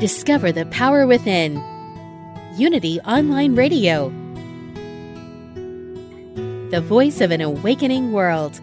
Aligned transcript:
Discover 0.00 0.50
the 0.50 0.66
power 0.66 1.06
within. 1.06 1.62
Unity 2.56 2.98
Online 3.02 3.54
Radio. 3.54 4.08
The 6.70 6.80
voice 6.80 7.20
of 7.20 7.30
an 7.30 7.40
awakening 7.40 8.10
world. 8.10 8.60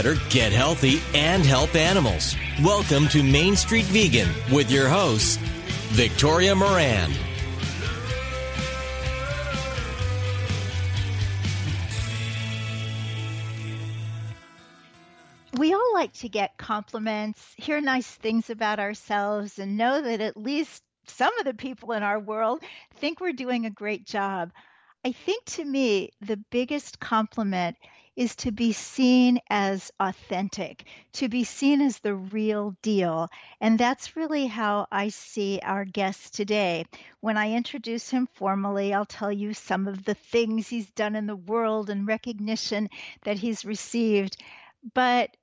Better, 0.00 0.18
get 0.30 0.50
healthy, 0.50 0.98
and 1.14 1.44
help 1.44 1.74
animals. 1.74 2.34
Welcome 2.62 3.06
to 3.08 3.22
Main 3.22 3.54
Street 3.54 3.84
Vegan 3.84 4.28
with 4.50 4.70
your 4.70 4.88
host, 4.88 5.38
Victoria 5.90 6.54
Moran. 6.54 7.10
We 15.58 15.74
all 15.74 15.92
like 15.92 16.14
to 16.14 16.30
get 16.30 16.56
compliments, 16.56 17.52
hear 17.58 17.82
nice 17.82 18.06
things 18.06 18.48
about 18.48 18.80
ourselves, 18.80 19.58
and 19.58 19.76
know 19.76 20.00
that 20.00 20.22
at 20.22 20.34
least 20.34 20.82
some 21.08 21.36
of 21.38 21.44
the 21.44 21.52
people 21.52 21.92
in 21.92 22.02
our 22.02 22.18
world 22.18 22.62
think 22.94 23.20
we're 23.20 23.34
doing 23.34 23.66
a 23.66 23.70
great 23.70 24.06
job. 24.06 24.50
I 25.04 25.12
think 25.12 25.44
to 25.46 25.64
me, 25.64 26.10
the 26.20 26.36
biggest 26.38 27.00
compliment 27.00 27.76
is 28.16 28.34
to 28.36 28.50
be 28.50 28.72
seen 28.72 29.38
as 29.50 29.90
authentic, 30.00 30.84
to 31.12 31.28
be 31.28 31.44
seen 31.44 31.80
as 31.82 31.98
the 31.98 32.14
real 32.14 32.76
deal. 32.82 33.28
And 33.60 33.78
that's 33.78 34.16
really 34.16 34.46
how 34.46 34.86
I 34.90 35.08
see 35.08 35.60
our 35.62 35.84
guest 35.84 36.34
today. 36.34 36.86
When 37.20 37.36
I 37.36 37.52
introduce 37.52 38.10
him 38.10 38.26
formally, 38.34 38.92
I'll 38.94 39.06
tell 39.06 39.32
you 39.32 39.54
some 39.54 39.86
of 39.86 40.04
the 40.04 40.14
things 40.14 40.68
he's 40.68 40.90
done 40.90 41.14
in 41.14 41.26
the 41.26 41.36
world 41.36 41.90
and 41.90 42.06
recognition 42.06 42.88
that 43.24 43.38
he's 43.38 43.64
received. 43.64 44.36
But 44.94 45.36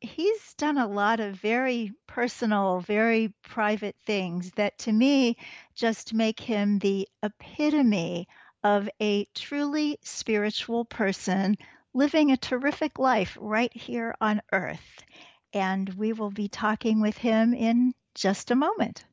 he's 0.00 0.54
done 0.54 0.78
a 0.78 0.86
lot 0.86 1.20
of 1.20 1.36
very 1.36 1.92
personal, 2.06 2.80
very 2.80 3.32
private 3.42 3.96
things 4.04 4.50
that 4.52 4.78
to 4.78 4.92
me 4.92 5.36
just 5.74 6.12
make 6.12 6.40
him 6.40 6.78
the 6.78 7.08
epitome 7.22 8.28
of 8.62 8.88
a 9.00 9.26
truly 9.34 9.98
spiritual 10.02 10.84
person 10.84 11.56
living 11.94 12.30
a 12.30 12.36
terrific 12.36 12.98
life 12.98 13.36
right 13.40 13.74
here 13.74 14.14
on 14.20 14.42
earth. 14.52 15.04
And 15.52 15.88
we 15.94 16.12
will 16.12 16.30
be 16.30 16.48
talking 16.48 17.00
with 17.00 17.18
him 17.18 17.54
in 17.54 17.94
just 18.14 18.50
a 18.50 18.56
moment. 18.56 19.04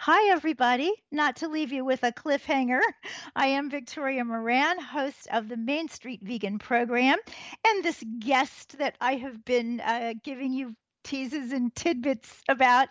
Hi, 0.00 0.30
everybody. 0.30 0.92
Not 1.10 1.36
to 1.36 1.48
leave 1.48 1.72
you 1.72 1.84
with 1.84 2.04
a 2.04 2.12
cliffhanger, 2.12 2.80
I 3.34 3.48
am 3.48 3.68
Victoria 3.68 4.24
Moran, 4.24 4.78
host 4.78 5.26
of 5.32 5.48
the 5.48 5.56
Main 5.56 5.88
Street 5.88 6.20
Vegan 6.22 6.60
program. 6.60 7.18
And 7.66 7.82
this 7.82 8.04
guest 8.20 8.78
that 8.78 8.96
I 9.00 9.16
have 9.16 9.44
been 9.44 9.80
uh, 9.80 10.14
giving 10.22 10.52
you 10.52 10.76
teases 11.08 11.52
and 11.52 11.74
tidbits 11.74 12.42
about 12.50 12.88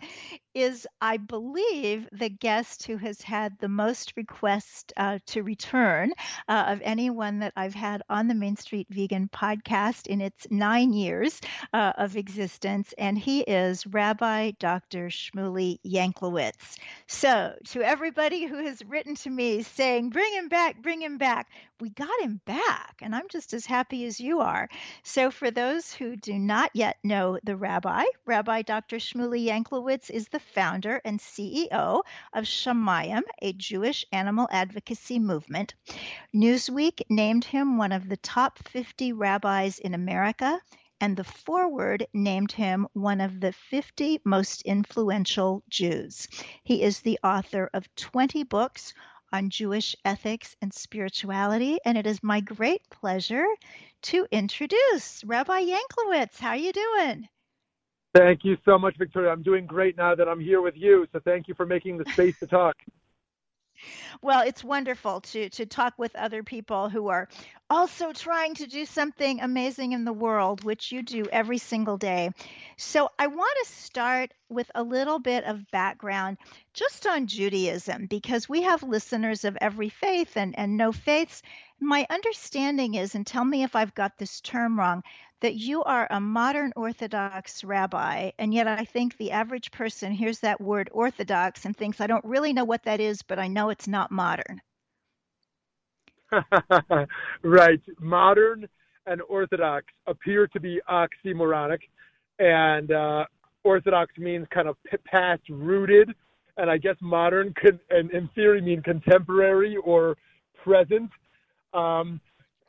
is, 0.58 0.88
I 1.00 1.18
believe, 1.18 2.10
the 2.12 2.30
guest 2.30 2.88
who 2.88 2.98
has 2.98 3.22
had 3.22 3.60
the 3.60 3.68
most 3.68 4.14
requests 4.18 4.92
uh, 4.98 5.20
to 5.28 5.44
return 5.44 6.14
uh, 6.50 6.66
of 6.70 6.82
anyone 6.84 7.40
that 7.40 7.54
I've 7.56 7.76
had 7.76 8.02
on 8.10 8.28
the 8.28 8.34
Main 8.34 8.56
Street 8.56 8.88
Vegan 8.90 9.30
podcast 9.30 10.08
in 10.08 10.20
its 10.20 10.48
nine 10.50 10.94
years 10.94 11.40
uh, 11.74 11.94
of 11.96 12.18
existence. 12.18 12.92
And 12.98 13.20
he 13.20 13.42
is 13.42 13.86
Rabbi 13.86 14.54
Dr. 14.58 15.10
Shmuley 15.10 15.78
Yanklowitz. 15.86 16.78
So, 17.06 17.54
to 17.70 17.84
everybody 17.84 18.46
who 18.46 18.66
has 18.66 18.84
written 18.84 19.14
to 19.18 19.30
me 19.30 19.62
saying, 19.62 20.10
bring 20.10 20.34
him 20.34 20.50
back, 20.50 20.82
bring 20.82 21.04
him 21.04 21.20
back, 21.20 21.50
we 21.80 21.92
got 21.92 22.22
him 22.22 22.42
back. 22.46 22.96
And 23.04 23.16
I'm 23.16 23.28
just 23.30 23.54
as 23.54 23.68
happy 23.68 24.06
as 24.06 24.20
you 24.20 24.40
are. 24.40 24.68
So, 25.04 25.30
for 25.30 25.52
those 25.52 25.94
who 25.94 26.16
do 26.16 26.34
not 26.40 26.72
yet 26.74 26.98
know 27.04 27.38
the 27.44 27.56
rabbi, 27.56 28.06
Rabbi 28.26 28.62
Dr. 28.62 28.98
Shmuley 28.98 29.48
Yanklowitz 29.48 30.10
is 30.10 30.28
the 30.28 30.40
founder 30.40 31.02
and 31.04 31.20
CEO 31.20 32.04
of 32.34 32.44
Shamayim, 32.46 33.24
a 33.42 33.54
Jewish 33.54 34.06
animal 34.12 34.48
advocacy 34.52 35.20
movement. 35.20 35.74
Newsweek 36.34 37.02
named 37.10 37.46
him 37.46 37.78
one 37.78 37.92
of 37.92 38.08
the 38.10 38.18
top 38.18 38.60
50 38.68 39.14
rabbis 39.14 39.80
in 39.80 39.94
America, 39.94 40.62
and 41.00 41.16
the 41.16 41.24
Forward 41.24 42.08
named 42.14 42.52
him 42.52 42.88
one 42.94 43.22
of 43.22 43.40
the 43.40 43.52
50 43.52 44.22
most 44.24 44.62
influential 44.64 45.64
Jews. 45.70 46.28
He 46.64 46.84
is 46.84 47.02
the 47.02 47.20
author 47.24 47.70
of 47.74 47.94
20 47.96 48.44
books 48.44 48.94
on 49.32 49.50
Jewish 49.50 49.96
ethics 50.06 50.56
and 50.62 50.74
spirituality, 50.74 51.80
and 51.84 51.98
it 51.98 52.08
is 52.08 52.24
my 52.24 52.40
great 52.40 52.90
pleasure 52.90 53.48
to 54.04 54.28
introduce 54.32 55.24
Rabbi 55.24 55.66
Yanklowitz. 55.66 56.40
How 56.40 56.50
are 56.50 56.56
you 56.56 56.72
doing? 56.72 57.28
Thank 58.18 58.44
you 58.44 58.58
so 58.66 58.80
much, 58.80 58.98
Victoria. 58.98 59.30
I'm 59.32 59.44
doing 59.44 59.68
great 59.68 59.96
now 59.96 60.16
that 60.16 60.28
I'm 60.28 60.40
here 60.40 60.60
with 60.60 60.76
you. 60.76 61.06
So 61.14 61.20
thank 61.24 61.48
you 61.48 61.54
for 61.54 61.68
making 61.68 62.00
the 62.00 62.06
space 62.12 62.36
to 62.40 62.48
talk. 62.48 62.76
Well, 64.24 64.42
it's 64.42 64.64
wonderful 64.64 65.22
to 65.22 65.50
to 65.52 65.68
talk 65.68 65.94
with 66.00 66.16
other 66.16 66.42
people 66.42 66.90
who 66.90 67.10
are 67.10 67.28
also 67.70 68.12
trying 68.12 68.56
to 68.56 68.66
do 68.66 68.86
something 68.86 69.40
amazing 69.40 69.92
in 69.92 70.04
the 70.04 70.14
world, 70.14 70.64
which 70.64 70.92
you 70.92 71.04
do 71.04 71.26
every 71.32 71.60
single 71.60 71.98
day. 71.98 72.32
So, 72.78 73.10
I 73.20 73.28
want 73.28 73.56
to 73.64 73.72
start 73.72 74.34
with 74.50 74.72
a 74.74 74.82
little 74.82 75.20
bit 75.20 75.44
of 75.44 75.70
background 75.70 76.38
just 76.74 77.06
on 77.06 77.28
Judaism 77.28 78.08
because 78.08 78.50
we 78.50 78.64
have 78.64 78.82
listeners 78.82 79.46
of 79.46 79.56
every 79.62 79.90
faith 79.90 80.38
and 80.38 80.58
and 80.58 80.76
no 80.76 80.92
faiths. 80.92 81.44
My 81.80 82.08
understanding 82.10 82.96
is, 82.96 83.14
and 83.14 83.26
tell 83.26 83.46
me 83.46 83.64
if 83.64 83.76
I've 83.76 83.94
got 83.94 84.18
this 84.18 84.42
term 84.42 84.80
wrong, 84.80 85.04
that 85.42 85.56
you 85.56 85.84
are 85.84 86.08
a 86.10 86.20
modern 86.20 86.74
Orthodox 86.76 87.64
rabbi, 87.64 88.32
and 88.40 88.54
yet 88.54 88.68
I 88.68 88.84
think 88.84 89.16
the 89.18 89.32
average 89.32 89.72
person 89.72 90.12
hears 90.12 90.40
that 90.40 90.60
word 90.60 90.90
Orthodox 90.92 91.66
and 91.66 91.78
thinks, 91.78 92.02
I 92.02 92.08
don't 92.08 92.26
really 92.26 92.54
know 92.54 92.66
what 92.66 92.84
that 92.84 93.00
is, 93.00 93.22
but 93.22 93.38
I 93.38 93.48
know 93.48 93.70
it's 93.70 93.88
not 93.88 94.12
modern. 94.12 94.62
right. 97.44 97.82
Modern 98.00 98.68
and 99.06 99.22
Orthodox 99.30 99.86
appear 100.08 100.48
to 100.48 100.60
be 100.60 100.82
oxymoronic, 100.90 101.80
and 102.40 102.92
uh, 102.92 103.26
Orthodox 103.64 104.18
means 104.18 104.48
kind 104.50 104.68
of 104.68 104.78
past 105.06 105.44
rooted, 105.50 106.14
and 106.58 106.70
I 106.70 106.78
guess 106.78 106.96
modern 107.02 107.54
could, 107.54 107.80
and 107.92 108.10
in 108.12 108.28
theory, 108.30 108.62
mean 108.62 108.82
contemporary 108.82 109.78
or 109.78 110.18
present. 110.64 111.12
Um, 111.74 112.20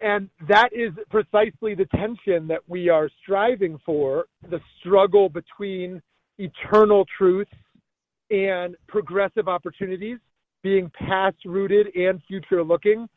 and 0.00 0.28
that 0.48 0.70
is 0.72 0.92
precisely 1.10 1.74
the 1.74 1.86
tension 1.96 2.46
that 2.48 2.60
we 2.68 2.88
are 2.88 3.08
striving 3.22 3.78
for 3.84 4.26
the 4.48 4.60
struggle 4.78 5.28
between 5.28 6.00
eternal 6.38 7.04
truths 7.16 7.50
and 8.30 8.76
progressive 8.86 9.48
opportunities, 9.48 10.18
being 10.62 10.90
past 10.94 11.36
rooted 11.44 11.88
and 11.96 12.20
future 12.28 12.62
looking, 12.62 13.08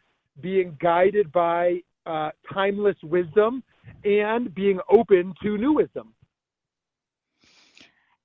being 0.41 0.75
guided 0.81 1.31
by 1.31 1.81
uh, 2.05 2.31
timeless 2.51 2.95
wisdom, 3.03 3.63
and 4.03 4.53
being 4.55 4.79
open 4.89 5.33
to 5.43 5.57
new 5.57 5.73
wisdom. 5.73 6.13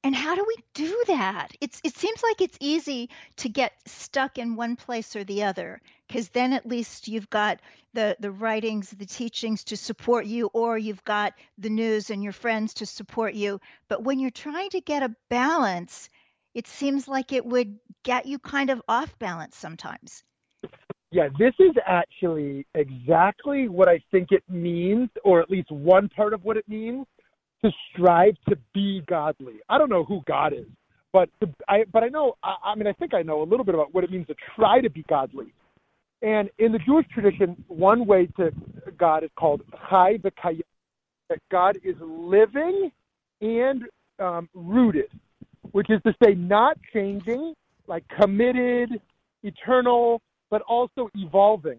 And 0.02 0.14
how 0.14 0.36
do 0.36 0.44
we 0.46 0.56
do 0.72 1.02
that? 1.08 1.48
It's, 1.60 1.80
it 1.82 1.96
seems 1.96 2.22
like 2.22 2.40
it's 2.40 2.56
easy 2.60 3.10
to 3.38 3.48
get 3.48 3.72
stuck 3.86 4.38
in 4.38 4.54
one 4.54 4.76
place 4.76 5.16
or 5.16 5.24
the 5.24 5.42
other. 5.42 5.80
Because 6.06 6.28
then 6.30 6.52
at 6.52 6.66
least 6.66 7.08
you've 7.08 7.30
got 7.30 7.60
the 7.92 8.16
the 8.20 8.30
writings, 8.30 8.90
the 8.90 9.06
teachings 9.06 9.64
to 9.64 9.76
support 9.76 10.26
you, 10.26 10.50
or 10.52 10.78
you've 10.78 11.04
got 11.04 11.34
the 11.58 11.70
news 11.70 12.10
and 12.10 12.22
your 12.22 12.32
friends 12.32 12.74
to 12.74 12.86
support 12.86 13.34
you. 13.34 13.60
But 13.88 14.04
when 14.04 14.18
you're 14.18 14.30
trying 14.30 14.70
to 14.70 14.80
get 14.80 15.02
a 15.02 15.14
balance, 15.28 16.08
it 16.54 16.66
seems 16.66 17.08
like 17.08 17.32
it 17.32 17.44
would 17.44 17.78
get 18.02 18.26
you 18.26 18.38
kind 18.38 18.70
of 18.70 18.82
off 18.88 19.18
balance 19.18 19.56
sometimes. 19.56 20.22
Yeah, 21.12 21.28
this 21.38 21.54
is 21.60 21.74
actually 21.86 22.66
exactly 22.74 23.68
what 23.68 23.88
I 23.88 24.00
think 24.10 24.32
it 24.32 24.42
means, 24.48 25.08
or 25.24 25.40
at 25.40 25.50
least 25.50 25.70
one 25.70 26.08
part 26.08 26.34
of 26.34 26.44
what 26.44 26.56
it 26.56 26.68
means 26.68 27.06
to 27.64 27.70
strive 27.90 28.34
to 28.48 28.56
be 28.74 29.02
godly. 29.06 29.54
I 29.68 29.78
don't 29.78 29.88
know 29.88 30.04
who 30.04 30.22
God 30.26 30.52
is, 30.52 30.66
but 31.12 31.28
I 31.68 31.84
but 31.92 32.02
I 32.02 32.08
know 32.08 32.34
I, 32.42 32.56
I 32.64 32.74
mean 32.74 32.86
I 32.86 32.92
think 32.92 33.14
I 33.14 33.22
know 33.22 33.42
a 33.42 33.44
little 33.44 33.64
bit 33.64 33.74
about 33.74 33.94
what 33.94 34.04
it 34.04 34.10
means 34.10 34.26
to 34.26 34.34
try 34.56 34.80
to 34.80 34.90
be 34.90 35.04
godly. 35.08 35.52
And 36.22 36.50
in 36.58 36.72
the 36.72 36.78
Jewish 36.78 37.06
tradition, 37.12 37.62
one 37.68 38.06
way 38.06 38.26
to 38.38 38.50
God 38.96 39.22
is 39.24 39.30
called 39.38 39.62
Chai 39.88 40.18
B'Kayim, 40.18 40.62
that 41.28 41.40
God 41.50 41.76
is 41.82 41.96
living 42.00 42.90
and 43.40 43.82
um, 44.18 44.48
rooted, 44.54 45.10
which 45.72 45.90
is 45.90 46.00
to 46.06 46.14
say 46.24 46.34
not 46.34 46.78
changing, 46.92 47.54
like 47.86 48.04
committed, 48.20 49.00
eternal, 49.42 50.22
but 50.50 50.62
also 50.62 51.10
evolving. 51.14 51.78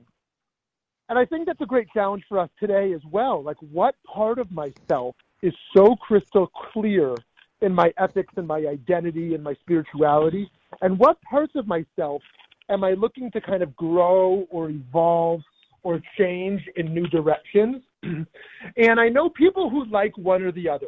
And 1.10 1.18
I 1.18 1.26
think 1.26 1.46
that's 1.46 1.62
a 1.62 1.66
great 1.66 1.88
challenge 1.94 2.24
for 2.28 2.38
us 2.38 2.50
today 2.60 2.94
as 2.94 3.02
well. 3.10 3.42
Like, 3.42 3.58
what 3.72 3.96
part 4.06 4.40
of 4.40 4.52
myself 4.52 5.16
is 5.42 5.54
so 5.76 5.96
crystal 5.96 6.48
clear 6.74 7.16
in 7.62 7.74
my 7.74 7.94
ethics 7.98 8.34
and 8.36 8.46
my 8.48 8.58
identity 8.58 9.34
and 9.34 9.44
my 9.44 9.54
spirituality? 9.62 10.52
And 10.82 11.00
what 11.00 11.22
parts 11.22 11.54
of 11.56 11.66
myself 11.66 12.22
am 12.70 12.84
I 12.84 12.92
looking 12.92 13.32
to 13.32 13.42
kind 13.42 13.64
of 13.64 13.76
grow 13.76 14.46
or 14.50 14.70
evolve 14.70 15.42
or 15.84 16.02
change 16.18 16.62
in 16.76 16.94
new 16.94 17.08
directions? 17.08 17.84
and 18.04 19.00
I 19.00 19.10
know 19.10 19.30
people 19.30 19.70
who 19.70 19.86
like 19.86 20.18
one 20.18 20.44
or 20.44 20.52
the 20.52 20.70
other. 20.70 20.88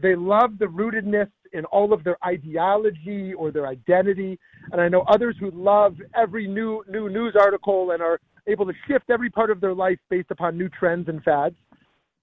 They 0.00 0.14
love 0.14 0.58
the 0.58 0.66
rootedness 0.66 1.30
in 1.52 1.64
all 1.66 1.92
of 1.92 2.04
their 2.04 2.16
ideology 2.24 3.34
or 3.34 3.50
their 3.50 3.66
identity. 3.66 4.38
And 4.70 4.80
I 4.80 4.88
know 4.88 5.00
others 5.02 5.36
who 5.40 5.50
love 5.50 5.96
every 6.14 6.46
new 6.46 6.84
new 6.88 7.08
news 7.08 7.34
article 7.38 7.90
and 7.92 8.02
are 8.02 8.20
able 8.46 8.66
to 8.66 8.72
shift 8.86 9.10
every 9.10 9.30
part 9.30 9.50
of 9.50 9.60
their 9.60 9.74
life 9.74 9.98
based 10.08 10.30
upon 10.30 10.56
new 10.56 10.68
trends 10.68 11.08
and 11.08 11.22
fads. 11.22 11.56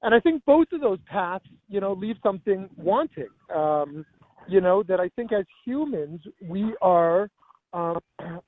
And 0.03 0.13
I 0.13 0.19
think 0.19 0.43
both 0.45 0.67
of 0.71 0.81
those 0.81 0.99
paths, 1.07 1.45
you 1.67 1.81
know, 1.81 1.93
leave 1.93 2.15
something 2.23 2.69
wanting. 2.77 3.29
Um, 3.53 4.05
you 4.47 4.61
know, 4.61 4.83
that 4.83 4.99
I 4.99 5.09
think 5.09 5.33
as 5.33 5.45
humans 5.65 6.21
we 6.41 6.75
are 6.81 7.29
uh, 7.75 7.99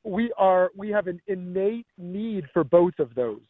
we 0.03 0.31
are 0.38 0.71
we 0.75 0.89
have 0.89 1.07
an 1.07 1.19
innate 1.27 1.85
need 1.97 2.45
for 2.53 2.63
both 2.63 2.94
of 3.00 3.13
those. 3.13 3.41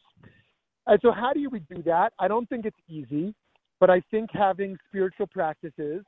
And 0.86 0.98
so 1.02 1.12
how 1.12 1.32
do 1.32 1.48
we 1.50 1.60
do 1.60 1.82
that? 1.84 2.12
I 2.18 2.28
don't 2.28 2.48
think 2.48 2.66
it's 2.66 2.76
easy, 2.88 3.34
but 3.78 3.88
I 3.88 4.02
think 4.10 4.30
having 4.32 4.76
spiritual 4.88 5.28
practices 5.28 6.02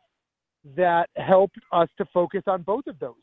that 0.77 1.09
help 1.17 1.53
us 1.73 1.89
to 1.99 2.05
focus 2.13 2.43
on 2.47 2.63
both 2.63 2.87
of 2.87 2.99
those. 2.99 3.15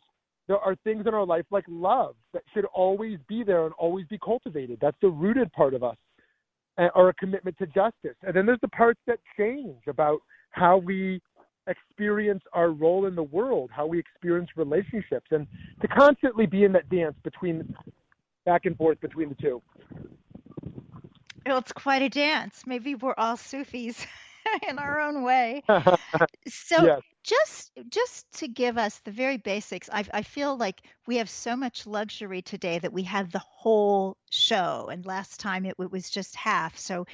There 0.47 0.57
are 0.57 0.75
things 0.83 1.05
in 1.05 1.13
our 1.13 1.25
life 1.25 1.45
like 1.51 1.65
love 1.67 2.15
that 2.33 2.43
should 2.53 2.65
always 2.65 3.19
be 3.27 3.43
there 3.43 3.65
and 3.65 3.73
always 3.77 4.07
be 4.07 4.17
cultivated. 4.23 4.77
That's 4.81 4.97
the 5.01 5.09
rooted 5.09 5.51
part 5.51 5.73
of 5.73 5.83
us, 5.83 5.97
or 6.95 7.09
a 7.09 7.13
commitment 7.15 7.57
to 7.57 7.65
justice. 7.67 8.15
And 8.23 8.33
then 8.33 8.45
there's 8.45 8.61
the 8.61 8.69
parts 8.69 9.01
that 9.07 9.19
change 9.37 9.81
about 9.87 10.19
how 10.51 10.77
we 10.77 11.19
experience 11.67 12.43
our 12.53 12.71
role 12.71 13.05
in 13.05 13.15
the 13.15 13.23
world, 13.23 13.69
how 13.73 13.85
we 13.85 13.99
experience 13.99 14.49
relationships, 14.55 15.27
and 15.31 15.47
to 15.81 15.87
constantly 15.87 16.45
be 16.45 16.63
in 16.63 16.71
that 16.73 16.89
dance 16.89 17.15
between 17.23 17.75
back 18.45 18.65
and 18.65 18.77
forth 18.77 18.99
between 19.01 19.29
the 19.29 19.35
two. 19.35 19.61
Well, 21.45 21.59
it's 21.59 21.71
quite 21.71 22.01
a 22.01 22.09
dance. 22.09 22.63
Maybe 22.65 22.95
we're 22.95 23.13
all 23.17 23.37
Sufis. 23.37 24.05
in 24.69 24.79
our 24.79 24.99
own 24.99 25.23
way. 25.23 25.63
so 26.47 26.85
yes. 26.85 27.01
just 27.23 27.71
just 27.89 28.31
to 28.39 28.47
give 28.47 28.77
us 28.77 28.99
the 28.99 29.11
very 29.11 29.37
basics, 29.37 29.89
I, 29.91 30.05
I 30.13 30.21
feel 30.23 30.57
like 30.57 30.81
we 31.05 31.17
have 31.17 31.29
so 31.29 31.55
much 31.55 31.87
luxury 31.87 32.41
today 32.41 32.79
that 32.79 32.93
we 32.93 33.03
have 33.03 33.31
the 33.31 33.39
whole 33.39 34.17
show, 34.31 34.89
and 34.91 35.05
last 35.05 35.39
time 35.39 35.65
it, 35.65 35.75
it 35.79 35.91
was 35.91 36.09
just 36.09 36.35
half. 36.35 36.77
So 36.77 37.05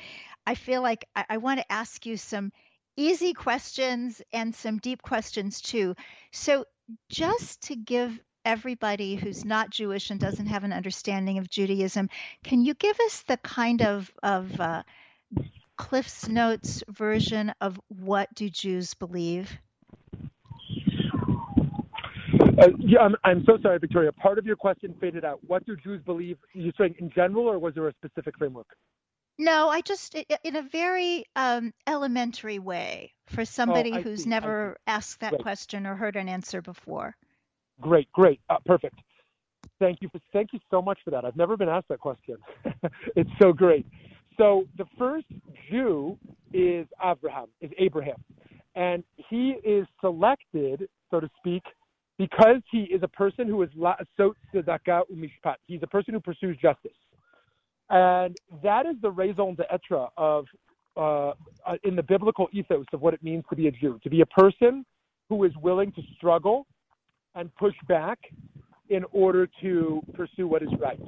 I 0.46 0.56
feel 0.56 0.82
like 0.82 1.06
I, 1.16 1.26
I 1.32 1.38
want 1.38 1.60
to 1.60 1.72
ask 1.72 2.06
you 2.06 2.18
some 2.18 2.52
easy 2.96 3.34
questions 3.34 4.22
and 4.32 4.54
some 4.54 4.78
deep 4.78 5.02
questions 5.02 5.62
too. 5.62 5.96
So 6.32 6.66
just 7.10 7.64
to 7.68 7.76
give 7.76 8.20
everybody 8.46 9.16
who's 9.16 9.46
not 9.46 9.70
Jewish 9.70 10.10
and 10.10 10.20
doesn't 10.20 10.48
have 10.48 10.64
an 10.64 10.74
understanding 10.74 11.38
of 11.38 11.50
Judaism, 11.50 12.10
can 12.44 12.64
you 12.66 12.74
give 12.74 13.00
us 13.00 13.24
the 13.24 13.38
kind 13.38 13.82
of 13.82 14.12
of 14.22 14.60
uh, 14.60 14.84
Cliff's 15.78 16.28
Notes 16.28 16.84
version 16.90 17.54
of 17.62 17.80
what 17.88 18.34
do 18.36 18.50
Jews 18.50 18.94
believe? 18.94 19.52
Uh, 22.60 22.68
yeah, 22.78 23.00
I'm, 23.00 23.16
I'm 23.24 23.44
so 23.46 23.58
sorry, 23.62 23.80
Victoria. 23.80 24.12
Part 24.12 24.38
of 24.38 24.46
your 24.46 24.56
question 24.56 24.94
faded 25.02 25.26
out. 25.26 25.40
What 25.48 25.66
do 25.66 25.76
Jews 25.76 26.02
believe? 26.06 26.38
You're 26.54 26.74
saying 26.78 26.96
in 27.00 27.10
general, 27.10 27.46
or 27.46 27.58
was 27.58 27.74
there 27.74 27.88
a 27.88 27.94
specific 27.94 28.38
framework? 28.38 28.68
No, 29.40 29.70
I 29.70 29.82
just 29.82 30.16
in 30.44 30.56
a 30.56 30.62
very 30.62 31.26
um, 31.36 31.74
elementary 31.88 32.60
way 32.60 33.14
for 33.28 33.46
somebody 33.46 33.94
oh, 33.94 34.02
who's 34.02 34.24
see. 34.24 34.30
never 34.30 34.78
asked 34.86 35.22
that 35.22 35.32
great. 35.32 35.42
question 35.42 35.88
or 35.88 35.96
heard 35.96 36.16
an 36.16 36.30
answer 36.30 36.62
before. 36.62 37.16
Great, 37.82 38.12
great, 38.12 38.40
uh, 38.50 38.58
perfect. 38.66 39.00
Thank 39.80 40.00
you, 40.02 40.10
for, 40.10 40.20
thank 40.32 40.54
you 40.54 40.60
so 40.70 40.82
much 40.82 41.00
for 41.04 41.12
that. 41.12 41.26
I've 41.26 41.36
never 41.36 41.58
been 41.58 41.70
asked 41.70 41.88
that 41.90 42.00
question. 42.00 42.38
it's 43.16 43.30
so 43.42 43.52
great. 43.52 43.88
So 44.38 44.66
the 44.78 44.86
first 44.98 45.26
Jew 45.70 46.18
is 46.54 46.88
Abraham, 47.04 47.48
is 47.60 47.72
Abraham. 47.80 48.24
And 48.76 49.04
he 49.30 49.56
is 49.64 49.86
selected, 50.00 50.88
so 51.12 51.20
to 51.20 51.30
speak, 51.38 51.64
because 52.18 52.62
he 52.72 52.84
is 52.84 53.02
a 53.04 53.08
person 53.08 53.48
who 53.48 53.62
is 53.64 53.70
la'asot 53.78 54.34
tzedakah 54.54 55.02
umishpat. 55.12 55.56
He's 55.68 55.82
a 55.84 55.88
person 55.88 56.14
who 56.14 56.20
pursues 56.20 56.58
justice. 56.62 56.92
And 57.90 58.38
that 58.64 58.86
is 58.86 58.96
the 59.02 59.12
raison 59.12 59.56
d'etre 59.56 60.08
of, 60.18 60.46
uh, 60.96 61.30
uh, 61.30 61.34
in 61.84 61.96
the 61.96 62.04
biblical 62.04 62.48
ethos 62.52 62.86
of 62.94 63.02
what 63.02 63.14
it 63.14 63.24
means 63.24 63.44
to 63.50 63.56
be 63.56 63.68
a 63.68 63.72
Jew, 63.72 64.00
to 64.04 64.10
be 64.10 64.22
a 64.22 64.26
person 64.26 64.86
who 65.30 65.44
is 65.44 65.52
willing 65.62 65.92
to 65.94 66.02
struggle 66.16 66.66
and 67.36 67.54
push 67.56 67.76
back 67.88 68.20
in 68.90 69.04
order 69.12 69.48
to 69.62 70.02
pursue 70.14 70.48
what 70.48 70.62
is 70.62 70.70
right. 70.80 71.00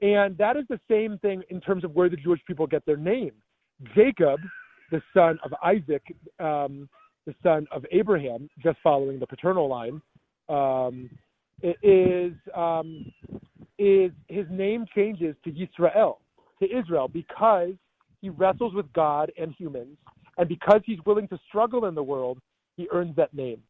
And 0.00 0.36
that 0.38 0.56
is 0.56 0.64
the 0.68 0.80
same 0.90 1.18
thing 1.18 1.42
in 1.50 1.60
terms 1.60 1.84
of 1.84 1.94
where 1.94 2.08
the 2.08 2.16
Jewish 2.16 2.40
people 2.46 2.66
get 2.66 2.84
their 2.84 2.96
name. 2.96 3.32
Jacob, 3.94 4.40
the 4.90 5.00
son 5.14 5.38
of 5.44 5.54
Isaac, 5.62 6.02
um, 6.40 6.88
the 7.26 7.34
son 7.42 7.66
of 7.70 7.84
Abraham, 7.90 8.50
just 8.62 8.78
following 8.82 9.18
the 9.18 9.26
paternal 9.26 9.68
line, 9.68 10.02
um, 10.48 11.08
is 11.62 12.34
um, 12.54 13.10
is 13.78 14.12
his 14.28 14.46
name 14.50 14.86
changes 14.94 15.34
to 15.44 15.50
Yisrael, 15.50 16.16
to 16.62 16.76
Israel, 16.76 17.08
because 17.08 17.72
he 18.20 18.28
wrestles 18.30 18.74
with 18.74 18.90
God 18.92 19.32
and 19.38 19.54
humans, 19.56 19.96
and 20.38 20.48
because 20.48 20.80
he's 20.84 20.98
willing 21.04 21.28
to 21.28 21.38
struggle 21.48 21.86
in 21.86 21.94
the 21.94 22.02
world, 22.02 22.38
he 22.76 22.88
earns 22.92 23.14
that 23.16 23.34
name. 23.34 23.62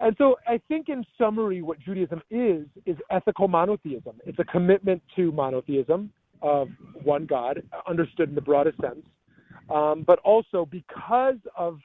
And 0.00 0.14
so 0.18 0.36
I 0.46 0.60
think 0.68 0.88
in 0.88 1.04
summary, 1.18 1.60
what 1.60 1.80
Judaism 1.80 2.22
is, 2.30 2.66
is 2.86 2.96
ethical 3.10 3.48
monotheism. 3.48 4.20
It's 4.24 4.38
a 4.38 4.44
commitment 4.44 5.02
to 5.16 5.32
monotheism 5.32 6.12
of 6.40 6.68
one 7.02 7.26
God, 7.26 7.62
understood 7.88 8.28
in 8.28 8.34
the 8.34 8.40
broadest 8.40 8.80
sense. 8.80 9.04
Um, 9.70 10.04
but 10.06 10.20
also 10.20 10.66
because 10.70 11.38
of, 11.56 11.80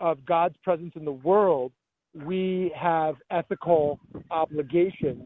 of 0.00 0.24
God's 0.26 0.56
presence 0.64 0.92
in 0.96 1.04
the 1.04 1.12
world, 1.12 1.72
we 2.12 2.72
have 2.76 3.16
ethical 3.30 4.00
obligations 4.30 5.22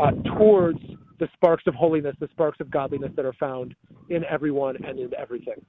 uh, 0.00 0.12
towards 0.36 0.80
the 1.18 1.28
sparks 1.34 1.64
of 1.66 1.74
holiness, 1.74 2.16
the 2.20 2.28
sparks 2.32 2.58
of 2.60 2.70
godliness 2.70 3.12
that 3.16 3.24
are 3.24 3.34
found 3.34 3.74
in 4.08 4.24
everyone 4.24 4.76
and 4.84 4.98
in 4.98 5.10
everything. 5.14 5.64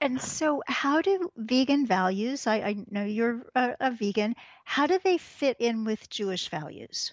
And 0.00 0.20
so, 0.20 0.62
how 0.66 1.02
do 1.02 1.30
vegan 1.36 1.86
values, 1.86 2.46
I, 2.46 2.56
I 2.56 2.76
know 2.90 3.04
you're 3.04 3.42
a, 3.54 3.76
a, 3.80 3.90
vegan, 3.90 4.34
how 4.64 4.86
do 4.86 4.98
they 5.02 5.18
fit 5.18 5.56
in 5.60 5.84
with 5.84 6.08
Jewish 6.10 6.48
values? 6.48 7.12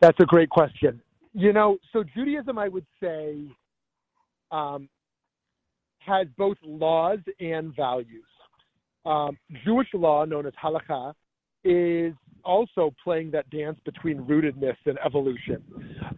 That's 0.00 0.18
a 0.20 0.26
great 0.26 0.50
question. 0.50 1.00
You 1.34 1.52
know, 1.52 1.78
so 1.92 2.04
Judaism, 2.04 2.58
I 2.58 2.68
would 2.68 2.86
say, 3.02 3.44
um, 4.50 4.88
has 5.98 6.26
both 6.36 6.56
laws 6.62 7.18
and 7.40 7.74
values. 7.74 8.24
Um, 9.04 9.36
Jewish 9.64 9.88
law, 9.94 10.24
known 10.24 10.46
as 10.46 10.52
halakha, 10.62 11.14
is 11.64 12.14
also 12.44 12.94
playing 13.02 13.30
that 13.32 13.48
dance 13.50 13.78
between 13.84 14.18
rootedness 14.18 14.76
and 14.86 14.98
evolution. 15.04 15.62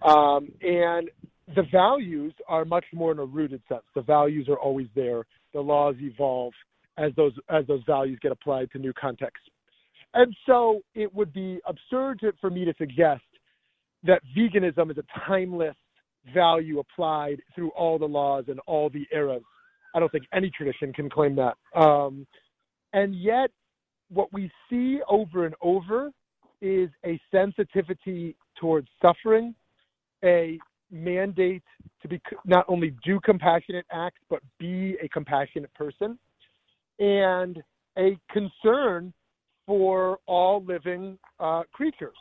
Um, 0.02 0.48
and 0.60 1.08
the 1.54 1.62
values 1.70 2.34
are 2.48 2.64
much 2.64 2.84
more 2.92 3.12
in 3.12 3.18
a 3.18 3.24
rooted 3.24 3.62
sense. 3.68 3.84
The 3.94 4.02
values 4.02 4.48
are 4.48 4.58
always 4.58 4.88
there. 4.94 5.24
The 5.54 5.60
laws 5.60 5.94
evolve 6.00 6.52
as 6.98 7.12
those 7.16 7.32
as 7.48 7.66
those 7.66 7.82
values 7.86 8.18
get 8.20 8.32
applied 8.32 8.70
to 8.72 8.78
new 8.78 8.92
contexts. 8.92 9.48
And 10.14 10.34
so 10.46 10.80
it 10.94 11.14
would 11.14 11.32
be 11.32 11.60
absurd 11.66 12.20
to, 12.20 12.32
for 12.40 12.50
me 12.50 12.64
to 12.64 12.74
suggest 12.78 13.22
that 14.04 14.22
veganism 14.36 14.90
is 14.90 14.96
a 14.98 15.04
timeless 15.28 15.76
value 16.32 16.80
applied 16.80 17.40
through 17.54 17.70
all 17.70 17.98
the 17.98 18.06
laws 18.06 18.44
and 18.48 18.58
all 18.66 18.88
the 18.88 19.06
eras. 19.12 19.42
I 19.94 20.00
don't 20.00 20.10
think 20.10 20.24
any 20.32 20.50
tradition 20.50 20.92
can 20.92 21.08
claim 21.10 21.36
that. 21.36 21.56
Um, 21.78 22.26
and 22.92 23.14
yet, 23.14 23.50
what 24.10 24.32
we 24.32 24.50
see 24.68 25.00
over 25.08 25.46
and 25.46 25.54
over 25.60 26.10
is 26.60 26.88
a 27.04 27.20
sensitivity 27.30 28.36
towards 28.58 28.88
suffering, 29.02 29.54
a 30.24 30.58
mandate 30.90 31.62
to 32.00 32.08
be 32.08 32.20
not 32.44 32.64
only 32.68 32.94
do 33.04 33.18
compassionate 33.20 33.84
acts 33.90 34.20
but 34.30 34.40
be 34.58 34.96
a 35.02 35.08
compassionate 35.08 35.72
person, 35.74 36.18
and 36.98 37.62
a 37.98 38.18
concern 38.30 39.12
for 39.66 40.18
all 40.26 40.62
living 40.64 41.18
uh, 41.40 41.62
creatures. 41.72 42.16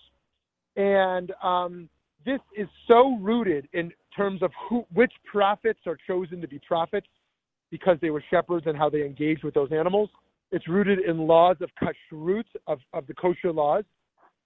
And 0.76 1.32
um, 1.44 1.90
this 2.26 2.40
is 2.58 2.68
so 2.88 3.18
rooted 3.22 3.68
in 3.74 3.92
terms 4.16 4.42
of 4.42 4.52
who, 4.68 4.86
which 4.94 5.14
prophets 5.32 5.80
are 5.86 5.98
chosen 6.08 6.42
to 6.42 6.48
be 6.48 6.60
prophets 6.68 7.08
because 7.70 7.98
they 8.02 8.10
were 8.10 8.24
shepherds 8.30 8.66
and 8.68 8.78
how 8.78 8.90
they 8.90 9.04
engaged 9.04 9.44
with 9.44 9.54
those 9.54 9.72
animals. 9.72 10.10
It's 10.52 10.68
rooted 10.68 11.00
in 11.00 11.18
laws 11.18 11.58
of 11.62 11.70
kashrut, 11.82 12.46
of, 12.68 12.80
of 12.94 13.08
the 13.08 13.14
kosher 13.14 13.52
laws. 13.52 13.84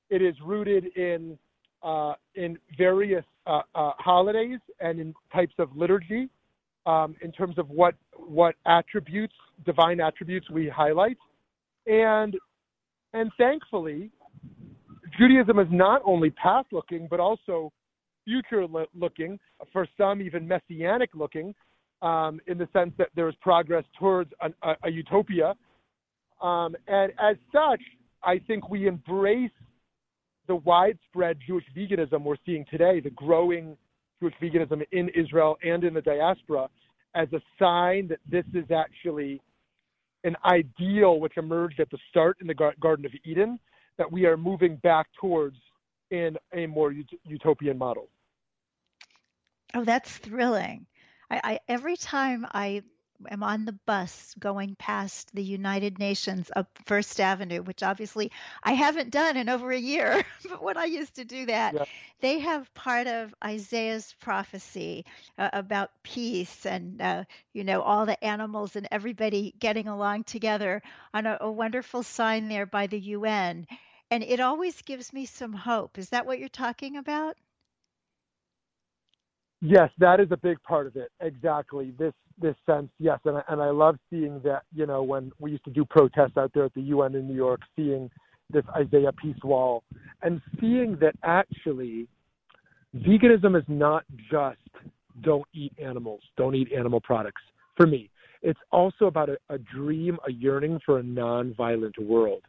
It 0.09 0.21
is 0.21 0.35
rooted 0.43 0.85
in 0.97 1.37
uh, 1.81 2.13
in 2.35 2.57
various 2.77 3.23
uh, 3.47 3.61
uh, 3.73 3.91
holidays 3.97 4.59
and 4.81 4.99
in 4.99 5.13
types 5.33 5.53
of 5.59 5.69
liturgy, 5.77 6.27
um, 6.85 7.15
in 7.21 7.31
terms 7.31 7.57
of 7.57 7.69
what 7.69 7.95
what 8.17 8.55
attributes, 8.65 9.33
divine 9.65 10.01
attributes, 10.01 10.49
we 10.49 10.67
highlight, 10.67 11.17
and 11.87 12.35
and 13.13 13.31
thankfully, 13.37 14.11
Judaism 15.17 15.59
is 15.59 15.67
not 15.71 16.01
only 16.05 16.31
past 16.31 16.67
looking, 16.71 17.07
but 17.09 17.19
also 17.19 17.71
future 18.25 18.65
looking, 18.93 19.39
for 19.73 19.87
some 19.97 20.21
even 20.21 20.47
messianic 20.47 21.09
looking, 21.13 21.53
um, 22.01 22.39
in 22.47 22.57
the 22.57 22.67
sense 22.71 22.93
that 22.97 23.09
there 23.15 23.27
is 23.27 23.35
progress 23.41 23.83
towards 23.97 24.31
an, 24.41 24.53
a, 24.63 24.75
a, 24.83 24.91
utopia. 24.91 25.55
Um, 26.41 26.75
and 26.87 27.11
as 27.19 27.35
such, 27.51 27.81
I 28.23 28.39
think 28.47 28.69
we 28.69 28.87
embrace 28.87 29.51
the 30.47 30.55
widespread 30.55 31.37
Jewish 31.45 31.65
veganism 31.75 32.23
we're 32.23 32.35
seeing 32.45 32.65
today, 32.71 32.99
the 32.99 33.11
growing 33.11 33.77
Jewish 34.19 34.33
veganism 34.41 34.83
in 34.91 35.09
Israel 35.09 35.57
and 35.63 35.83
in 35.83 35.93
the 35.93 36.01
diaspora, 36.01 36.69
as 37.15 37.27
a 37.33 37.41
sign 37.57 38.07
that 38.07 38.19
this 38.29 38.45
is 38.53 38.69
actually 38.71 39.41
an 40.23 40.35
ideal 40.45 41.19
which 41.19 41.37
emerged 41.37 41.79
at 41.79 41.89
the 41.89 41.97
start 42.09 42.37
in 42.41 42.47
the 42.47 42.53
Garden 42.53 43.05
of 43.05 43.11
Eden 43.23 43.59
that 43.97 44.11
we 44.11 44.25
are 44.25 44.37
moving 44.37 44.75
back 44.77 45.07
towards 45.19 45.57
in 46.11 46.35
a 46.53 46.65
more 46.65 46.91
ut- 46.91 47.19
utopian 47.25 47.77
model. 47.77 48.09
Oh, 49.73 49.83
that's 49.83 50.17
thrilling. 50.17 50.87
I, 51.29 51.41
I, 51.43 51.59
every 51.67 51.95
time 51.95 52.45
I 52.51 52.81
am 53.29 53.43
on 53.43 53.65
the 53.65 53.77
bus 53.85 54.33
going 54.39 54.75
past 54.75 55.33
the 55.33 55.43
United 55.43 55.99
Nations 55.99 56.49
up 56.55 56.67
First 56.85 57.19
Avenue, 57.19 57.61
which 57.61 57.83
obviously 57.83 58.31
I 58.63 58.73
haven't 58.73 59.11
done 59.11 59.37
in 59.37 59.49
over 59.49 59.71
a 59.71 59.79
year, 59.79 60.23
but 60.49 60.63
when 60.63 60.77
I 60.77 60.85
used 60.85 61.15
to 61.15 61.25
do 61.25 61.45
that, 61.47 61.73
yeah. 61.73 61.85
they 62.21 62.39
have 62.39 62.73
part 62.73 63.07
of 63.07 63.33
Isaiah's 63.43 64.15
prophecy 64.19 65.05
uh, 65.37 65.49
about 65.53 65.91
peace 66.03 66.65
and, 66.65 67.01
uh, 67.01 67.23
you 67.53 67.63
know, 67.63 67.81
all 67.81 68.05
the 68.05 68.23
animals 68.23 68.75
and 68.75 68.87
everybody 68.91 69.53
getting 69.59 69.87
along 69.87 70.23
together 70.23 70.81
on 71.13 71.25
a, 71.25 71.37
a 71.41 71.51
wonderful 71.51 72.03
sign 72.03 72.47
there 72.47 72.65
by 72.65 72.87
the 72.87 72.99
UN. 72.99 73.67
And 74.11 74.23
it 74.23 74.39
always 74.39 74.81
gives 74.81 75.13
me 75.13 75.25
some 75.25 75.53
hope. 75.53 75.97
Is 75.97 76.09
that 76.09 76.25
what 76.25 76.39
you're 76.39 76.49
talking 76.49 76.97
about? 76.97 77.35
Yes, 79.61 79.89
that 79.97 80.19
is 80.19 80.31
a 80.31 80.37
big 80.37 80.61
part 80.63 80.87
of 80.87 80.95
it. 80.95 81.11
Exactly. 81.19 81.93
This 81.97 82.13
this 82.41 82.55
sense, 82.65 82.89
yes, 82.99 83.19
and 83.25 83.37
I, 83.37 83.43
and 83.49 83.61
I 83.61 83.69
love 83.69 83.97
seeing 84.09 84.41
that. 84.43 84.63
You 84.73 84.85
know, 84.85 85.03
when 85.03 85.31
we 85.39 85.51
used 85.51 85.65
to 85.65 85.71
do 85.71 85.85
protests 85.85 86.37
out 86.37 86.51
there 86.53 86.65
at 86.65 86.73
the 86.73 86.81
UN 86.81 87.15
in 87.15 87.27
New 87.27 87.35
York, 87.35 87.61
seeing 87.75 88.09
this 88.51 88.63
Isaiah 88.75 89.11
peace 89.11 89.37
wall, 89.43 89.83
and 90.21 90.41
seeing 90.59 90.97
that 91.01 91.15
actually, 91.23 92.07
veganism 92.95 93.57
is 93.57 93.65
not 93.67 94.03
just 94.31 94.57
don't 95.21 95.47
eat 95.53 95.73
animals, 95.77 96.21
don't 96.37 96.55
eat 96.55 96.71
animal 96.71 97.01
products. 97.01 97.41
For 97.75 97.85
me, 97.85 98.09
it's 98.41 98.59
also 98.71 99.05
about 99.05 99.29
a, 99.29 99.37
a 99.49 99.57
dream, 99.57 100.17
a 100.27 100.31
yearning 100.31 100.79
for 100.85 100.99
a 100.99 101.03
non-violent 101.03 101.97
world 101.99 102.41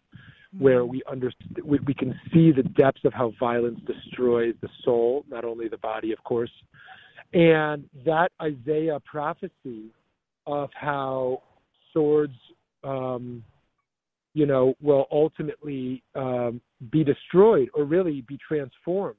where 0.59 0.81
mm-hmm. 0.81 0.91
we 0.91 1.03
understand 1.11 1.59
we, 1.65 1.79
we 1.87 1.95
can 1.95 2.19
see 2.33 2.53
the 2.53 2.63
depths 2.63 3.05
of 3.05 3.13
how 3.13 3.33
violence 3.39 3.81
destroys 3.87 4.55
the 4.61 4.69
soul, 4.85 5.25
not 5.29 5.45
only 5.45 5.69
the 5.69 5.79
body, 5.79 6.13
of 6.13 6.23
course, 6.25 6.51
and 7.33 7.89
that 8.05 8.33
Isaiah 8.43 9.01
prophecy 9.05 9.93
of 10.47 10.71
how 10.75 11.43
swords, 11.93 12.35
um, 12.85 13.45
you 14.35 14.47
know, 14.47 14.75
will 14.81 15.07
ultimately 15.11 16.03
um, 16.15 16.61
be 16.91 17.05
destroyed 17.05 17.69
or 17.75 17.85
really 17.85 18.23
be 18.23 18.39
transformed 18.47 19.17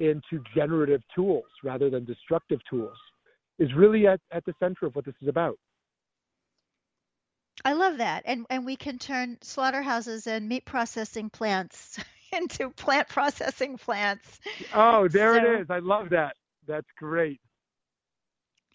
into 0.00 0.42
generative 0.54 1.02
tools 1.14 1.46
rather 1.64 1.90
than 1.90 2.04
destructive 2.04 2.60
tools 2.70 2.96
is 3.58 3.68
really 3.74 4.06
at, 4.06 4.20
at 4.32 4.44
the 4.44 4.54
center 4.60 4.86
of 4.86 4.94
what 4.94 5.04
this 5.04 5.14
is 5.20 5.28
about. 5.28 5.58
I 7.64 7.72
love 7.72 7.98
that. 7.98 8.22
And 8.24 8.46
and 8.50 8.64
we 8.64 8.76
can 8.76 8.98
turn 8.98 9.36
slaughterhouses 9.40 10.28
and 10.28 10.48
meat 10.48 10.64
processing 10.64 11.28
plants 11.28 11.98
into 12.32 12.70
plant 12.70 13.08
processing 13.08 13.76
plants. 13.76 14.40
Oh, 14.72 15.08
there 15.08 15.34
so, 15.34 15.42
it 15.42 15.60
is. 15.62 15.66
I 15.70 15.80
love 15.80 16.10
that. 16.10 16.36
That's 16.68 16.86
great. 16.98 17.40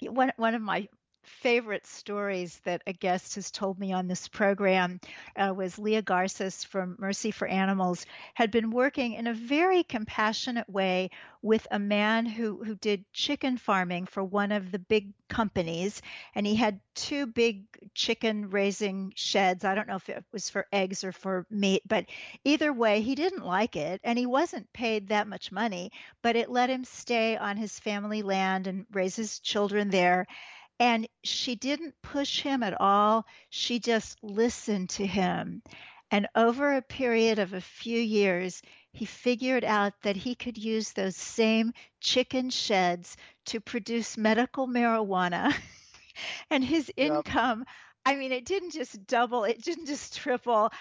One 0.02 0.34
one 0.38 0.56
of 0.56 0.62
my 0.62 0.88
favorite 1.24 1.86
stories 1.88 2.60
that 2.66 2.82
a 2.88 2.94
guest 2.94 3.36
has 3.36 3.52
told 3.52 3.80
me 3.80 3.94
on 3.94 4.08
this 4.08 4.28
program 4.28 5.00
uh, 5.36 5.54
was 5.56 5.80
Leah 5.80 6.02
Garces 6.02 6.64
from 6.64 6.96
Mercy 7.00 7.32
for 7.32 7.48
Animals 7.48 8.06
had 8.34 8.52
been 8.52 8.72
working 8.72 9.14
in 9.14 9.28
a 9.28 9.34
very 9.34 9.84
compassionate 9.84 10.70
way 10.70 11.10
with 11.42 11.68
a 11.72 11.80
man 11.80 12.26
who 12.26 12.64
who 12.64 12.76
did 12.76 13.04
chicken 13.14 13.58
farming 13.58 14.06
for 14.06 14.24
one 14.24 14.52
of 14.52 14.72
the 14.72 14.80
big 14.80 15.14
companies 15.28 16.02
and 16.36 16.46
he 16.46 16.56
had 16.56 16.80
two 16.96 17.26
big 17.26 17.66
chicken 17.94 18.50
raising 18.50 19.12
sheds. 19.16 19.66
I 19.66 19.76
don't 19.76 19.88
know 19.88 19.96
if 19.96 20.10
it 20.10 20.24
was 20.32 20.50
for 20.50 20.68
eggs 20.72 21.04
or 21.04 21.12
for 21.12 21.46
meat 21.50 21.82
but 21.88 22.06
either 22.44 22.72
way 22.72 23.02
he 23.02 23.16
didn't 23.16 23.46
like 23.46 23.76
it 23.76 24.00
and 24.04 24.18
he 24.18 24.26
wasn't 24.26 24.72
paid 24.74 25.08
that 25.10 25.28
much 25.28 25.52
money 25.52 25.92
but 26.22 26.36
it 26.36 26.50
let 26.50 26.70
him 26.70 26.84
stay 26.86 27.36
on 27.38 27.58
his 27.58 27.80
family 27.80 28.22
land 28.22 28.68
and 28.68 28.86
raise 28.92 29.16
his 29.16 29.40
children 29.40 29.90
there 29.90 30.28
and 30.80 31.08
she 31.24 31.56
didn't 31.56 31.96
push 32.02 32.42
him 32.42 32.64
at 32.64 32.80
all. 32.80 33.26
She 33.50 33.80
just 33.80 34.24
listened 34.24 34.90
to 34.92 35.06
him. 35.06 35.62
And 36.12 36.28
over 36.36 36.76
a 36.76 36.82
period 36.82 37.40
of 37.40 37.54
a 37.54 37.62
few 37.62 38.00
years, 38.00 38.62
he 38.92 39.06
figured 39.06 39.64
out 39.64 39.94
that 40.04 40.16
he 40.16 40.36
could 40.36 40.58
use 40.58 40.92
those 40.92 41.16
same 41.16 41.74
chicken 42.00 42.50
sheds 42.50 43.18
to 43.46 43.60
produce 43.60 44.18
medical 44.18 44.68
marijuana. 44.68 45.56
and 46.50 46.64
his 46.64 46.92
income. 46.96 47.66
I 48.06 48.16
mean, 48.16 48.32
it 48.32 48.46
didn't 48.46 48.72
just 48.72 49.08
double, 49.08 49.44
it 49.46 49.64
didn't 49.64 49.88
just 49.88 50.16
triple 50.18 50.72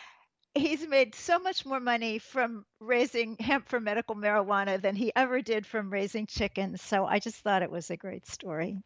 he's 0.55 0.87
made 0.87 1.15
so 1.15 1.39
much 1.39 1.65
more 1.65 1.81
money 1.81 2.19
from 2.19 2.65
raising 2.81 3.37
hemp 3.39 3.69
for 3.69 3.81
medical 3.81 4.15
marijuana 4.15 4.81
than 4.81 4.97
he 4.97 5.13
ever 5.17 5.41
did 5.41 5.67
from 5.67 5.91
raising 5.91 6.27
chickens. 6.27 6.83
So 6.83 7.07
I 7.07 7.19
just 7.19 7.37
thought 7.37 7.63
it 7.63 7.71
was 7.71 7.91
a 7.91 7.97
great 7.97 8.27
story. 8.27 8.79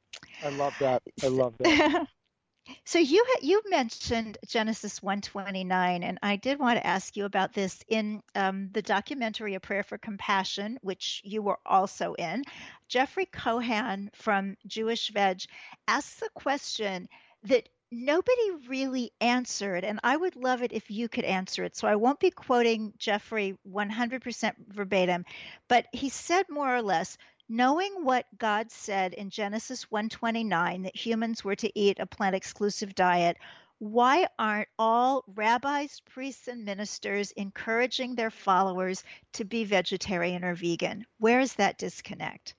I 0.45 0.51
love 0.51 0.75
that. 0.81 1.03
I 1.23 1.29
love 1.29 1.55
that. 1.59 2.07
so 2.85 2.99
you 2.99 3.25
you 3.43 3.63
mentioned 3.69 4.39
Genesis 4.47 5.03
129, 5.03 6.03
and 6.03 6.19
I 6.23 6.37
did 6.37 6.59
want 6.59 6.79
to 6.79 6.87
ask 6.87 7.17
you 7.17 7.25
about 7.25 7.53
this 7.53 7.83
in 7.89 8.23
um, 8.35 8.71
the 8.73 8.83
documentary 8.83 9.55
A 9.55 9.61
Prayer 9.61 9.83
for 9.83 9.99
Compassion, 9.99 10.79
which 10.83 11.21
you 11.25 11.43
were 11.43 11.59
also 11.67 12.15
in. 12.15 12.45
Jeffrey 12.89 13.27
Cohan 13.27 14.11
from 14.15 14.57
Jewish 14.67 15.11
Veg 15.11 15.43
asks 15.89 16.21
the 16.21 16.31
question 16.35 17.09
that 17.45 17.69
nobody 18.05 18.51
really 18.69 19.13
answered, 19.21 19.85
and 19.85 19.99
I 20.05 20.17
would 20.17 20.37
love 20.37 20.63
it 20.63 20.73
if 20.73 20.91
you 20.91 21.09
could 21.09 21.25
answer 21.25 21.65
it. 21.65 21.77
So 21.77 21.89
I 21.89 21.97
won't 21.97 22.21
be 22.21 22.31
quoting 22.31 22.93
Jeffrey 22.99 23.57
100% 23.69 24.55
verbatim, 24.69 25.25
but 25.69 25.87
he 25.93 26.09
said 26.11 26.47
more 26.49 26.75
or 26.75 26.83
less, 26.83 27.17
knowing 27.49 28.05
what 28.05 28.27
God 28.39 28.71
said 28.71 29.15
in 29.15 29.31
Genesis 29.31 29.91
129 29.91 30.83
that 30.83 30.97
humans 30.97 31.43
were 31.45 31.57
to 31.57 31.79
eat 31.79 31.99
a 31.99 32.07
plant 32.07 32.37
exclusive 32.37 32.95
diet, 32.95 33.39
why 33.79 34.27
aren't 34.39 34.69
all 34.79 35.25
rabbis, 35.35 36.01
priests, 36.01 36.49
and 36.49 36.65
ministers 36.65 37.31
encouraging 37.33 38.15
their 38.15 38.31
followers 38.31 39.05
to 39.35 39.45
be 39.45 39.65
vegetarian 39.65 40.45
or 40.45 40.55
vegan? 40.55 41.07
Where 41.19 41.41
is 41.41 41.55
that 41.55 41.79
disconnect? 41.79 42.55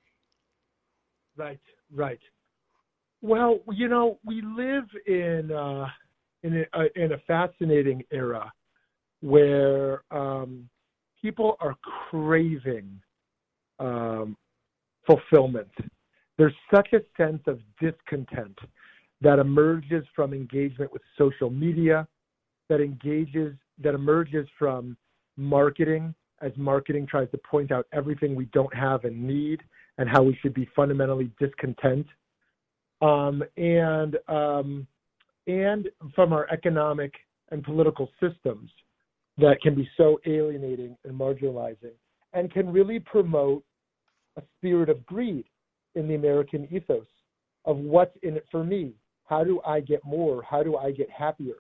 Right, 1.36 1.60
right. 1.92 2.22
Well, 3.22 3.60
you 3.72 3.88
know, 3.88 4.20
we 4.26 4.42
live 4.42 4.86
in 5.06 5.52
uh, 5.52 5.88
in 6.44 6.66
a, 6.74 7.04
in 7.04 7.14
a 7.14 7.18
fascinating 7.26 8.04
era 8.12 8.52
where 9.22 10.04
um, 10.12 10.70
people 11.22 11.58
are 11.60 11.76
craving 12.10 13.02
um, 13.80 14.38
fulfillment. 15.06 15.72
There's 16.38 16.54
such 16.74 16.90
a 16.94 17.00
sense 17.18 17.42
of 17.48 17.60
discontent 17.82 18.58
that 19.22 19.40
emerges 19.40 20.06
from 20.16 20.34
engagement 20.34 20.94
with 20.94 21.02
social 21.18 21.50
media, 21.50 22.08
that 22.70 22.80
engages, 22.80 23.56
that 23.80 23.96
emerges 23.96 24.48
from 24.60 24.96
marketing 25.36 26.14
as 26.42 26.52
marketing 26.56 27.08
tries 27.08 27.30
to 27.32 27.38
point 27.40 27.72
out 27.72 27.88
everything 27.92 28.36
we 28.36 28.46
don't 28.54 28.74
have 28.76 29.06
and 29.06 29.22
need 29.22 29.62
and 29.98 30.08
how 30.08 30.22
we 30.22 30.38
should 30.42 30.54
be 30.54 30.70
fundamentally 30.76 31.32
discontent. 31.40 32.06
Um, 33.02 33.44
and 33.58 34.18
um, 34.28 34.88
and 35.46 35.88
from 36.16 36.34
our 36.34 36.48
economic 36.52 37.14
and 37.52 37.64
political 37.64 38.10
systems 38.20 38.70
that 39.38 39.62
can 39.62 39.76
be 39.76 39.88
so 39.96 40.20
alienating 40.26 40.98
and 41.06 41.18
marginalizing 41.18 41.94
and 42.34 42.52
can 42.52 42.72
really 42.72 43.00
promote 43.00 43.64
a 44.38 44.42
spirit 44.58 44.90
of 44.90 45.06
greed 45.06 45.46
in 45.96 46.08
the 46.08 46.16
American 46.16 46.68
ethos 46.72 47.06
of 47.66 47.78
what's 47.78 48.16
in 48.24 48.36
it 48.36 48.46
for 48.52 48.64
me. 48.64 48.94
How 49.26 49.44
do 49.44 49.62
I 49.66 49.80
get 49.80 50.04
more? 50.06 50.42
How 50.44 50.64
do 50.64 50.78
I 50.78 50.92
get 50.92 51.10
happier? 51.10 51.56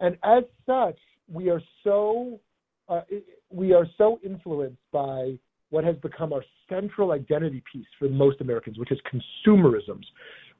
And 0.00 0.16
as 0.24 0.44
such, 0.66 0.98
we 1.32 1.48
are 1.50 1.62
so 1.84 2.38
uh, 2.88 3.02
we 3.50 3.72
are 3.72 3.86
so 3.98 4.20
influenced 4.24 4.82
by 4.92 5.38
what 5.70 5.84
has 5.84 5.96
become 5.96 6.32
our 6.32 6.44
central 6.68 7.12
identity 7.12 7.62
piece 7.72 7.86
for 7.98 8.08
most 8.08 8.40
Americans, 8.40 8.78
which 8.78 8.92
is 8.92 8.98
consumerisms. 9.12 10.04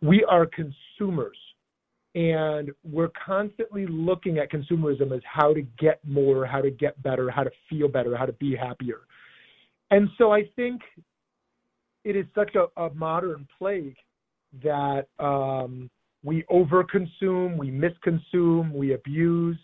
We 0.03 0.25
are 0.25 0.47
consumers, 0.47 1.37
and 2.15 2.71
we're 2.85 3.11
constantly 3.25 3.87
looking 3.87 4.39
at 4.39 4.51
consumerism 4.51 5.15
as 5.15 5.23
how 5.25 5.55
to 5.55 5.63
get 5.79 6.01
more, 6.05 6.47
how 6.47 6.61
to 6.61 6.71
get 6.71 7.03
better, 7.03 7.31
how 7.31 7.45
to 7.45 7.51
feel 7.69 7.89
better, 7.89 8.17
how 8.17 8.27
to 8.27 8.33
be 8.35 8.55
happier. 8.55 9.01
And 9.91 10.09
so 10.19 10.33
I 10.33 10.51
think 10.57 10.83
it 12.05 12.17
is 12.17 12.27
such 12.35 12.55
a, 12.55 12.81
a 12.81 12.93
modern 12.95 13.47
plague 13.59 13.97
that 14.63 15.07
um, 15.19 15.91
we 16.23 16.43
overconsume, 16.45 17.57
we 17.57 17.71
misconsume, 17.71 18.73
we 18.73 18.95
abuse, 18.95 19.59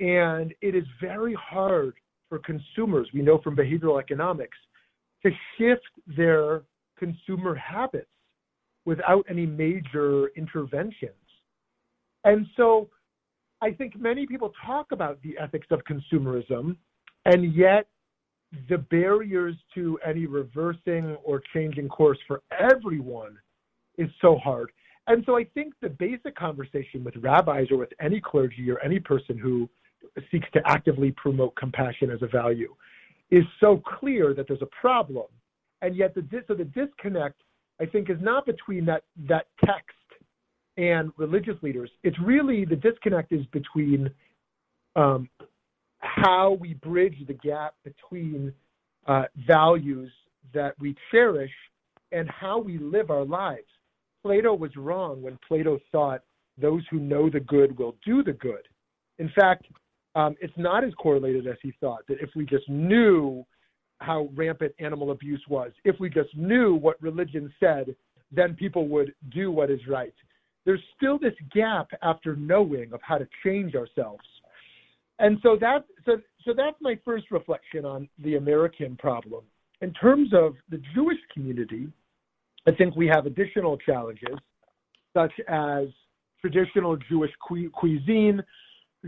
and 0.00 0.54
it 0.60 0.74
is 0.74 0.84
very 1.00 1.34
hard 1.34 1.94
for 2.28 2.38
consumers, 2.38 3.08
we 3.14 3.22
know 3.22 3.38
from 3.38 3.56
behavioral 3.56 4.00
economics, 4.00 4.58
to 5.22 5.30
shift 5.56 5.88
their 6.16 6.62
consumer 6.98 7.54
habits 7.54 8.08
without 8.88 9.22
any 9.28 9.44
major 9.44 10.28
interventions. 10.28 11.12
And 12.24 12.46
so 12.56 12.88
I 13.60 13.70
think 13.70 14.00
many 14.00 14.26
people 14.26 14.50
talk 14.64 14.92
about 14.92 15.20
the 15.22 15.36
ethics 15.38 15.66
of 15.70 15.80
consumerism, 15.84 16.74
and 17.26 17.54
yet 17.54 17.86
the 18.70 18.78
barriers 18.78 19.56
to 19.74 19.98
any 20.06 20.24
reversing 20.24 21.18
or 21.22 21.42
changing 21.52 21.86
course 21.90 22.16
for 22.26 22.40
everyone 22.58 23.36
is 23.98 24.08
so 24.22 24.38
hard. 24.42 24.70
And 25.06 25.22
so 25.26 25.36
I 25.36 25.44
think 25.44 25.74
the 25.82 25.90
basic 25.90 26.34
conversation 26.34 27.04
with 27.04 27.14
rabbis 27.16 27.66
or 27.70 27.76
with 27.76 27.92
any 28.00 28.22
clergy 28.22 28.70
or 28.70 28.78
any 28.78 29.00
person 29.00 29.36
who 29.36 29.68
seeks 30.30 30.48
to 30.54 30.62
actively 30.64 31.10
promote 31.10 31.54
compassion 31.56 32.10
as 32.10 32.22
a 32.22 32.26
value 32.26 32.74
is 33.30 33.44
so 33.60 33.82
clear 33.98 34.32
that 34.32 34.48
there's 34.48 34.62
a 34.62 34.80
problem. 34.80 35.26
And 35.82 35.94
yet 35.94 36.14
the 36.14 36.24
so 36.48 36.54
the 36.54 36.64
disconnect 36.64 37.42
I 37.80 37.86
think 37.86 38.10
is 38.10 38.18
not 38.20 38.46
between 38.46 38.84
that 38.86 39.04
that 39.28 39.46
text 39.64 39.96
and 40.76 41.12
religious 41.16 41.56
leaders. 41.62 41.90
It's 42.02 42.18
really 42.24 42.64
the 42.64 42.76
disconnect 42.76 43.32
is 43.32 43.44
between 43.46 44.10
um, 44.96 45.28
how 45.98 46.56
we 46.60 46.74
bridge 46.74 47.16
the 47.26 47.34
gap 47.34 47.74
between 47.84 48.52
uh, 49.06 49.24
values 49.46 50.10
that 50.54 50.74
we 50.78 50.94
cherish 51.10 51.52
and 52.12 52.28
how 52.30 52.58
we 52.58 52.78
live 52.78 53.10
our 53.10 53.24
lives. 53.24 53.66
Plato 54.22 54.54
was 54.54 54.74
wrong 54.76 55.22
when 55.22 55.38
Plato 55.46 55.78
thought 55.92 56.22
those 56.60 56.82
who 56.90 56.98
know 56.98 57.28
the 57.30 57.40
good 57.40 57.78
will 57.78 57.96
do 58.04 58.22
the 58.22 58.32
good. 58.32 58.66
In 59.18 59.30
fact, 59.38 59.66
um, 60.14 60.36
it's 60.40 60.56
not 60.56 60.84
as 60.84 60.92
correlated 60.94 61.46
as 61.46 61.56
he 61.62 61.72
thought. 61.80 62.00
That 62.08 62.20
if 62.20 62.30
we 62.34 62.44
just 62.44 62.68
knew 62.68 63.44
how 64.00 64.28
rampant 64.34 64.72
animal 64.78 65.10
abuse 65.10 65.42
was, 65.48 65.72
if 65.84 65.98
we 65.98 66.08
just 66.08 66.34
knew 66.36 66.74
what 66.74 67.00
religion 67.02 67.52
said, 67.58 67.94
then 68.30 68.54
people 68.54 68.88
would 68.88 69.14
do 69.30 69.50
what 69.50 69.70
is 69.70 69.80
right. 69.88 70.14
There's 70.64 70.82
still 70.96 71.18
this 71.18 71.34
gap 71.54 71.88
after 72.02 72.36
knowing 72.36 72.92
of 72.92 73.00
how 73.02 73.18
to 73.18 73.26
change 73.44 73.74
ourselves. 73.74 74.24
And 75.18 75.38
so 75.42 75.56
that 75.60 75.84
so 76.04 76.18
so 76.44 76.52
that's 76.56 76.76
my 76.80 76.98
first 77.04 77.30
reflection 77.30 77.84
on 77.84 78.08
the 78.22 78.36
American 78.36 78.96
problem. 78.96 79.44
In 79.80 79.92
terms 79.94 80.30
of 80.32 80.54
the 80.70 80.80
Jewish 80.94 81.18
community, 81.32 81.88
I 82.66 82.72
think 82.72 82.94
we 82.96 83.06
have 83.06 83.26
additional 83.26 83.76
challenges, 83.78 84.36
such 85.14 85.32
as 85.48 85.86
traditional 86.40 86.96
Jewish 86.96 87.30
cu- 87.46 87.70
cuisine, 87.70 88.42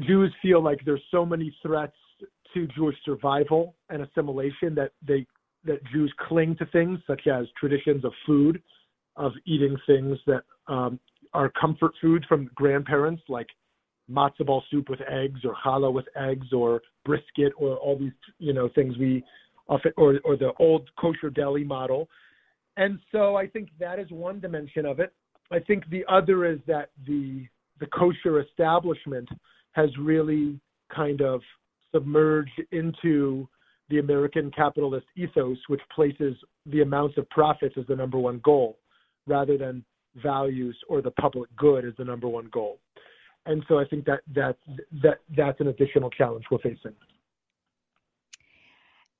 Jews 0.06 0.32
feel 0.40 0.62
like 0.62 0.80
there's 0.84 1.02
so 1.10 1.26
many 1.26 1.54
threats 1.62 1.96
to 2.54 2.66
Jewish 2.68 2.96
survival 3.04 3.74
and 3.88 4.02
assimilation 4.02 4.74
that 4.74 4.92
they 5.06 5.26
that 5.64 5.84
Jews 5.92 6.12
cling 6.26 6.56
to 6.56 6.66
things 6.66 6.98
such 7.06 7.26
as 7.26 7.46
traditions 7.58 8.04
of 8.04 8.12
food, 8.26 8.62
of 9.16 9.32
eating 9.44 9.76
things 9.86 10.18
that 10.26 10.42
um, 10.68 10.98
are 11.34 11.50
comfort 11.60 11.92
food 12.00 12.24
from 12.28 12.50
grandparents, 12.54 13.22
like 13.28 13.48
matzo 14.10 14.46
ball 14.46 14.64
soup 14.70 14.88
with 14.88 15.00
eggs, 15.02 15.40
or 15.44 15.54
challah 15.64 15.92
with 15.92 16.06
eggs, 16.16 16.52
or 16.52 16.80
brisket, 17.04 17.52
or 17.56 17.76
all 17.76 17.98
these 17.98 18.12
you 18.38 18.52
know 18.52 18.68
things 18.74 18.96
we 18.98 19.22
often, 19.68 19.92
or 19.96 20.18
or 20.24 20.36
the 20.36 20.52
old 20.58 20.88
kosher 20.98 21.30
deli 21.30 21.64
model. 21.64 22.08
And 22.76 22.98
so 23.12 23.36
I 23.36 23.46
think 23.46 23.68
that 23.78 23.98
is 23.98 24.10
one 24.10 24.40
dimension 24.40 24.86
of 24.86 25.00
it. 25.00 25.12
I 25.52 25.58
think 25.58 25.88
the 25.90 26.04
other 26.08 26.46
is 26.46 26.58
that 26.66 26.90
the 27.06 27.46
the 27.80 27.86
kosher 27.86 28.40
establishment 28.40 29.28
has 29.72 29.90
really 29.98 30.60
kind 30.94 31.20
of 31.20 31.40
submerged 31.92 32.62
into 32.72 33.48
the 33.88 33.98
American 33.98 34.50
capitalist 34.50 35.06
ethos, 35.16 35.58
which 35.68 35.80
places 35.94 36.36
the 36.66 36.82
amounts 36.82 37.18
of 37.18 37.28
profits 37.30 37.74
as 37.78 37.86
the 37.88 37.96
number 37.96 38.18
one 38.18 38.40
goal, 38.44 38.78
rather 39.26 39.58
than 39.58 39.84
values 40.16 40.76
or 40.88 41.02
the 41.02 41.10
public 41.12 41.48
good 41.56 41.84
as 41.84 41.92
the 41.98 42.04
number 42.04 42.28
one 42.28 42.48
goal. 42.52 42.78
And 43.46 43.64
so 43.68 43.78
I 43.78 43.84
think 43.84 44.04
that 44.04 44.20
that 44.34 44.56
that 45.02 45.20
that's 45.36 45.60
an 45.60 45.68
additional 45.68 46.10
challenge 46.10 46.44
we're 46.50 46.58
facing. 46.58 46.94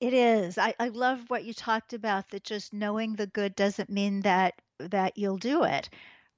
It 0.00 0.14
is. 0.14 0.56
I, 0.56 0.74
I 0.80 0.88
love 0.88 1.24
what 1.28 1.44
you 1.44 1.52
talked 1.52 1.92
about 1.92 2.30
that 2.30 2.42
just 2.42 2.72
knowing 2.72 3.14
the 3.14 3.26
good 3.26 3.54
doesn't 3.54 3.90
mean 3.90 4.22
that 4.22 4.54
that 4.78 5.18
you'll 5.18 5.37
do 5.37 5.64
it 5.64 5.90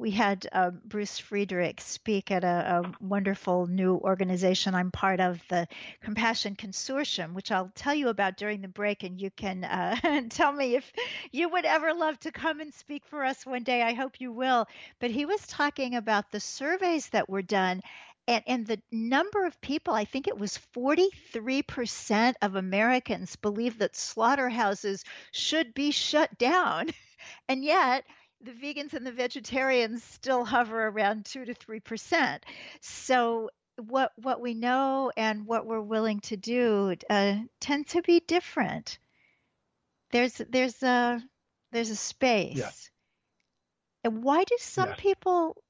we 0.02 0.10
had 0.10 0.48
uh, 0.50 0.70
Bruce 0.84 1.16
Friedrich 1.16 1.80
speak 1.80 2.32
at 2.32 2.42
a, 2.42 2.82
a, 2.82 3.04
wonderful 3.04 3.68
new 3.68 3.94
organization 3.94 4.74
I'm 4.74 4.90
part 4.90 5.20
of, 5.20 5.40
the 5.48 5.68
Compassion 6.00 6.56
Consortium, 6.56 7.34
which 7.34 7.52
I'll 7.52 7.70
tell 7.76 7.94
you 7.94 8.08
about 8.08 8.36
during 8.36 8.62
the 8.62 8.68
break, 8.68 9.04
and 9.04 9.20
you 9.20 9.30
can 9.30 9.62
uh, 9.62 10.24
tell 10.28 10.52
me 10.52 10.74
if 10.74 10.92
you 11.30 11.48
would 11.50 11.64
ever 11.64 11.94
love 11.94 12.18
to 12.20 12.32
come 12.32 12.58
and 12.58 12.74
speak 12.74 13.06
for 13.06 13.24
us 13.24 13.46
one 13.46 13.62
day. 13.62 13.80
I 13.80 13.92
hope 13.92 14.20
you 14.20 14.32
will. 14.32 14.66
But 14.98 15.12
he 15.12 15.24
was 15.24 15.46
talking 15.46 15.94
about 15.94 16.32
the 16.32 16.40
surveys 16.40 17.08
that 17.10 17.30
were 17.30 17.42
done. 17.42 17.80
And, 18.26 18.42
and 18.48 18.66
the 18.66 18.82
number 18.90 19.46
of 19.46 19.60
people, 19.60 19.94
I 19.94 20.04
think 20.04 20.26
it 20.26 20.38
was 20.38 20.58
43% 20.76 22.34
of 22.42 22.56
Americans 22.56 23.36
believe 23.36 23.78
that 23.78 23.94
slaughterhouses 23.94 25.04
should 25.30 25.74
be 25.74 25.92
shut 25.92 26.36
down. 26.38 26.88
And 27.48 27.62
yet, 27.62 28.04
the 28.42 28.52
vegans 28.52 28.94
and 28.94 29.06
the 29.06 29.12
vegetarians 29.12 30.02
still 30.02 30.44
hover 30.44 30.86
around 30.88 31.24
two 31.24 31.44
to 31.44 31.54
three 31.54 31.80
percent. 31.80 32.44
So 32.80 33.50
what 33.76 34.12
what 34.16 34.40
we 34.40 34.54
know 34.54 35.10
and 35.16 35.46
what 35.46 35.66
we're 35.66 35.80
willing 35.80 36.20
to 36.20 36.36
do 36.36 36.94
uh, 37.08 37.36
tend 37.60 37.88
to 37.88 38.02
be 38.02 38.20
different. 38.20 38.98
There's 40.10 40.40
there's 40.50 40.82
a 40.82 41.22
there's 41.72 41.90
a 41.90 41.96
space. 41.96 42.58
Yeah. 42.58 42.70
And 44.04 44.22
why 44.22 44.44
do 44.44 44.56
some 44.58 44.90
yeah. 44.90 44.96
people 44.96 45.62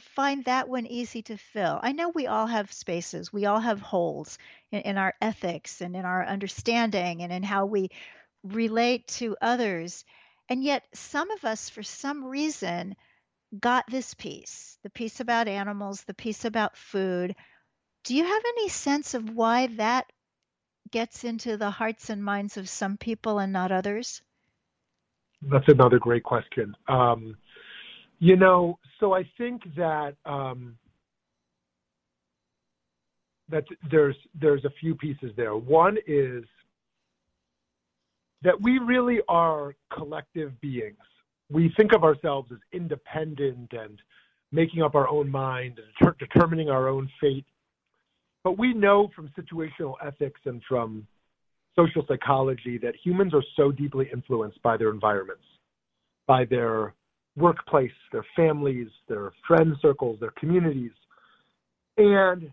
find 0.00 0.44
that 0.46 0.68
one 0.68 0.86
easy 0.86 1.22
to 1.22 1.36
fill? 1.36 1.78
I 1.82 1.92
know 1.92 2.08
we 2.08 2.26
all 2.26 2.46
have 2.46 2.72
spaces. 2.72 3.32
We 3.32 3.46
all 3.46 3.60
have 3.60 3.80
holes 3.80 4.38
in, 4.72 4.80
in 4.80 4.98
our 4.98 5.14
ethics 5.20 5.80
and 5.80 5.94
in 5.94 6.04
our 6.04 6.24
understanding 6.24 7.22
and 7.22 7.32
in 7.32 7.42
how 7.42 7.66
we 7.66 7.90
relate 8.42 9.06
to 9.08 9.36
others. 9.40 10.04
And 10.48 10.62
yet, 10.62 10.84
some 10.92 11.30
of 11.30 11.44
us, 11.44 11.70
for 11.70 11.82
some 11.82 12.24
reason, 12.24 12.96
got 13.58 13.84
this 13.88 14.14
piece 14.14 14.74
the 14.84 14.90
piece 14.90 15.18
about 15.20 15.48
animals, 15.48 16.04
the 16.04 16.14
piece 16.14 16.44
about 16.44 16.76
food. 16.76 17.34
Do 18.04 18.14
you 18.14 18.22
have 18.22 18.42
any 18.46 18.68
sense 18.68 19.14
of 19.14 19.30
why 19.30 19.68
that 19.78 20.06
gets 20.90 21.24
into 21.24 21.56
the 21.56 21.70
hearts 21.70 22.10
and 22.10 22.22
minds 22.22 22.58
of 22.58 22.68
some 22.68 22.98
people 22.98 23.38
and 23.38 23.52
not 23.52 23.72
others? 23.72 24.22
That's 25.50 25.68
another 25.68 25.98
great 25.98 26.22
question. 26.22 26.76
Um, 26.86 27.36
you 28.18 28.36
know, 28.36 28.78
so 29.00 29.14
I 29.14 29.28
think 29.38 29.62
that 29.76 30.16
um, 30.26 30.76
that 33.48 33.64
there's 33.90 34.16
there's 34.38 34.64
a 34.64 34.70
few 34.80 34.94
pieces 34.94 35.32
there. 35.36 35.56
One 35.56 35.96
is 36.06 36.44
that 38.44 38.60
we 38.60 38.78
really 38.78 39.20
are 39.28 39.74
collective 39.92 40.58
beings. 40.60 40.96
We 41.50 41.72
think 41.76 41.92
of 41.94 42.04
ourselves 42.04 42.50
as 42.52 42.58
independent 42.72 43.72
and 43.72 43.98
making 44.52 44.82
up 44.82 44.94
our 44.94 45.08
own 45.08 45.30
mind 45.30 45.78
and 46.00 46.18
determining 46.18 46.70
our 46.70 46.88
own 46.88 47.10
fate. 47.20 47.46
But 48.44 48.58
we 48.58 48.74
know 48.74 49.10
from 49.16 49.30
situational 49.36 49.94
ethics 50.04 50.40
and 50.44 50.62
from 50.68 51.06
social 51.74 52.04
psychology 52.06 52.78
that 52.78 52.94
humans 53.02 53.34
are 53.34 53.42
so 53.56 53.72
deeply 53.72 54.08
influenced 54.12 54.62
by 54.62 54.76
their 54.76 54.90
environments, 54.90 55.42
by 56.26 56.44
their 56.44 56.94
workplace, 57.36 57.90
their 58.12 58.24
families, 58.36 58.88
their 59.08 59.32
friend 59.46 59.74
circles, 59.80 60.20
their 60.20 60.32
communities. 60.38 60.92
And 61.96 62.52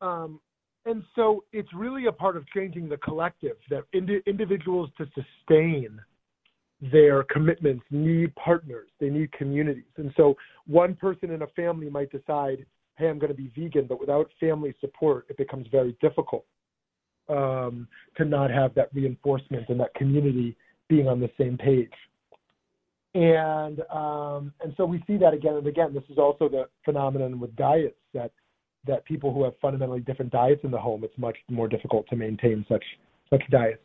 um, 0.00 0.40
and 0.86 1.02
so 1.14 1.44
it's 1.52 1.72
really 1.74 2.06
a 2.06 2.12
part 2.12 2.36
of 2.36 2.46
changing 2.48 2.88
the 2.88 2.96
collective 2.98 3.56
that 3.70 3.84
indi- 3.92 4.22
individuals 4.26 4.90
to 4.98 5.06
sustain 5.14 6.00
their 6.92 7.22
commitments 7.24 7.84
need 7.90 8.34
partners, 8.34 8.88
they 9.00 9.08
need 9.08 9.32
communities. 9.32 9.84
And 9.96 10.12
so 10.16 10.36
one 10.66 10.94
person 10.94 11.30
in 11.30 11.42
a 11.42 11.46
family 11.48 11.88
might 11.88 12.10
decide, 12.10 12.66
hey, 12.96 13.08
I'm 13.08 13.18
going 13.18 13.34
to 13.34 13.36
be 13.36 13.50
vegan, 13.56 13.86
but 13.86 14.00
without 14.00 14.30
family 14.38 14.74
support, 14.80 15.26
it 15.30 15.36
becomes 15.36 15.66
very 15.70 15.96
difficult 16.00 16.44
um, 17.28 17.88
to 18.16 18.24
not 18.24 18.50
have 18.50 18.74
that 18.74 18.90
reinforcement 18.92 19.68
and 19.68 19.80
that 19.80 19.94
community 19.94 20.56
being 20.88 21.08
on 21.08 21.20
the 21.20 21.30
same 21.38 21.56
page. 21.56 21.92
And 23.14 23.80
um, 23.92 24.52
and 24.60 24.74
so 24.76 24.84
we 24.84 25.02
see 25.06 25.16
that 25.18 25.32
again 25.32 25.54
and 25.54 25.66
again. 25.68 25.94
This 25.94 26.02
is 26.10 26.18
also 26.18 26.48
the 26.48 26.64
phenomenon 26.84 27.38
with 27.38 27.54
diets 27.54 27.94
that 28.12 28.32
that 28.86 29.04
people 29.04 29.32
who 29.32 29.44
have 29.44 29.54
fundamentally 29.60 30.00
different 30.00 30.32
diets 30.32 30.60
in 30.64 30.70
the 30.70 30.78
home, 30.78 31.04
it's 31.04 31.16
much 31.18 31.36
more 31.48 31.68
difficult 31.68 32.06
to 32.08 32.16
maintain 32.16 32.64
such 32.68 32.84
such 33.30 33.42
diets, 33.50 33.80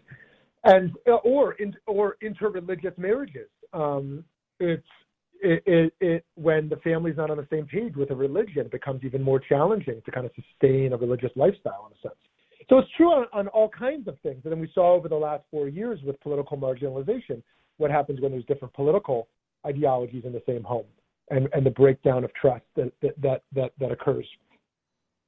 and 0.66 0.92
uh, 1.08 1.16
or 1.16 1.54
in, 1.54 1.76
or 1.88 2.18
interreligious 2.24 2.98
marriages. 2.98 3.50
Um, 3.74 4.24
it's 4.60 4.84
it, 5.42 5.64
it, 5.66 5.94
it, 6.02 6.26
when 6.36 6.68
the 6.68 6.76
family's 6.78 7.16
not 7.16 7.30
on 7.30 7.38
the 7.38 7.48
same 7.50 7.66
page 7.66 7.96
with 7.96 8.12
a 8.12 8.16
religion, 8.16 8.66
it 8.66 8.72
becomes 8.72 9.04
even 9.04 9.22
more 9.22 9.40
challenging 9.40 10.02
to 10.04 10.12
kind 10.12 10.26
of 10.26 10.34
sustain 10.36 10.92
a 10.92 10.98
religious 10.98 11.32
lifestyle 11.36 11.90
in 11.90 11.98
a 11.98 12.02
sense. 12.10 12.20
So 12.70 12.78
it's 12.78 12.90
true 12.98 13.08
on, 13.08 13.26
on 13.34 13.48
all 13.48 13.70
kinds 13.70 14.08
of 14.08 14.20
things. 14.22 14.42
And 14.44 14.52
then 14.52 14.60
we 14.60 14.70
saw 14.74 14.94
over 14.94 15.08
the 15.08 15.16
last 15.16 15.44
four 15.50 15.70
years 15.70 16.00
with 16.04 16.20
political 16.20 16.58
marginalization 16.58 17.42
what 17.78 17.90
happens 17.90 18.20
when 18.20 18.32
there's 18.32 18.46
different 18.46 18.74
political 18.74 19.30
ideologies 19.66 20.24
in 20.26 20.34
the 20.34 20.44
same 20.46 20.64
home 20.64 20.86
and, 21.30 21.48
and 21.54 21.66
the 21.66 21.72
breakdown 21.72 22.24
of 22.24 22.34
trust 22.34 22.66
that, 22.76 22.92
that, 23.02 23.42
that, 23.54 23.72
that 23.80 23.92
occurs 23.92 24.26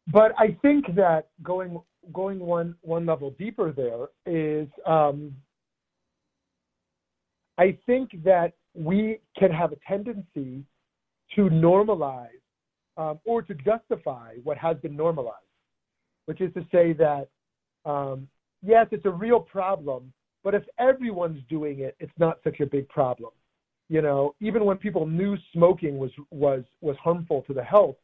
but 0.08 0.34
I 0.38 0.58
think 0.62 0.96
that 0.96 1.28
going 1.44 1.80
going 2.12 2.40
one 2.40 2.76
one 2.82 3.06
level 3.06 3.36
deeper 3.38 3.72
there 3.72 4.08
is 4.26 4.68
um, 4.86 5.36
I 7.58 7.78
think 7.86 8.24
that 8.24 8.54
we 8.74 9.20
can 9.38 9.52
have 9.52 9.72
a 9.72 9.78
tendency 9.88 10.64
to 11.36 11.42
normalize 11.42 12.28
um, 12.98 13.20
or 13.26 13.42
to 13.44 13.54
justify 13.54 14.36
what 14.44 14.58
has 14.58 14.78
been 14.78 14.96
normalized, 14.96 15.36
which 16.26 16.42
is 16.42 16.54
to 16.54 16.66
say 16.72 16.94
that 16.94 17.28
um, 17.86 18.28
yes, 18.64 18.88
it's 18.92 19.06
a 19.06 19.12
real 19.12 19.40
problem, 19.40 20.12
but 20.44 20.56
if 20.56 20.64
everyone's 20.80 21.42
doing 21.50 21.80
it, 21.80 21.96
it's 22.00 22.12
not 22.18 22.40
such 22.44 22.60
a 22.60 22.66
big 22.66 22.88
problem. 22.90 23.32
You 23.90 24.02
know, 24.02 24.36
even 24.40 24.66
when 24.66 24.78
people 24.78 25.06
knew 25.06 25.38
smoking 25.54 25.98
was 25.98 26.12
was 26.32 26.64
was 26.80 26.96
harmful 27.04 27.44
to 27.48 27.54
the 27.54 27.64
health, 27.64 27.98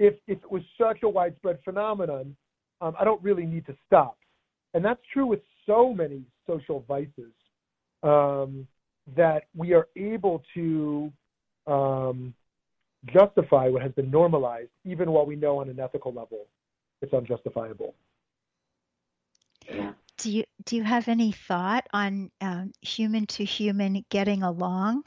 if 0.00 0.14
if 0.26 0.38
it 0.38 0.50
was 0.50 0.62
such 0.80 1.02
a 1.04 1.08
widespread 1.08 1.58
phenomenon, 1.64 2.34
um, 2.80 2.96
I 2.98 3.04
don't 3.04 3.22
really 3.22 3.46
need 3.46 3.66
to 3.66 3.76
stop. 3.86 4.16
And 4.74 4.84
that's 4.84 5.00
true 5.12 5.26
with 5.26 5.40
so 5.66 5.92
many 5.92 6.22
social 6.46 6.84
vices 6.88 7.32
um, 8.02 8.66
that 9.14 9.44
we 9.54 9.74
are 9.74 9.88
able 9.96 10.42
to 10.54 11.12
um, 11.66 12.34
justify 13.06 13.68
what 13.68 13.82
has 13.82 13.92
been 13.92 14.10
normalized, 14.10 14.70
even 14.84 15.10
while 15.10 15.26
we 15.26 15.36
know 15.36 15.58
on 15.58 15.68
an 15.68 15.78
ethical 15.78 16.12
level 16.12 16.46
it's 17.02 17.12
unjustifiable. 17.12 17.94
Do 20.18 20.30
you 20.30 20.44
do 20.64 20.76
you 20.76 20.82
have 20.82 21.08
any 21.08 21.32
thought 21.32 21.86
on 21.92 22.30
um, 22.40 22.72
human 22.82 23.26
to 23.26 23.44
human 23.44 24.04
getting 24.10 24.42
along? 24.42 25.04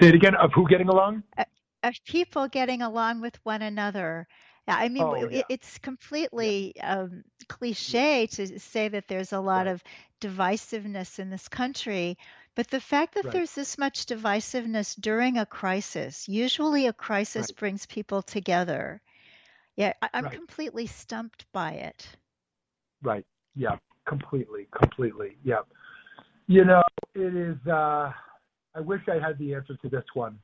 Say 0.00 0.08
it 0.08 0.14
again. 0.14 0.34
Of 0.34 0.52
who 0.54 0.66
getting 0.66 0.88
along? 0.88 1.22
Uh, 1.36 1.44
of 1.82 1.94
people 2.04 2.48
getting 2.48 2.82
along 2.82 3.20
with 3.20 3.38
one 3.44 3.62
another. 3.62 4.26
I 4.68 4.88
mean, 4.88 5.02
Oh, 5.02 5.28
yeah. 5.28 5.42
it's 5.48 5.78
completely 5.78 6.74
um, 6.80 7.24
cliche 7.48 8.26
to 8.28 8.58
say 8.60 8.88
that 8.88 9.08
there's 9.08 9.32
a 9.32 9.40
lot 9.40 9.66
Right. 9.66 9.72
of 9.72 9.82
divisiveness 10.20 11.18
in 11.18 11.30
this 11.30 11.48
country, 11.48 12.16
but 12.54 12.68
the 12.68 12.80
fact 12.80 13.14
that 13.14 13.24
Right. 13.24 13.32
there's 13.32 13.54
this 13.54 13.78
much 13.78 14.06
divisiveness 14.06 15.00
during 15.00 15.38
a 15.38 15.46
crisis, 15.46 16.28
usually 16.28 16.86
a 16.86 16.92
crisis 16.92 17.50
Right. 17.50 17.56
brings 17.58 17.86
people 17.86 18.22
together. 18.22 19.00
Yeah, 19.76 19.94
I, 20.02 20.10
I'm 20.12 20.24
Right. 20.24 20.34
completely 20.34 20.86
stumped 20.86 21.50
by 21.52 21.72
it. 21.72 22.06
Right. 23.02 23.24
Yeah. 23.56 23.76
Completely. 24.06 24.68
Completely. 24.72 25.36
Yeah. 25.42 25.62
You 26.46 26.64
know, 26.64 26.82
it 27.14 27.34
is. 27.34 27.56
Uh, 27.66 28.12
I 28.74 28.80
wish 28.80 29.00
I 29.08 29.18
had 29.18 29.38
the 29.38 29.54
answer 29.54 29.76
to 29.76 29.88
this 29.88 30.04
one. 30.14 30.38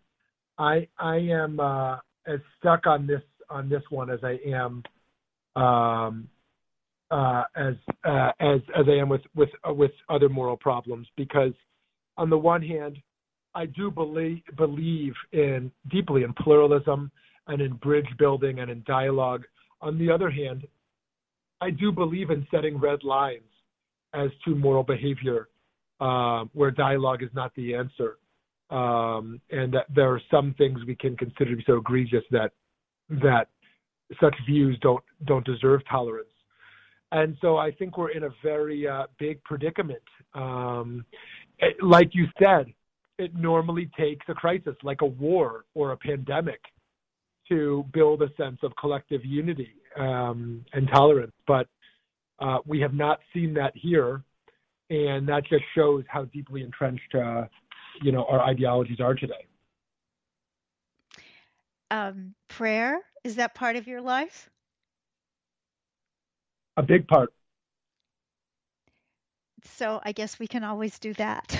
I 0.58 0.88
I 0.98 1.16
am 1.16 1.60
uh, 1.60 1.96
as 2.26 2.40
stuck 2.58 2.86
on 2.86 3.06
this 3.06 3.22
on 3.50 3.68
this 3.68 3.82
one 3.90 4.10
as 4.10 4.20
I 4.22 4.38
am 4.46 4.82
um, 5.62 6.28
uh, 7.10 7.44
as 7.56 7.74
uh, 8.04 8.32
as 8.40 8.60
as 8.76 8.86
I 8.88 9.00
am 9.00 9.08
with 9.08 9.22
with 9.34 9.50
uh, 9.68 9.72
with 9.72 9.92
other 10.08 10.28
moral 10.28 10.56
problems 10.56 11.06
because 11.16 11.52
on 12.16 12.30
the 12.30 12.38
one 12.38 12.62
hand, 12.62 12.98
I 13.54 13.66
do 13.66 13.90
believe 13.90 14.42
believe 14.56 15.14
in 15.32 15.70
deeply 15.90 16.22
in 16.22 16.32
pluralism 16.32 17.10
and 17.46 17.60
in 17.60 17.74
bridge 17.74 18.08
building 18.18 18.60
and 18.60 18.70
in 18.70 18.82
dialogue. 18.86 19.44
On 19.80 19.98
the 19.98 20.10
other 20.10 20.30
hand, 20.30 20.66
I 21.60 21.70
do 21.70 21.92
believe 21.92 22.30
in 22.30 22.46
setting 22.50 22.78
red 22.78 23.04
lines 23.04 23.42
as 24.14 24.30
to 24.44 24.54
moral 24.54 24.82
behavior 24.82 25.48
um, 26.00 26.50
where 26.54 26.70
dialogue 26.70 27.22
is 27.22 27.28
not 27.34 27.54
the 27.54 27.74
answer 27.74 28.18
um, 28.70 29.40
and 29.50 29.72
that 29.72 29.86
there 29.94 30.12
are 30.12 30.20
some 30.30 30.54
things 30.58 30.80
we 30.86 30.96
can 30.96 31.16
consider 31.16 31.50
to 31.50 31.56
be 31.56 31.64
so 31.66 31.76
egregious 31.76 32.24
that 32.30 32.52
that 33.08 33.48
such 34.20 34.34
views 34.46 34.78
don't 34.82 35.02
don't 35.24 35.44
deserve 35.44 35.80
tolerance. 35.88 36.28
And 37.12 37.36
so 37.40 37.56
I 37.56 37.70
think 37.70 37.96
we're 37.96 38.10
in 38.10 38.24
a 38.24 38.30
very 38.42 38.86
uh, 38.88 39.06
big 39.18 39.42
predicament. 39.44 40.02
Um, 40.34 41.04
it- 41.58 41.82
like 41.82 42.14
you 42.14 42.26
said, 42.42 42.66
it 43.18 43.34
normally 43.34 43.88
takes 43.98 44.26
a 44.28 44.34
crisis, 44.34 44.74
like 44.82 45.00
a 45.02 45.06
war 45.06 45.64
or 45.74 45.92
a 45.92 45.96
pandemic, 45.96 46.60
to 47.48 47.84
build 47.92 48.22
a 48.22 48.28
sense 48.36 48.58
of 48.62 48.72
collective 48.76 49.24
unity 49.24 49.72
um, 49.98 50.64
and 50.72 50.88
tolerance. 50.88 51.32
But 51.46 51.68
uh, 52.40 52.58
we 52.66 52.80
have 52.80 52.92
not 52.92 53.20
seen 53.32 53.54
that 53.54 53.72
here, 53.74 54.22
and 54.90 55.26
that 55.28 55.44
just 55.48 55.64
shows 55.74 56.04
how 56.08 56.24
deeply 56.26 56.62
entrenched 56.62 57.14
uh, 57.14 57.44
you 58.02 58.12
know 58.12 58.24
our 58.24 58.40
ideologies 58.42 59.00
are 59.00 59.14
today. 59.14 59.46
Um, 61.90 62.34
prayer, 62.48 63.00
is 63.24 63.36
that 63.36 63.54
part 63.54 63.76
of 63.76 63.86
your 63.86 64.00
life? 64.00 64.50
A 66.76 66.82
big 66.82 67.06
part. 67.08 67.32
So 69.64 70.00
I 70.04 70.12
guess 70.12 70.38
we 70.38 70.46
can 70.46 70.64
always 70.64 70.98
do 70.98 71.14
that. 71.14 71.58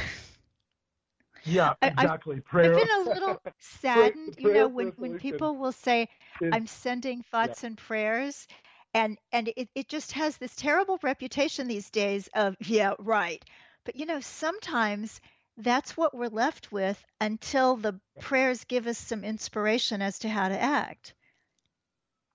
Yeah, 1.44 1.75
I- 1.83 1.88
exactly. 1.88 2.40
Prayer. 2.40 2.64
I've 2.64 2.75
been 2.75 2.88
a 3.01 3.09
little 3.09 3.40
saddened, 3.59 4.35
you 4.38 4.51
know, 4.51 4.68
when, 4.68 4.92
when 4.96 5.16
people 5.16 5.57
will 5.57 5.72
say, 5.72 6.09
I'm 6.51 6.66
sending 6.66 7.22
thoughts 7.22 7.64
and 7.64 7.77
prayers. 7.77 8.46
And 8.94 9.18
and 9.33 9.49
it, 9.57 9.68
it 9.75 9.88
just 9.88 10.12
has 10.12 10.37
this 10.38 10.55
terrible 10.57 10.99
reputation 11.03 11.66
these 11.68 11.90
days 11.90 12.29
of, 12.35 12.57
yeah, 12.61 12.94
right. 12.99 13.44
But 13.85 13.96
you 13.96 14.07
know, 14.07 14.20
sometimes 14.20 15.20
that's 15.59 15.97
what 15.97 16.14
we're 16.14 16.29
left 16.29 16.71
with 16.71 17.03
until 17.21 17.77
the 17.77 17.99
prayers 18.21 18.64
give 18.64 18.87
us 18.87 18.99
some 18.99 19.25
inspiration 19.25 20.03
as 20.03 20.19
to 20.21 20.29
how 20.29 20.49
to 20.49 20.61
act. 20.61 21.14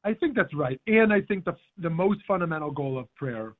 I 0.03 0.13
think 0.15 0.35
that's 0.35 0.53
right, 0.53 0.81
and 0.87 1.13
I 1.13 1.21
think 1.21 1.45
the 1.45 1.55
the 1.77 1.89
most 1.89 2.21
fundamental 2.27 2.71
goal 2.71 2.97
of 2.97 3.13
prayer 3.15 3.53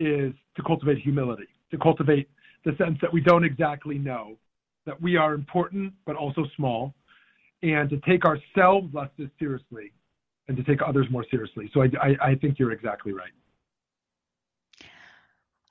is 0.00 0.32
to 0.56 0.62
cultivate 0.62 0.98
humility, 0.98 1.48
to 1.70 1.78
cultivate 1.78 2.28
the 2.64 2.74
sense 2.76 2.98
that 3.02 3.12
we 3.12 3.20
don't 3.20 3.44
exactly 3.44 3.98
know, 3.98 4.36
that 4.86 5.00
we 5.00 5.16
are 5.16 5.34
important 5.34 5.92
but 6.06 6.16
also 6.16 6.44
small, 6.56 6.94
and 7.62 7.90
to 7.90 7.98
take 8.08 8.24
ourselves 8.24 8.88
less 8.94 9.10
seriously, 9.38 9.92
and 10.48 10.56
to 10.56 10.62
take 10.62 10.80
others 10.80 11.06
more 11.10 11.26
seriously. 11.30 11.70
So 11.74 11.82
I 11.82 11.88
I, 12.00 12.30
I 12.30 12.34
think 12.36 12.58
you're 12.58 12.72
exactly 12.72 13.12
right. 13.12 13.32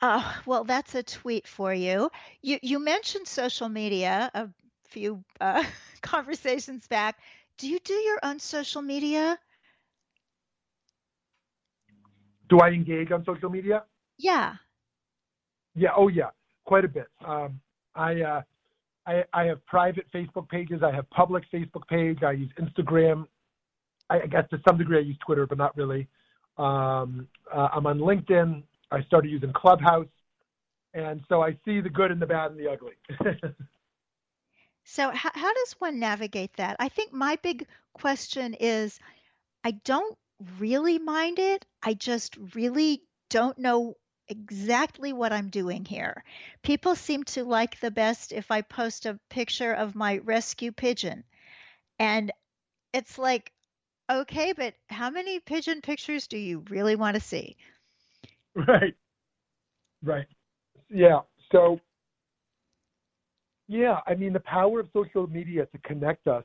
Uh, 0.02 0.34
well, 0.46 0.64
that's 0.64 0.96
a 0.96 1.04
tweet 1.04 1.48
for 1.48 1.74
you. 1.74 2.10
You 2.42 2.60
you 2.62 2.80
mentioned 2.80 3.28
social 3.28 3.70
media 3.70 4.30
a 4.34 4.50
few 4.84 5.24
uh, 5.42 5.64
conversations 6.02 6.88
back. 6.88 7.18
Do 7.58 7.68
you 7.68 7.80
do 7.80 7.94
your 7.94 8.20
own 8.24 8.40
social 8.40 8.82
media? 8.82 9.38
Do 12.50 12.60
I 12.60 12.70
engage 12.70 13.12
on 13.12 13.24
social 13.26 13.50
media? 13.50 13.84
Yeah. 14.18 14.56
Yeah. 15.74 15.90
Oh, 15.96 16.08
yeah. 16.08 16.30
Quite 16.66 16.86
a 16.86 16.88
bit. 16.88 17.08
Um, 17.26 17.60
I, 17.96 18.22
uh, 18.22 18.42
I, 19.06 19.24
I 19.34 19.44
have 19.46 19.66
private 19.66 20.06
Facebook 20.14 20.50
pages. 20.50 20.82
I 20.84 20.92
have 20.92 21.10
public 21.10 21.44
Facebook 21.54 21.88
page. 21.90 22.24
I 22.24 22.32
use 22.32 22.52
Instagram. 22.60 23.26
I, 24.10 24.22
I 24.22 24.26
guess 24.28 24.44
to 24.52 24.60
some 24.68 24.78
degree 24.78 24.98
I 24.98 25.02
use 25.02 25.18
Twitter, 25.26 25.48
but 25.48 25.58
not 25.58 25.76
really. 25.76 26.08
Um, 26.58 27.28
uh, 27.54 27.70
I'm 27.74 27.86
on 27.88 28.00
LinkedIn. 28.00 28.64
I 28.92 29.04
started 29.04 29.32
using 29.32 29.54
Clubhouse, 29.54 30.08
and 30.94 31.22
so 31.28 31.42
I 31.42 31.58
see 31.66 31.82
the 31.82 31.90
good 31.90 32.12
and 32.12 32.22
the 32.22 32.26
bad 32.26 32.52
and 32.52 32.60
the 32.60 32.72
ugly. 32.72 32.94
so 34.84 35.12
how, 35.12 35.32
how 35.34 35.54
does 35.54 35.76
one 35.80 36.00
navigate 36.00 36.54
that? 36.58 36.76
I 36.80 36.90
think 36.90 37.12
my 37.12 37.38
big 37.42 37.68
question 37.94 38.54
is, 38.54 39.00
I 39.64 39.72
don't 39.72 40.18
really 40.60 41.00
mind 41.00 41.40
it. 41.40 41.66
I 41.82 41.94
just 41.94 42.38
really 42.54 43.02
don't 43.30 43.58
know 43.58 43.96
exactly 44.28 45.14
what 45.14 45.34
I'm 45.34 45.50
doing 45.50 45.86
here. 45.86 46.24
People 46.64 46.96
seem 46.96 47.24
to 47.26 47.44
like 47.44 47.80
the 47.80 47.92
best 47.92 48.32
if 48.32 48.52
I 48.52 48.62
post 48.62 49.06
a 49.06 49.20
picture 49.30 49.74
of 49.74 49.96
my 49.96 50.18
rescue 50.18 50.72
pigeon. 50.72 51.24
And 52.00 52.32
it's 52.94 53.18
like, 53.18 53.52
okay, 54.12 54.54
but 54.54 54.74
how 54.90 55.10
many 55.10 55.40
pigeon 55.40 55.82
pictures 55.82 56.28
do 56.28 56.38
you 56.38 56.64
really 56.70 56.96
want 56.96 57.16
to 57.16 57.22
see? 57.22 57.58
Right. 58.56 58.96
Right. 60.04 60.28
Yeah. 60.90 61.20
So, 61.52 61.80
yeah, 63.68 64.00
I 64.08 64.16
mean, 64.16 64.34
the 64.34 64.40
power 64.42 64.80
of 64.80 64.88
social 64.94 65.28
media 65.28 65.66
to 65.66 65.78
connect 65.80 66.28
us 66.28 66.44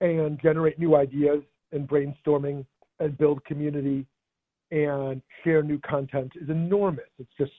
and 0.00 0.40
generate 0.42 0.78
new 0.78 0.96
ideas 0.96 1.42
and 1.72 1.88
brainstorming 1.88 2.64
and 3.00 3.16
build 3.18 3.44
community 3.44 4.06
and 4.70 5.22
share 5.42 5.62
new 5.62 5.78
content 5.80 6.32
is 6.40 6.48
enormous. 6.48 7.04
It's 7.18 7.30
just, 7.38 7.52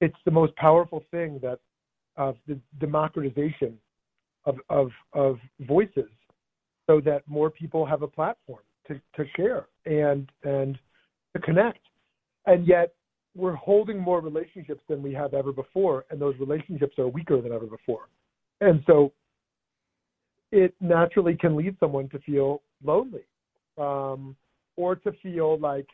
it's 0.00 0.16
the 0.24 0.30
most 0.30 0.54
powerful 0.56 1.04
thing 1.10 1.38
that 1.42 1.60
of 2.16 2.36
the 2.46 2.58
democratization 2.78 3.78
of, 4.44 4.56
of, 4.68 4.90
of 5.12 5.38
voices 5.60 6.10
so 6.86 7.00
that 7.00 7.22
more 7.26 7.50
people 7.50 7.86
have 7.86 8.02
a 8.02 8.08
platform 8.08 8.62
to, 8.88 9.00
to 9.16 9.24
share 9.36 9.66
and, 9.86 10.30
and 10.42 10.78
to 11.34 11.42
connect. 11.42 11.78
And 12.46 12.66
yet 12.66 12.94
we're 13.34 13.54
holding 13.54 13.98
more 13.98 14.20
relationships 14.20 14.82
than 14.88 15.02
we 15.02 15.12
have 15.14 15.34
ever 15.34 15.52
before, 15.52 16.04
and 16.10 16.20
those 16.20 16.34
relationships 16.38 16.98
are 16.98 17.08
weaker 17.08 17.40
than 17.40 17.52
ever 17.52 17.66
before. 17.66 18.08
And 18.60 18.82
so 18.86 19.12
it 20.50 20.74
naturally 20.80 21.36
can 21.36 21.56
lead 21.56 21.76
someone 21.80 22.08
to 22.10 22.18
feel 22.20 22.62
lonely 22.84 23.24
um, 23.78 24.36
or 24.76 24.96
to 24.96 25.12
feel 25.22 25.58
like 25.58 25.86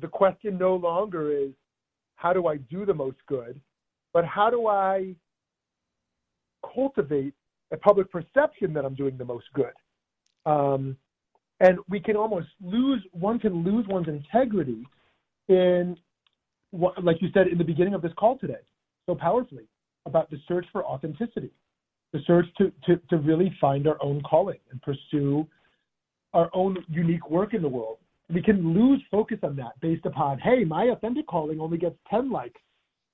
the 0.00 0.08
question 0.08 0.56
no 0.56 0.76
longer 0.76 1.30
is 1.30 1.50
how 2.16 2.32
do 2.32 2.46
I 2.46 2.56
do 2.56 2.86
the 2.86 2.94
most 2.94 3.18
good, 3.26 3.60
but 4.12 4.24
how 4.24 4.48
do 4.48 4.66
I 4.66 5.14
cultivate 6.74 7.34
a 7.72 7.76
public 7.76 8.10
perception 8.10 8.72
that 8.74 8.84
I'm 8.84 8.94
doing 8.94 9.16
the 9.16 9.24
most 9.24 9.46
good. 9.54 9.72
Um, 10.46 10.96
and 11.60 11.78
we 11.88 12.00
can 12.00 12.16
almost 12.16 12.48
lose, 12.62 13.02
one 13.12 13.38
can 13.38 13.64
lose 13.64 13.86
one's 13.88 14.08
integrity 14.08 14.86
in, 15.48 15.96
what, 16.70 17.02
like 17.02 17.20
you 17.20 17.28
said 17.34 17.48
in 17.48 17.58
the 17.58 17.64
beginning 17.64 17.94
of 17.94 18.02
this 18.02 18.12
call 18.18 18.38
today, 18.38 18.60
so 19.06 19.14
powerfully, 19.14 19.64
about 20.06 20.30
the 20.30 20.38
search 20.48 20.66
for 20.72 20.84
authenticity, 20.84 21.50
the 22.12 22.20
search 22.26 22.46
to, 22.58 22.72
to, 22.86 23.00
to 23.08 23.16
really 23.18 23.54
find 23.60 23.86
our 23.86 24.02
own 24.02 24.20
calling 24.22 24.58
and 24.70 24.80
pursue 24.82 25.46
our 26.34 26.50
own 26.54 26.76
unique 26.88 27.28
work 27.30 27.54
in 27.54 27.62
the 27.62 27.68
world. 27.68 27.98
We 28.32 28.42
can 28.42 28.72
lose 28.72 29.02
focus 29.10 29.38
on 29.42 29.56
that 29.56 29.78
based 29.80 30.06
upon, 30.06 30.38
hey, 30.38 30.64
my 30.64 30.84
authentic 30.84 31.26
calling 31.26 31.60
only 31.60 31.78
gets 31.78 31.96
10 32.10 32.30
likes, 32.30 32.60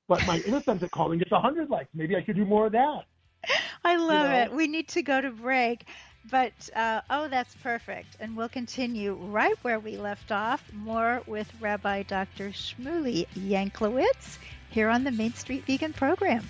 but 0.06 0.24
my 0.26 0.38
inauthentic 0.40 0.90
calling 0.90 1.18
gets 1.18 1.30
100 1.30 1.68
likes. 1.68 1.88
Maybe 1.94 2.16
I 2.16 2.24
should 2.24 2.36
do 2.36 2.44
more 2.44 2.66
of 2.66 2.72
that. 2.72 3.00
I 3.84 3.96
love 3.96 4.26
you 4.26 4.28
know? 4.28 4.42
it. 4.42 4.52
We 4.52 4.66
need 4.68 4.88
to 4.88 5.02
go 5.02 5.20
to 5.20 5.30
break. 5.30 5.86
But 6.30 6.52
uh, 6.74 7.00
oh, 7.08 7.28
that's 7.28 7.54
perfect. 7.56 8.16
And 8.20 8.36
we'll 8.36 8.48
continue 8.48 9.14
right 9.14 9.56
where 9.62 9.78
we 9.78 9.96
left 9.96 10.32
off, 10.32 10.62
more 10.72 11.22
with 11.26 11.50
Rabbi 11.60 12.02
Dr. 12.02 12.50
Shmuley 12.50 13.26
Yanklowitz 13.34 14.38
here 14.70 14.88
on 14.88 15.04
the 15.04 15.10
Main 15.10 15.32
Street 15.34 15.64
Vegan 15.64 15.92
program. 15.92 16.44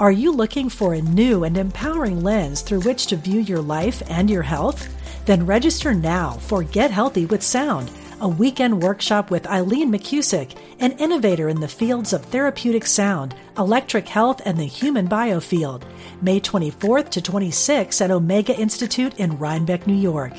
Are 0.00 0.10
you 0.10 0.32
looking 0.32 0.68
for 0.68 0.92
a 0.92 1.00
new 1.00 1.44
and 1.44 1.56
empowering 1.56 2.24
lens 2.24 2.62
through 2.62 2.80
which 2.80 3.06
to 3.06 3.16
view 3.16 3.40
your 3.40 3.62
life 3.62 4.02
and 4.10 4.28
your 4.28 4.42
health? 4.42 4.88
Then 5.26 5.46
register 5.46 5.94
now 5.94 6.32
for 6.32 6.62
Get 6.62 6.90
Healthy 6.90 7.26
with 7.26 7.42
Sound, 7.42 7.90
a 8.20 8.28
weekend 8.28 8.82
workshop 8.82 9.30
with 9.30 9.46
Eileen 9.46 9.90
McCusick, 9.90 10.56
an 10.80 10.92
innovator 10.92 11.48
in 11.48 11.60
the 11.60 11.68
fields 11.68 12.12
of 12.12 12.24
therapeutic 12.26 12.86
sound, 12.86 13.34
electric 13.58 14.06
health, 14.08 14.42
and 14.44 14.58
the 14.58 14.64
human 14.64 15.08
biofield. 15.08 15.82
May 16.20 16.40
24th 16.40 17.10
to 17.10 17.20
26th 17.20 18.00
at 18.00 18.10
Omega 18.10 18.58
Institute 18.58 19.14
in 19.18 19.38
Rhinebeck, 19.38 19.86
New 19.86 19.94
York. 19.94 20.32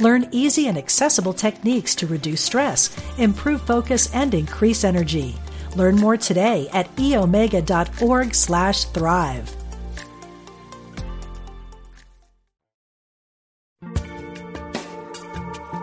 Learn 0.00 0.28
easy 0.32 0.68
and 0.68 0.78
accessible 0.78 1.34
techniques 1.34 1.94
to 1.96 2.06
reduce 2.06 2.40
stress, 2.40 2.96
improve 3.18 3.62
focus, 3.62 4.12
and 4.14 4.34
increase 4.34 4.84
energy. 4.84 5.34
Learn 5.76 5.96
more 5.96 6.16
today 6.16 6.68
at 6.72 6.94
eomega.org 6.96 8.34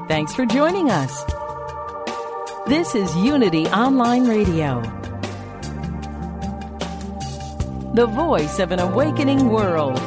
Thanks 0.08 0.34
for 0.34 0.46
joining 0.46 0.90
us. 0.90 1.26
This 2.66 2.96
is 2.96 3.14
Unity 3.18 3.68
Online 3.68 4.26
Radio, 4.26 4.82
the 7.94 8.06
voice 8.06 8.60
of 8.60 8.72
an 8.72 8.80
awakening 8.80 9.50
world. 9.50 10.00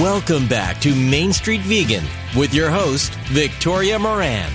Welcome 0.00 0.48
back 0.48 0.80
to 0.80 0.96
Main 0.96 1.32
Street 1.32 1.60
Vegan 1.60 2.04
with 2.36 2.52
your 2.52 2.70
host, 2.70 3.14
Victoria 3.26 4.00
Moran. 4.00 4.50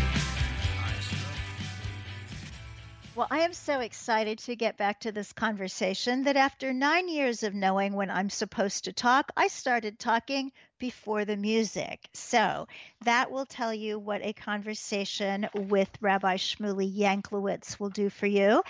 I 3.35 3.39
am 3.39 3.51
so 3.51 3.81
excited 3.81 4.39
to 4.39 4.55
get 4.55 4.77
back 4.77 5.01
to 5.01 5.11
this 5.11 5.33
conversation 5.33 6.23
that 6.23 6.37
after 6.37 6.71
nine 6.71 7.09
years 7.09 7.43
of 7.43 7.53
knowing 7.53 7.93
when 7.93 8.09
I'm 8.09 8.29
supposed 8.29 8.85
to 8.85 8.93
talk, 8.93 9.29
I 9.35 9.49
started 9.49 9.99
talking 9.99 10.53
before 10.79 11.25
the 11.25 11.37
music. 11.37 12.07
So 12.13 12.67
that 13.03 13.31
will 13.31 13.45
tell 13.45 13.73
you 13.73 13.97
what 13.99 14.21
a 14.23 14.33
conversation 14.33 15.47
with 15.53 15.89
Rabbi 16.01 16.35
Shmuley 16.35 16.93
Yanklowitz 16.95 17.79
will 17.79 17.89
do 17.89 18.09
for 18.09 18.27
you. 18.27 18.61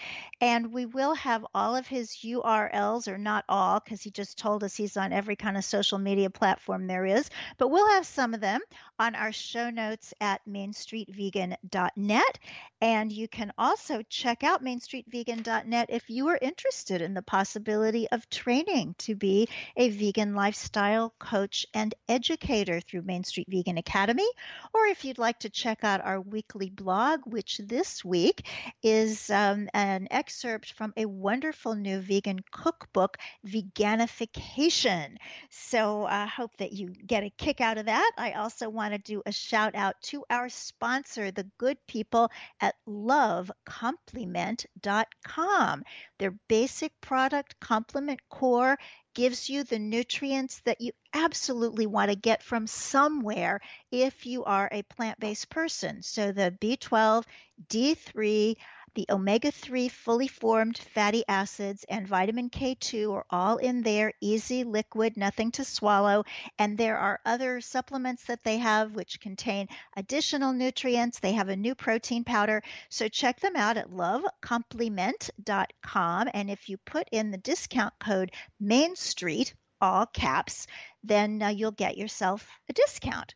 And 0.41 0.71
we 0.71 0.85
will 0.85 1.15
have 1.15 1.45
all 1.53 1.75
of 1.75 1.87
his 1.87 2.11
URLs, 2.23 3.07
or 3.07 3.17
not 3.17 3.45
all, 3.49 3.79
because 3.79 4.01
he 4.01 4.11
just 4.11 4.37
told 4.37 4.63
us 4.63 4.75
he's 4.75 4.97
on 4.97 5.13
every 5.13 5.35
kind 5.35 5.57
of 5.57 5.65
social 5.65 5.97
media 5.97 6.29
platform 6.29 6.87
there 6.87 7.05
is, 7.05 7.29
but 7.57 7.69
we'll 7.69 7.89
have 7.89 8.05
some 8.05 8.33
of 8.33 8.41
them 8.41 8.61
on 8.99 9.15
our 9.15 9.31
show 9.31 9.69
notes 9.69 10.13
at 10.21 10.41
mainstreetvegan.net. 10.47 12.39
And 12.81 13.11
you 13.11 13.27
can 13.27 13.51
also 13.57 14.03
check 14.09 14.43
out 14.43 14.63
mainstreetvegan.net 14.63 15.89
if 15.89 16.09
you 16.09 16.27
are 16.27 16.39
interested 16.39 17.01
in 17.01 17.13
the 17.13 17.21
possibility 17.21 18.07
of 18.09 18.29
training 18.29 18.95
to 18.99 19.15
be 19.15 19.49
a 19.75 19.89
vegan 19.89 20.35
lifestyle 20.35 21.13
coach 21.17 21.65
and 21.73 21.94
educator 22.07 22.81
through 22.81 23.03
Main 23.03 23.23
Street 23.23 23.47
Vegan 23.49 23.77
Academy, 23.77 24.27
or 24.73 24.85
if 24.85 25.05
you'd 25.05 25.17
like 25.17 25.39
to 25.39 25.49
check 25.49 25.83
out 25.83 26.03
our 26.03 26.21
weekly 26.21 26.69
blog, 26.69 27.21
which 27.25 27.59
this 27.63 28.03
week 28.03 28.45
is 28.83 29.29
um, 29.29 29.69
an 29.73 30.07
excerpt 30.11 30.73
from 30.73 30.93
a 30.97 31.05
wonderful 31.05 31.75
new 31.75 31.99
vegan 31.99 32.39
cookbook, 32.51 33.17
Veganification. 33.45 35.15
So 35.49 36.03
I 36.03 36.23
uh, 36.23 36.27
hope 36.27 36.57
that 36.57 36.73
you 36.73 36.89
get 36.89 37.23
a 37.23 37.29
kick 37.29 37.61
out 37.61 37.77
of 37.77 37.85
that. 37.85 38.11
I 38.17 38.33
also 38.33 38.69
want 38.69 38.93
to 38.93 38.99
do 38.99 39.21
a 39.25 39.31
shout 39.31 39.75
out 39.75 39.95
to 40.03 40.23
our 40.29 40.49
sponsor, 40.49 41.31
the 41.31 41.47
good 41.57 41.77
people 41.87 42.29
at 42.61 42.75
lovecomplement.com. 42.87 45.83
Their 46.19 46.31
basic 46.47 46.99
product 47.01 47.59
complement 47.59 48.19
core 48.29 48.77
gives 49.13 49.49
you 49.49 49.63
the 49.63 49.79
nutrients 49.79 50.61
that 50.65 50.81
you 50.81 50.91
absolutely 51.13 51.87
want 51.87 52.11
to 52.11 52.15
get 52.15 52.43
from 52.43 52.67
somewhere 52.67 53.61
if 53.91 54.25
you 54.25 54.43
are 54.43 54.69
a 54.71 54.83
plant 54.83 55.19
based 55.19 55.49
person. 55.49 56.03
So 56.03 56.31
the 56.31 56.55
B12, 56.61 57.23
D3, 57.69 58.55
The 58.95 59.05
omega 59.09 59.51
3 59.51 59.89
fully 59.89 60.29
formed 60.29 60.77
fatty 60.77 61.25
acids 61.27 61.83
and 61.89 62.07
vitamin 62.07 62.49
K2 62.49 63.11
are 63.11 63.25
all 63.29 63.57
in 63.57 63.81
there, 63.81 64.13
easy, 64.21 64.63
liquid, 64.63 65.17
nothing 65.17 65.51
to 65.51 65.65
swallow. 65.65 66.23
And 66.57 66.77
there 66.77 66.97
are 66.97 67.19
other 67.25 67.59
supplements 67.59 68.23
that 68.23 68.45
they 68.45 68.57
have 68.57 68.95
which 68.95 69.19
contain 69.19 69.67
additional 69.97 70.53
nutrients. 70.53 71.19
They 71.19 71.33
have 71.33 71.49
a 71.49 71.57
new 71.57 71.75
protein 71.75 72.23
powder. 72.23 72.63
So 72.87 73.09
check 73.09 73.41
them 73.41 73.57
out 73.57 73.75
at 73.75 73.89
lovecomplement.com. 73.89 76.29
And 76.33 76.49
if 76.49 76.69
you 76.69 76.77
put 76.77 77.09
in 77.11 77.31
the 77.31 77.37
discount 77.37 77.95
code 77.99 78.31
Main 78.61 78.95
Street, 78.95 79.53
all 79.81 80.05
caps, 80.05 80.67
then 81.03 81.41
uh, 81.41 81.49
you'll 81.49 81.71
get 81.71 81.97
yourself 81.97 82.47
a 82.69 82.73
discount. 82.73 83.35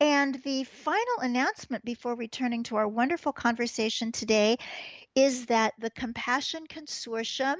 And 0.00 0.40
the 0.44 0.64
final 0.64 1.18
announcement 1.22 1.84
before 1.84 2.14
returning 2.14 2.62
to 2.64 2.76
our 2.76 2.86
wonderful 2.86 3.32
conversation 3.32 4.12
today 4.12 4.58
is 5.16 5.46
that 5.46 5.74
the 5.78 5.90
Compassion 5.90 6.66
Consortium 6.68 7.56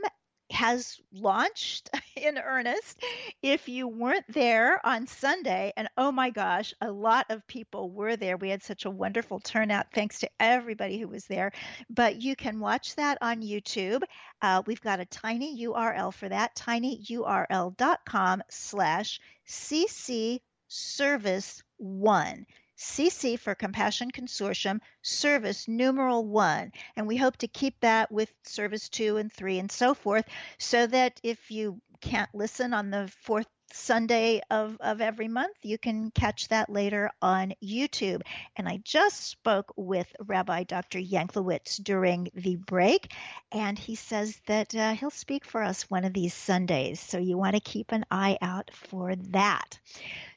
has 0.50 1.00
launched 1.12 1.90
in 2.16 2.38
earnest. 2.38 3.02
If 3.42 3.68
you 3.68 3.88
weren't 3.88 4.24
there 4.28 4.84
on 4.86 5.06
Sunday, 5.06 5.72
and 5.76 5.88
oh 5.96 6.12
my 6.12 6.30
gosh, 6.30 6.72
a 6.80 6.90
lot 6.90 7.26
of 7.28 7.46
people 7.46 7.90
were 7.90 8.16
there. 8.16 8.36
We 8.36 8.50
had 8.50 8.62
such 8.62 8.84
a 8.84 8.90
wonderful 8.90 9.40
turnout. 9.40 9.92
Thanks 9.92 10.20
to 10.20 10.30
everybody 10.40 10.98
who 10.98 11.08
was 11.08 11.26
there. 11.26 11.52
But 11.90 12.22
you 12.22 12.36
can 12.36 12.60
watch 12.60 12.94
that 12.96 13.18
on 13.20 13.42
YouTube. 13.42 14.02
Uh, 14.40 14.62
we've 14.66 14.80
got 14.80 15.00
a 15.00 15.06
tiny 15.06 15.66
URL 15.66 16.14
for 16.14 16.28
that, 16.28 16.54
tinyurl.com 16.54 18.42
slash 18.48 19.20
cc 19.46 20.40
service 20.68 21.62
one. 21.78 22.46
CC 22.76 23.36
for 23.36 23.56
Compassion 23.56 24.10
Consortium, 24.12 24.78
service 25.02 25.66
numeral 25.66 26.24
one. 26.24 26.70
And 26.94 27.08
we 27.08 27.16
hope 27.16 27.36
to 27.38 27.48
keep 27.48 27.80
that 27.80 28.12
with 28.12 28.32
service 28.44 28.88
two 28.88 29.16
and 29.16 29.32
three 29.32 29.58
and 29.58 29.70
so 29.70 29.94
forth, 29.94 30.26
so 30.58 30.86
that 30.86 31.20
if 31.24 31.50
you 31.50 31.80
can't 32.00 32.30
listen 32.34 32.72
on 32.74 32.90
the 32.90 33.10
fourth 33.22 33.46
Sunday 33.72 34.40
of, 34.50 34.76
of 34.80 35.00
every 35.00 35.28
month. 35.28 35.56
You 35.62 35.78
can 35.78 36.10
catch 36.10 36.48
that 36.48 36.70
later 36.70 37.10
on 37.20 37.52
YouTube. 37.62 38.22
And 38.56 38.68
I 38.68 38.80
just 38.82 39.26
spoke 39.26 39.72
with 39.76 40.06
Rabbi 40.20 40.64
Dr. 40.64 40.98
Yanklowitz 40.98 41.82
during 41.82 42.30
the 42.34 42.56
break, 42.56 43.12
and 43.52 43.78
he 43.78 43.94
says 43.94 44.40
that 44.46 44.74
uh, 44.74 44.94
he'll 44.94 45.10
speak 45.10 45.44
for 45.44 45.62
us 45.62 45.90
one 45.90 46.04
of 46.04 46.14
these 46.14 46.34
Sundays. 46.34 47.00
So 47.00 47.18
you 47.18 47.36
want 47.36 47.54
to 47.54 47.60
keep 47.60 47.92
an 47.92 48.04
eye 48.10 48.38
out 48.40 48.70
for 48.72 49.14
that. 49.30 49.78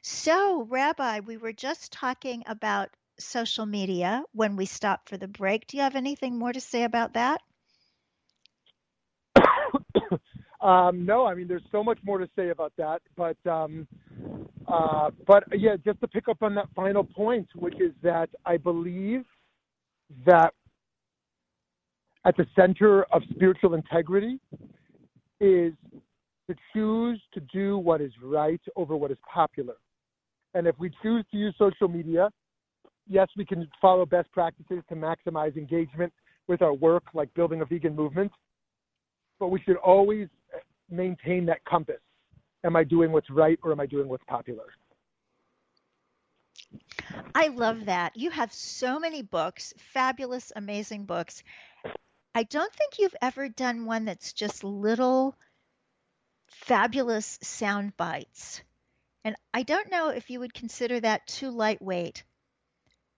So, 0.02 0.66
Rabbi, 0.68 1.20
we 1.20 1.36
were 1.36 1.52
just 1.52 1.92
talking 1.92 2.42
about 2.46 2.90
social 3.18 3.66
media 3.66 4.24
when 4.32 4.56
we 4.56 4.66
stopped 4.66 5.08
for 5.08 5.16
the 5.16 5.28
break. 5.28 5.66
Do 5.66 5.76
you 5.76 5.82
have 5.82 5.96
anything 5.96 6.38
more 6.38 6.52
to 6.52 6.60
say 6.60 6.82
about 6.82 7.14
that? 7.14 7.40
Um, 10.62 11.04
no, 11.04 11.26
I 11.26 11.34
mean, 11.34 11.48
there's 11.48 11.62
so 11.72 11.82
much 11.82 11.98
more 12.04 12.18
to 12.18 12.28
say 12.36 12.50
about 12.50 12.72
that, 12.78 13.02
but 13.16 13.36
um, 13.50 13.86
uh, 14.68 15.10
but 15.26 15.44
yeah, 15.58 15.76
just 15.84 16.00
to 16.00 16.08
pick 16.08 16.28
up 16.28 16.42
on 16.42 16.54
that 16.54 16.68
final 16.74 17.04
point, 17.04 17.48
which 17.56 17.80
is 17.80 17.92
that 18.02 18.30
I 18.46 18.56
believe 18.56 19.24
that 20.24 20.54
at 22.24 22.36
the 22.36 22.46
center 22.54 23.04
of 23.12 23.22
spiritual 23.30 23.74
integrity 23.74 24.38
is 25.40 25.72
to 26.48 26.54
choose 26.72 27.20
to 27.34 27.40
do 27.40 27.78
what 27.78 28.00
is 28.00 28.12
right 28.22 28.60
over 28.76 28.96
what 28.96 29.10
is 29.10 29.18
popular. 29.32 29.74
And 30.54 30.66
if 30.66 30.78
we 30.78 30.90
choose 31.02 31.24
to 31.32 31.36
use 31.36 31.54
social 31.58 31.88
media, 31.88 32.30
yes, 33.08 33.28
we 33.36 33.44
can 33.44 33.68
follow 33.80 34.06
best 34.06 34.30
practices 34.32 34.82
to 34.88 34.94
maximize 34.94 35.56
engagement 35.56 36.12
with 36.46 36.62
our 36.62 36.74
work, 36.74 37.04
like 37.14 37.32
building 37.34 37.62
a 37.62 37.64
vegan 37.64 37.96
movement. 37.96 38.30
But 39.38 39.48
we 39.48 39.60
should 39.60 39.76
always 39.76 40.28
maintain 40.90 41.46
that 41.46 41.64
compass. 41.64 42.00
Am 42.64 42.76
I 42.76 42.84
doing 42.84 43.10
what's 43.10 43.30
right 43.30 43.58
or 43.62 43.72
am 43.72 43.80
I 43.80 43.86
doing 43.86 44.08
what's 44.08 44.24
popular? 44.24 44.66
I 47.34 47.48
love 47.48 47.86
that. 47.86 48.16
You 48.16 48.30
have 48.30 48.52
so 48.52 48.98
many 48.98 49.22
books, 49.22 49.74
fabulous, 49.92 50.52
amazing 50.54 51.04
books. 51.04 51.42
I 52.34 52.44
don't 52.44 52.72
think 52.72 52.98
you've 52.98 53.16
ever 53.20 53.48
done 53.48 53.84
one 53.84 54.04
that's 54.04 54.32
just 54.32 54.64
little 54.64 55.36
fabulous 56.48 57.38
sound 57.42 57.96
bites. 57.96 58.62
And 59.24 59.36
I 59.52 59.62
don't 59.62 59.90
know 59.90 60.08
if 60.08 60.30
you 60.30 60.40
would 60.40 60.54
consider 60.54 61.00
that 61.00 61.26
too 61.26 61.50
lightweight, 61.50 62.24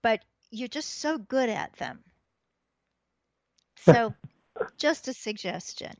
but 0.01 0.23
you're 0.51 0.67
just 0.67 0.99
so 0.99 1.17
good 1.17 1.49
at 1.49 1.73
them. 1.73 2.03
So, 3.77 4.13
just 4.77 5.07
a 5.07 5.13
suggestion. 5.13 5.93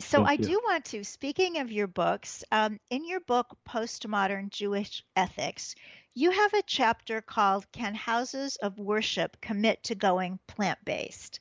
So, 0.00 0.18
Thank 0.18 0.28
I 0.28 0.32
you. 0.34 0.48
do 0.48 0.60
want 0.64 0.84
to, 0.86 1.04
speaking 1.04 1.58
of 1.58 1.72
your 1.72 1.88
books, 1.88 2.44
um, 2.52 2.78
in 2.90 3.06
your 3.06 3.20
book, 3.20 3.56
Postmodern 3.68 4.48
Jewish 4.50 5.02
Ethics, 5.16 5.74
you 6.14 6.30
have 6.30 6.54
a 6.54 6.62
chapter 6.66 7.20
called 7.20 7.70
Can 7.72 7.94
Houses 7.94 8.56
of 8.56 8.78
Worship 8.78 9.36
Commit 9.40 9.82
to 9.84 9.94
Going 9.94 10.38
Plant 10.46 10.78
Based? 10.84 11.40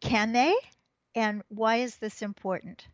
Can 0.00 0.32
they? 0.32 0.54
And 1.14 1.42
why 1.48 1.76
is 1.76 1.96
this 1.96 2.22
important? 2.22 2.86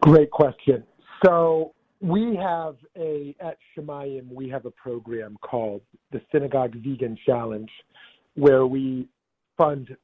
Great 0.00 0.30
question. 0.30 0.84
So 1.24 1.74
we 2.00 2.36
have 2.36 2.76
a 2.96 3.34
at 3.40 3.58
Shamayim 3.76 4.32
we 4.32 4.48
have 4.48 4.64
a 4.64 4.70
program 4.70 5.36
called 5.42 5.82
the 6.12 6.20
Synagogue 6.32 6.74
Vegan 6.76 7.16
Challenge, 7.26 7.70
where 8.34 8.66
we 8.66 9.08
fund 9.58 9.96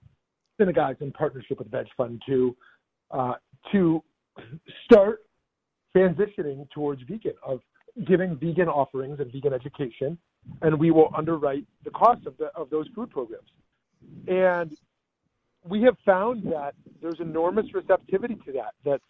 synagogues 0.58 0.98
in 1.00 1.12
partnership 1.12 1.58
with 1.58 1.70
Veg 1.70 1.86
Fund 1.96 2.22
to 2.26 2.56
uh, 3.10 3.34
to 3.72 4.02
start 4.84 5.20
transitioning 5.96 6.68
towards 6.70 7.02
vegan 7.02 7.34
of 7.44 7.60
giving 8.06 8.36
vegan 8.36 8.68
offerings 8.68 9.20
and 9.20 9.32
vegan 9.32 9.52
education, 9.52 10.18
and 10.62 10.78
we 10.78 10.90
will 10.90 11.10
underwrite 11.16 11.64
the 11.84 11.90
cost 11.90 12.26
of 12.26 12.36
the, 12.36 12.46
of 12.54 12.68
those 12.70 12.86
food 12.94 13.10
programs. 13.10 13.48
And 14.28 14.76
we 15.64 15.82
have 15.82 15.96
found 16.04 16.44
that 16.52 16.74
there's 17.00 17.20
enormous 17.20 17.66
receptivity 17.72 18.36
to 18.46 18.52
that. 18.52 18.74
That 18.84 19.00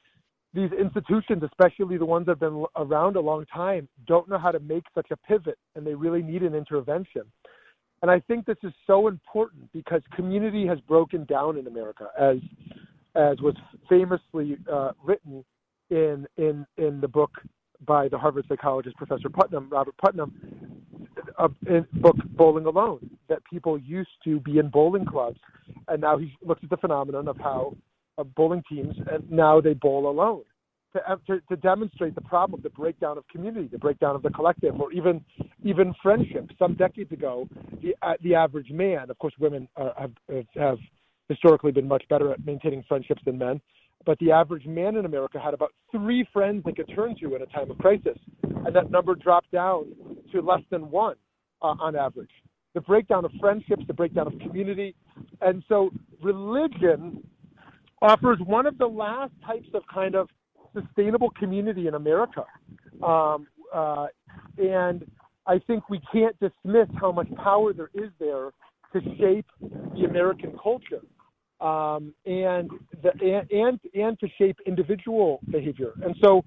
these 0.55 0.71
institutions, 0.73 1.43
especially 1.43 1.99
the 1.99 2.07
ones 2.07 2.27
that 2.27 2.33
have 2.33 2.41
been 2.41 2.65
around 2.77 3.17
a 3.17 3.21
long 3.21 3.45
time, 3.53 3.89
don't 4.07 4.29
know 4.29 4.39
how 4.39 4.53
to 4.53 4.61
make 4.61 4.85
such 4.95 5.11
a 5.11 5.17
pivot, 5.17 5.59
and 5.75 5.87
they 5.87 5.95
really 5.95 6.23
need 6.23 6.43
an 6.43 6.55
intervention. 6.55 7.23
And 8.07 8.13
I 8.13 8.21
think 8.21 8.47
this 8.47 8.57
is 8.63 8.73
so 8.87 9.09
important 9.09 9.73
because 9.73 10.01
community 10.15 10.65
has 10.65 10.79
broken 10.83 11.25
down 11.25 11.59
in 11.59 11.67
America, 11.67 12.07
as 12.17 12.37
as 13.17 13.41
was 13.41 13.57
famously 13.89 14.59
uh, 14.73 14.93
written 15.03 15.45
in 15.91 16.25
in 16.37 16.65
in 16.77 17.01
the 17.01 17.09
book 17.09 17.33
by 17.85 18.07
the 18.07 18.17
Harvard 18.17 18.45
psychologist 18.49 18.97
Professor 18.97 19.29
Putnam, 19.29 19.69
Robert 19.71 19.97
Putnam, 19.97 20.33
a, 21.39 21.49
book 21.95 22.15
Bowling 22.37 22.67
Alone, 22.67 23.11
that 23.29 23.45
people 23.53 23.77
used 23.77 24.17
to 24.23 24.39
be 24.39 24.59
in 24.59 24.69
bowling 24.69 25.05
clubs, 25.05 25.41
and 25.89 26.01
now 26.01 26.17
he 26.17 26.33
looks 26.45 26.63
at 26.63 26.71
the 26.71 26.77
phenomenon 26.77 27.27
of 27.27 27.37
how 27.39 27.77
uh, 28.19 28.23
bowling 28.23 28.63
teams 28.69 28.95
and 29.11 29.29
now 29.29 29.61
they 29.61 29.75
bowl 29.75 30.09
alone. 30.09 30.45
To, 30.97 31.21
to, 31.27 31.41
to 31.49 31.57
demonstrate 31.57 32.15
the 32.15 32.23
problem, 32.23 32.61
the 32.63 32.71
breakdown 32.71 33.19
of 33.19 33.29
community, 33.29 33.69
the 33.71 33.79
breakdown 33.79 34.17
of 34.17 34.23
the 34.23 34.31
collective, 34.31 34.81
or 34.81 34.93
even 34.93 35.23
even 35.63 35.95
friendship. 36.03 36.49
Some 36.59 36.75
decades 36.75 37.13
ago, 37.13 37.49
the 37.83 37.95
uh, 38.03 38.15
the 38.23 38.35
average 38.35 38.71
man, 38.71 39.11
of 39.11 39.19
course, 39.19 39.35
women 39.39 39.69
are, 39.77 39.93
have 39.99 40.13
have 40.55 40.79
historically 41.29 41.73
been 41.73 41.89
much 41.89 42.05
better 42.09 42.33
at 42.33 42.45
maintaining 42.47 42.83
friendships 42.89 43.21
than 43.27 43.37
men, 43.37 43.61
but 44.07 44.19
the 44.21 44.31
average 44.31 44.65
man 44.65 44.97
in 44.97 45.05
America 45.05 45.39
had 45.39 45.53
about 45.53 45.73
three 45.91 46.27
friends 46.33 46.63
they 46.65 46.73
could 46.73 46.91
turn 46.95 47.15
to 47.21 47.35
in 47.35 47.43
a 47.43 47.47
time 47.47 47.71
of 47.71 47.77
crisis, 47.79 48.19
and 48.43 48.75
that 48.75 48.91
number 48.91 49.15
dropped 49.15 49.51
down 49.51 49.87
to 50.33 50.41
less 50.41 50.63
than 50.71 50.91
one 50.91 51.17
uh, 51.63 51.75
on 51.81 51.95
average. 51.97 52.31
The 52.75 52.81
breakdown 52.81 53.25
of 53.25 53.33
friendships, 53.41 53.83
the 53.87 53.95
breakdown 53.95 54.29
of 54.29 54.39
community, 54.39 54.95
and 55.41 55.63
so 55.69 55.91
religion 56.23 57.23
offers 58.01 58.39
one 58.47 58.67
of 58.67 58.79
the 58.79 58.87
last 58.87 59.33
types 59.45 59.69
of 59.75 59.83
kind 59.93 60.15
of 60.15 60.29
sustainable 60.79 61.31
community 61.31 61.87
in 61.87 61.95
America. 61.95 62.45
Um, 63.03 63.47
uh, 63.75 64.07
and 64.59 65.05
I 65.47 65.59
think 65.67 65.89
we 65.89 66.01
can't 66.13 66.37
dismiss 66.41 66.89
how 67.01 67.13
much 67.13 67.29
power 67.37 67.73
there 67.73 67.91
is 67.95 68.11
there 68.19 68.51
to 68.93 69.01
shape 69.19 69.47
the 69.61 70.05
American 70.09 70.57
culture 70.63 71.03
um, 71.61 72.15
and, 72.27 72.71
the, 73.03 73.11
and, 73.21 73.51
and, 73.51 73.81
and 73.95 74.19
to 74.21 74.29
shape 74.39 74.57
individual 74.67 75.41
behavior. 75.51 75.93
And 76.03 76.15
so 76.23 76.45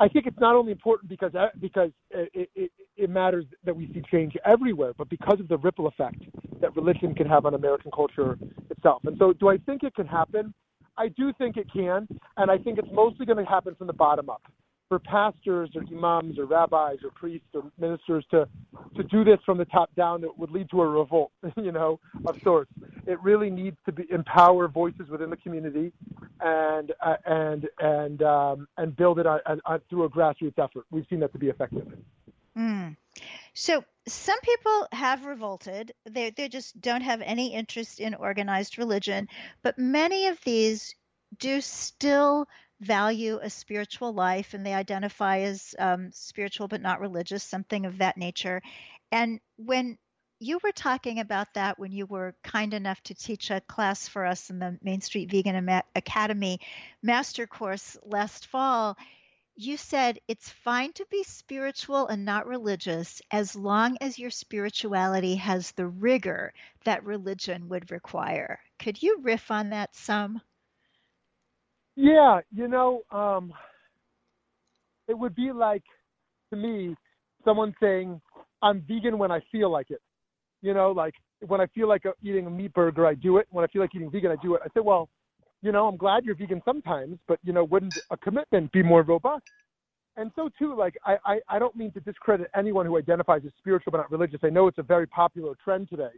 I 0.00 0.08
think 0.08 0.26
it's 0.26 0.38
not 0.38 0.54
only 0.54 0.72
important 0.72 1.08
because, 1.08 1.34
uh, 1.34 1.48
because 1.60 1.90
it, 2.10 2.48
it, 2.54 2.70
it 2.96 3.10
matters 3.10 3.44
that 3.64 3.74
we 3.74 3.86
see 3.92 4.02
change 4.10 4.34
everywhere, 4.44 4.92
but 4.96 5.08
because 5.08 5.40
of 5.40 5.48
the 5.48 5.58
ripple 5.58 5.86
effect 5.86 6.22
that 6.60 6.74
religion 6.76 7.14
can 7.14 7.26
have 7.26 7.46
on 7.46 7.54
American 7.54 7.90
culture 7.90 8.38
itself. 8.70 9.02
And 9.04 9.16
so, 9.18 9.32
do 9.32 9.48
I 9.48 9.58
think 9.58 9.82
it 9.82 9.94
can 9.94 10.06
happen? 10.06 10.54
I 10.98 11.08
do 11.08 11.32
think 11.38 11.56
it 11.56 11.72
can, 11.72 12.08
and 12.36 12.50
I 12.50 12.58
think 12.58 12.78
it's 12.78 12.92
mostly 12.92 13.24
going 13.24 13.42
to 13.42 13.48
happen 13.48 13.74
from 13.76 13.86
the 13.86 13.92
bottom 13.92 14.28
up. 14.28 14.42
For 14.88 14.98
pastors 14.98 15.68
or 15.74 15.82
imams 15.82 16.38
or 16.38 16.46
rabbis 16.46 16.96
or 17.04 17.10
priests 17.10 17.48
or 17.52 17.70
ministers 17.78 18.24
to 18.30 18.48
to 18.96 19.02
do 19.02 19.22
this 19.22 19.38
from 19.44 19.58
the 19.58 19.66
top 19.66 19.94
down, 19.94 20.24
it 20.24 20.38
would 20.38 20.50
lead 20.50 20.70
to 20.70 20.80
a 20.80 20.88
revolt, 20.88 21.30
you 21.56 21.72
know, 21.72 22.00
of 22.24 22.40
sorts. 22.42 22.72
it 23.06 23.22
really 23.22 23.50
needs 23.50 23.76
to 23.84 23.92
be 23.92 24.06
empower 24.10 24.66
voices 24.66 25.10
within 25.10 25.28
the 25.28 25.36
community 25.36 25.92
and 26.40 26.92
uh, 27.04 27.16
and 27.26 27.68
and 27.80 28.22
um, 28.22 28.66
and 28.78 28.96
build 28.96 29.18
it 29.18 29.26
on, 29.26 29.40
on, 29.66 29.80
through 29.90 30.04
a 30.04 30.08
grassroots 30.08 30.58
effort. 30.58 30.86
We've 30.90 31.06
seen 31.10 31.20
that 31.20 31.32
to 31.32 31.38
be 31.38 31.48
effective. 31.48 31.86
Mm. 32.56 32.96
So 33.54 33.84
some 34.06 34.40
people 34.40 34.88
have 34.92 35.26
revolted. 35.26 35.92
They 36.08 36.30
they 36.30 36.48
just 36.48 36.80
don't 36.80 37.02
have 37.02 37.20
any 37.22 37.54
interest 37.54 38.00
in 38.00 38.14
organized 38.14 38.78
religion, 38.78 39.28
but 39.62 39.78
many 39.78 40.26
of 40.26 40.40
these 40.44 40.94
do 41.38 41.60
still 41.60 42.46
value 42.80 43.38
a 43.42 43.50
spiritual 43.50 44.12
life 44.12 44.54
and 44.54 44.64
they 44.64 44.72
identify 44.72 45.40
as 45.40 45.74
um, 45.78 46.10
spiritual 46.12 46.68
but 46.68 46.80
not 46.80 47.00
religious, 47.00 47.42
something 47.42 47.86
of 47.86 47.98
that 47.98 48.16
nature. 48.16 48.62
And 49.10 49.40
when 49.56 49.98
you 50.40 50.60
were 50.62 50.72
talking 50.72 51.18
about 51.18 51.52
that 51.54 51.78
when 51.78 51.90
you 51.92 52.06
were 52.06 52.34
kind 52.44 52.72
enough 52.72 53.00
to 53.02 53.14
teach 53.14 53.50
a 53.50 53.60
class 53.62 54.06
for 54.06 54.24
us 54.24 54.50
in 54.50 54.58
the 54.58 54.78
Main 54.82 55.00
Street 55.00 55.30
Vegan 55.30 55.68
Academy 55.96 56.60
master 57.02 57.46
course 57.46 57.96
last 58.04 58.46
fall. 58.46 58.96
You 59.60 59.76
said 59.76 60.20
it's 60.28 60.48
fine 60.48 60.92
to 60.92 61.06
be 61.10 61.24
spiritual 61.24 62.06
and 62.06 62.24
not 62.24 62.46
religious 62.46 63.20
as 63.32 63.56
long 63.56 63.96
as 64.00 64.16
your 64.16 64.30
spirituality 64.30 65.34
has 65.34 65.72
the 65.72 65.88
rigor 65.88 66.52
that 66.84 67.02
religion 67.02 67.68
would 67.68 67.90
require. 67.90 68.60
Could 68.78 69.02
you 69.02 69.18
riff 69.20 69.50
on 69.50 69.70
that 69.70 69.96
some? 69.96 70.40
Yeah, 71.96 72.38
you 72.54 72.68
know, 72.68 73.02
um, 73.10 73.52
it 75.08 75.18
would 75.18 75.34
be 75.34 75.50
like 75.50 75.82
to 76.50 76.56
me 76.56 76.94
someone 77.44 77.74
saying, 77.80 78.20
I'm 78.62 78.82
vegan 78.82 79.18
when 79.18 79.32
I 79.32 79.40
feel 79.50 79.72
like 79.72 79.90
it. 79.90 80.00
You 80.62 80.72
know, 80.72 80.92
like 80.92 81.14
when 81.48 81.60
I 81.60 81.66
feel 81.74 81.88
like 81.88 82.04
eating 82.22 82.46
a 82.46 82.50
meat 82.50 82.72
burger, 82.74 83.08
I 83.08 83.14
do 83.14 83.38
it. 83.38 83.48
When 83.50 83.64
I 83.64 83.68
feel 83.68 83.82
like 83.82 83.92
eating 83.96 84.12
vegan, 84.12 84.30
I 84.30 84.36
do 84.40 84.54
it. 84.54 84.60
I 84.64 84.68
say, 84.68 84.82
well, 84.84 85.08
you 85.62 85.72
know, 85.72 85.88
I'm 85.88 85.96
glad 85.96 86.24
you're 86.24 86.34
vegan 86.34 86.62
sometimes, 86.64 87.18
but 87.26 87.38
you 87.44 87.52
know, 87.52 87.64
wouldn't 87.64 87.96
a 88.10 88.16
commitment 88.16 88.72
be 88.72 88.82
more 88.82 89.02
robust? 89.02 89.42
And 90.16 90.32
so 90.34 90.50
too, 90.58 90.76
like 90.76 90.96
I, 91.04 91.16
I, 91.24 91.38
I 91.48 91.58
don't 91.58 91.76
mean 91.76 91.92
to 91.92 92.00
discredit 92.00 92.48
anyone 92.56 92.86
who 92.86 92.98
identifies 92.98 93.42
as 93.46 93.52
spiritual 93.58 93.92
but 93.92 93.98
not 93.98 94.10
religious. 94.10 94.40
I 94.42 94.50
know 94.50 94.66
it's 94.66 94.78
a 94.78 94.82
very 94.82 95.06
popular 95.06 95.54
trend 95.62 95.88
today, 95.88 96.10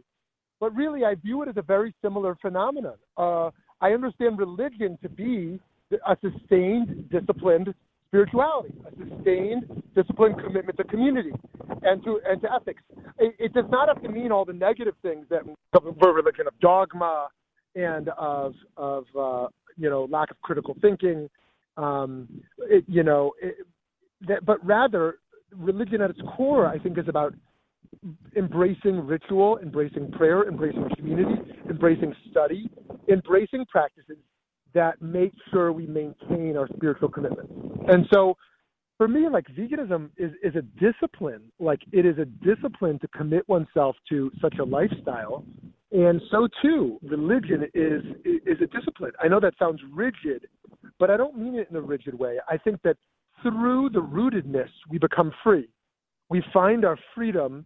but 0.59 0.75
really 0.75 1.05
I 1.05 1.15
view 1.15 1.43
it 1.43 1.49
as 1.49 1.57
a 1.57 1.61
very 1.61 1.93
similar 2.01 2.35
phenomenon. 2.41 2.95
Uh, 3.17 3.51
I 3.79 3.91
understand 3.91 4.39
religion 4.39 4.97
to 5.03 5.09
be 5.09 5.59
a 5.91 6.17
sustained, 6.21 7.09
disciplined 7.11 7.73
spirituality, 8.07 8.73
a 8.85 9.09
sustained, 9.09 9.83
disciplined 9.95 10.41
commitment 10.43 10.77
to 10.77 10.83
community 10.85 11.31
and 11.83 12.03
to 12.03 12.19
and 12.27 12.41
to 12.41 12.47
ethics. 12.53 12.81
It, 13.19 13.35
it 13.39 13.53
does 13.53 13.65
not 13.69 13.87
have 13.87 14.01
to 14.03 14.09
mean 14.09 14.31
all 14.31 14.45
the 14.45 14.53
negative 14.53 14.95
things 15.01 15.25
that 15.29 15.41
for 15.71 16.13
religion 16.13 16.47
of 16.47 16.59
dogma 16.59 17.27
and 17.75 18.09
of 18.09 18.53
of 18.77 19.05
uh, 19.17 19.47
you 19.77 19.89
know 19.89 20.07
lack 20.09 20.31
of 20.31 20.41
critical 20.41 20.75
thinking. 20.81 21.29
Um, 21.77 22.27
it, 22.59 22.83
you 22.87 23.03
know, 23.03 23.31
it, 23.41 23.55
that, 24.27 24.45
but 24.45 24.63
rather 24.65 25.19
religion 25.55 26.01
at 26.01 26.09
its 26.09 26.19
core, 26.35 26.67
I 26.67 26.77
think, 26.77 26.97
is 26.97 27.07
about 27.07 27.33
embracing 28.35 29.05
ritual, 29.05 29.57
embracing 29.59 30.11
prayer, 30.11 30.47
embracing 30.47 30.87
community, 30.95 31.41
embracing 31.69 32.13
study, 32.29 32.69
embracing 33.09 33.65
practices 33.65 34.17
that 34.73 35.01
make 35.01 35.33
sure 35.51 35.71
we 35.71 35.85
maintain 35.85 36.55
our 36.57 36.67
spiritual 36.75 37.09
commitments. 37.09 37.51
And 37.87 38.05
so 38.11 38.37
for 38.97 39.07
me, 39.07 39.27
like 39.29 39.45
veganism 39.47 40.09
is, 40.17 40.31
is 40.43 40.55
a 40.55 40.61
discipline. 40.61 41.41
Like 41.59 41.81
it 41.91 42.05
is 42.05 42.17
a 42.17 42.25
discipline 42.25 42.99
to 42.99 43.07
commit 43.09 43.47
oneself 43.49 43.95
to 44.09 44.31
such 44.41 44.55
a 44.59 44.63
lifestyle. 44.63 45.43
And 45.91 46.21
so 46.31 46.47
too, 46.61 46.99
religion 47.03 47.63
is 47.73 48.03
is 48.25 48.57
a 48.61 48.67
discipline. 48.67 49.11
I 49.21 49.27
know 49.27 49.39
that 49.39 49.53
sounds 49.59 49.81
rigid, 49.93 50.47
but 50.99 51.09
I 51.09 51.17
don't 51.17 51.37
mean 51.37 51.55
it 51.55 51.67
in 51.69 51.75
a 51.75 51.81
rigid 51.81 52.17
way. 52.17 52.37
I 52.49 52.57
think 52.57 52.81
that 52.83 52.97
through 53.41 53.89
the 53.89 53.99
rootedness, 53.99 54.69
we 54.89 54.97
become 54.97 55.31
free. 55.43 55.67
We 56.29 56.43
find 56.53 56.85
our 56.85 56.97
freedom 57.13 57.65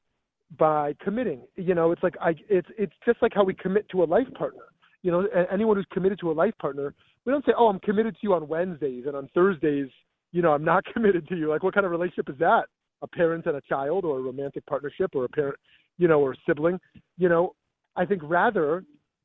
by 0.57 0.95
committing. 1.03 1.41
You 1.55 1.75
know, 1.75 1.91
it's 1.91 2.01
like 2.01 2.15
I 2.19 2.35
it's 2.49 2.67
it's 2.77 2.93
just 3.05 3.21
like 3.21 3.33
how 3.35 3.43
we 3.43 3.53
commit 3.53 3.87
to 3.89 4.03
a 4.03 4.05
life 4.05 4.27
partner 4.37 4.63
you 5.05 5.11
know, 5.11 5.27
anyone 5.51 5.77
who's 5.77 5.85
committed 5.91 6.19
to 6.21 6.31
a 6.31 6.33
life 6.33 6.55
partner, 6.59 6.95
we 7.25 7.31
don't 7.31 7.45
say, 7.45 7.51
"Oh, 7.55 7.67
I'm 7.67 7.79
committed 7.79 8.15
to 8.15 8.19
you 8.23 8.33
on 8.33 8.47
Wednesdays 8.47 9.03
and 9.05 9.15
on 9.15 9.29
Thursdays, 9.35 9.87
you 10.31 10.41
know, 10.41 10.51
I'm 10.51 10.63
not 10.65 10.83
committed 10.93 11.27
to 11.27 11.35
you." 11.37 11.47
Like, 11.47 11.61
what 11.61 11.75
kind 11.75 11.85
of 11.85 11.91
relationship 11.91 12.27
is 12.27 12.39
that? 12.39 12.65
A 13.03 13.07
parent 13.07 13.45
and 13.45 13.55
a 13.55 13.61
child, 13.61 14.03
or 14.03 14.17
a 14.17 14.21
romantic 14.21 14.65
partnership, 14.65 15.11
or 15.13 15.25
a 15.25 15.29
parent, 15.29 15.57
you 15.99 16.07
know, 16.07 16.19
or 16.19 16.31
a 16.31 16.35
sibling. 16.47 16.79
You 17.19 17.29
know, 17.29 17.53
I 17.95 18.05
think 18.05 18.21
rather 18.23 18.83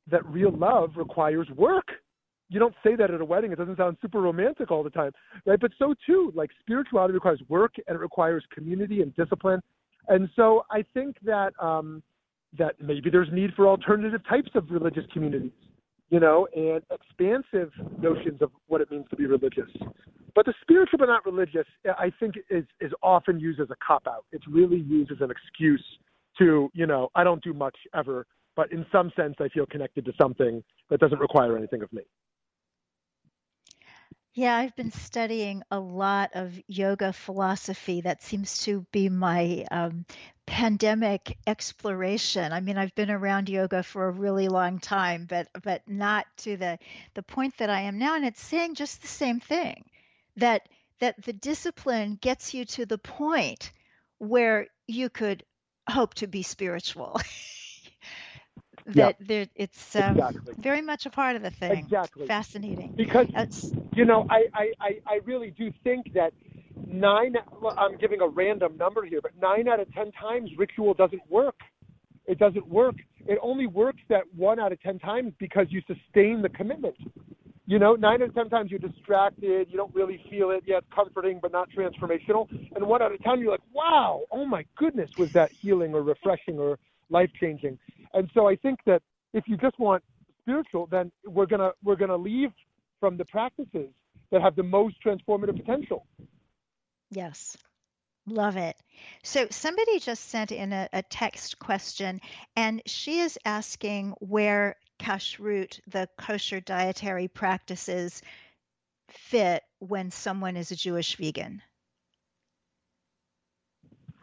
that 0.09 0.25
real 0.25 0.51
love 0.51 0.91
requires 0.95 1.47
work. 1.55 1.87
You 2.49 2.59
don't 2.59 2.75
say 2.83 2.95
that 2.95 3.11
at 3.11 3.21
a 3.21 3.25
wedding. 3.25 3.51
It 3.51 3.57
doesn't 3.57 3.77
sound 3.77 3.97
super 4.01 4.21
romantic 4.21 4.71
all 4.71 4.83
the 4.83 4.89
time, 4.89 5.11
right? 5.45 5.59
But 5.59 5.71
so 5.79 5.93
too, 6.05 6.31
like 6.35 6.49
spirituality 6.59 7.13
requires 7.13 7.41
work 7.47 7.75
and 7.87 7.95
it 7.95 7.99
requires 7.99 8.43
community 8.53 9.01
and 9.01 9.15
discipline. 9.15 9.61
And 10.07 10.29
so 10.35 10.63
I 10.69 10.83
think 10.93 11.15
that 11.23 11.53
um, 11.61 12.03
that 12.57 12.75
maybe 12.81 13.09
there's 13.09 13.29
need 13.31 13.51
for 13.55 13.67
alternative 13.67 14.21
types 14.27 14.49
of 14.55 14.69
religious 14.69 15.05
communities 15.13 15.51
you 16.11 16.19
know, 16.19 16.45
and 16.53 16.83
expansive 16.91 17.71
notions 17.99 18.41
of 18.41 18.51
what 18.67 18.81
it 18.81 18.91
means 18.91 19.05
to 19.09 19.15
be 19.15 19.25
religious. 19.25 19.69
But 20.35 20.45
the 20.45 20.53
spiritual 20.61 20.99
but 20.99 21.05
not 21.07 21.25
religious, 21.25 21.65
I 21.85 22.11
think, 22.19 22.35
is 22.49 22.65
is 22.79 22.91
often 23.01 23.39
used 23.39 23.59
as 23.59 23.69
a 23.71 23.75
cop 23.85 24.03
out. 24.07 24.25
It's 24.31 24.45
really 24.47 24.77
used 24.77 25.11
as 25.11 25.19
an 25.21 25.31
excuse 25.31 25.83
to, 26.37 26.69
you 26.73 26.85
know, 26.85 27.09
I 27.15 27.23
don't 27.23 27.43
do 27.43 27.53
much 27.53 27.75
ever, 27.95 28.27
but 28.55 28.71
in 28.71 28.85
some 28.91 29.11
sense, 29.15 29.35
I 29.39 29.49
feel 29.49 29.65
connected 29.65 30.05
to 30.05 30.13
something 30.19 30.63
that 30.89 30.99
doesn't 30.99 31.19
require 31.19 31.57
anything 31.57 31.81
of 31.81 31.91
me. 31.93 32.03
Yeah, 34.33 34.55
I've 34.55 34.75
been 34.77 34.91
studying 34.91 35.61
a 35.71 35.79
lot 35.79 36.31
of 36.35 36.57
yoga 36.67 37.11
philosophy. 37.11 37.99
That 37.99 38.23
seems 38.23 38.63
to 38.63 38.85
be 38.93 39.09
my 39.09 39.65
um, 39.71 40.05
pandemic 40.45 41.37
exploration. 41.45 42.53
I 42.53 42.61
mean, 42.61 42.77
I've 42.77 42.95
been 42.95 43.11
around 43.11 43.49
yoga 43.49 43.83
for 43.83 44.07
a 44.07 44.11
really 44.11 44.47
long 44.47 44.79
time, 44.79 45.25
but 45.25 45.49
but 45.61 45.81
not 45.85 46.27
to 46.37 46.55
the 46.55 46.79
the 47.13 47.23
point 47.23 47.57
that 47.57 47.69
I 47.69 47.81
am 47.81 47.97
now. 47.97 48.15
And 48.15 48.25
it's 48.25 48.41
saying 48.41 48.75
just 48.75 49.01
the 49.01 49.07
same 49.07 49.41
thing 49.41 49.83
that 50.37 50.69
that 50.99 51.21
the 51.23 51.33
discipline 51.33 52.17
gets 52.21 52.53
you 52.53 52.63
to 52.63 52.85
the 52.85 52.97
point 52.97 53.73
where 54.17 54.67
you 54.87 55.09
could 55.09 55.43
hope 55.89 56.13
to 56.15 56.27
be 56.27 56.43
spiritual. 56.43 57.19
that 58.87 59.17
there, 59.19 59.47
it's 59.55 59.95
um, 59.95 60.17
exactly. 60.17 60.53
very 60.57 60.81
much 60.81 61.05
a 61.05 61.09
part 61.09 61.35
of 61.35 61.41
the 61.41 61.51
thing. 61.51 61.71
Exactly. 61.71 62.27
Fascinating. 62.27 62.93
Because 62.95 63.27
That's, 63.33 63.71
you 63.93 64.05
know, 64.05 64.25
I, 64.29 64.45
I, 64.53 64.99
I 65.07 65.19
really 65.25 65.51
do 65.51 65.71
think 65.83 66.13
that 66.13 66.33
nine. 66.87 67.35
I'm 67.77 67.97
giving 67.97 68.21
a 68.21 68.27
random 68.27 68.77
number 68.77 69.05
here, 69.05 69.21
but 69.21 69.31
nine 69.41 69.67
out 69.67 69.79
of 69.79 69.91
ten 69.93 70.11
times 70.11 70.49
ritual 70.57 70.93
doesn't 70.93 71.21
work. 71.29 71.55
It 72.27 72.39
doesn't 72.39 72.67
work. 72.67 72.95
It 73.25 73.39
only 73.41 73.67
works 73.67 74.01
that 74.09 74.23
one 74.35 74.59
out 74.59 74.71
of 74.71 74.81
ten 74.81 74.99
times 74.99 75.33
because 75.39 75.67
you 75.69 75.81
sustain 75.87 76.41
the 76.41 76.49
commitment. 76.49 76.95
You 77.67 77.79
know, 77.79 77.95
nine 77.95 78.21
out 78.21 78.29
of 78.29 78.35
ten 78.35 78.49
times 78.49 78.69
you're 78.69 78.79
distracted, 78.79 79.67
you 79.69 79.77
don't 79.77 79.93
really 79.95 80.23
feel 80.29 80.51
it. 80.51 80.63
Yeah, 80.65 80.77
it's 80.77 80.87
comforting, 80.93 81.39
but 81.41 81.51
not 81.51 81.69
transformational. 81.69 82.49
And 82.75 82.85
one 82.85 83.01
out 83.01 83.13
of 83.13 83.21
ten, 83.21 83.39
you're 83.39 83.51
like, 83.51 83.61
wow, 83.73 84.23
oh 84.31 84.45
my 84.45 84.65
goodness, 84.75 85.09
was 85.17 85.31
that 85.33 85.51
healing 85.51 85.93
or 85.93 86.01
refreshing 86.01 86.59
or 86.59 86.79
life 87.09 87.29
changing? 87.39 87.77
And 88.13 88.29
so 88.33 88.47
I 88.47 88.55
think 88.55 88.79
that 88.85 89.01
if 89.33 89.47
you 89.47 89.57
just 89.57 89.79
want 89.79 90.03
spiritual, 90.41 90.87
then 90.87 91.11
we're 91.25 91.45
gonna 91.45 91.71
we're 91.83 91.95
gonna 91.95 92.17
leave 92.17 92.51
from 92.99 93.17
the 93.17 93.25
practices 93.25 93.89
that 94.31 94.41
have 94.41 94.55
the 94.55 94.63
most 94.63 94.95
transformative 95.05 95.57
potential. 95.57 96.05
Yes. 97.11 97.57
Love 98.27 98.55
it. 98.55 98.75
So 99.23 99.47
somebody 99.49 99.99
just 99.99 100.29
sent 100.29 100.51
in 100.51 100.71
a, 100.73 100.87
a, 100.93 101.01
text 101.01 101.57
question, 101.57 102.21
and 102.55 102.81
she 102.85 103.19
is 103.19 103.37
asking 103.45 104.13
where 104.19 104.75
kashrut, 104.99 105.79
the 105.87 106.07
kosher 106.19 106.59
dietary 106.59 107.27
practices, 107.27 108.21
fit 109.09 109.63
when 109.79 110.11
someone 110.11 110.55
is 110.55 110.71
a 110.71 110.75
Jewish 110.75 111.15
vegan. 111.15 111.63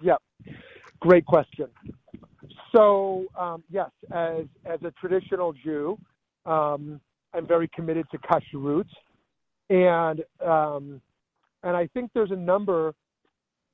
Yep, 0.01 0.23
great 1.01 1.27
question. 1.27 1.67
So 2.79 3.27
um, 3.37 3.65
yes, 3.69 3.91
as 4.15 4.45
as 4.65 4.79
a 4.85 4.93
traditional 5.01 5.53
Jew, 5.53 5.99
um, 6.47 7.01
I'm 7.35 7.45
very 7.45 7.69
committed 7.75 8.07
to 8.13 8.19
kashrut, 8.19 8.87
and 9.69 10.23
um, 10.47 11.01
and 11.65 11.77
I 11.77 11.89
think 11.89 12.13
there's 12.15 12.31
a 12.31 12.37
number 12.37 12.95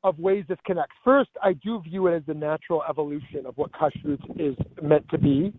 of 0.05 0.18
ways 0.18 0.46
this 0.48 0.57
connects. 0.64 0.94
First, 1.05 1.28
I 1.42 1.52
do 1.52 1.82
view 1.82 2.07
it 2.07 2.16
as 2.16 2.22
the 2.26 2.32
natural 2.32 2.82
evolution 2.88 3.44
of 3.44 3.59
what 3.59 3.72
kashrut 3.72 4.20
is 4.40 4.57
meant 4.82 5.07
to 5.11 5.18
be, 5.18 5.52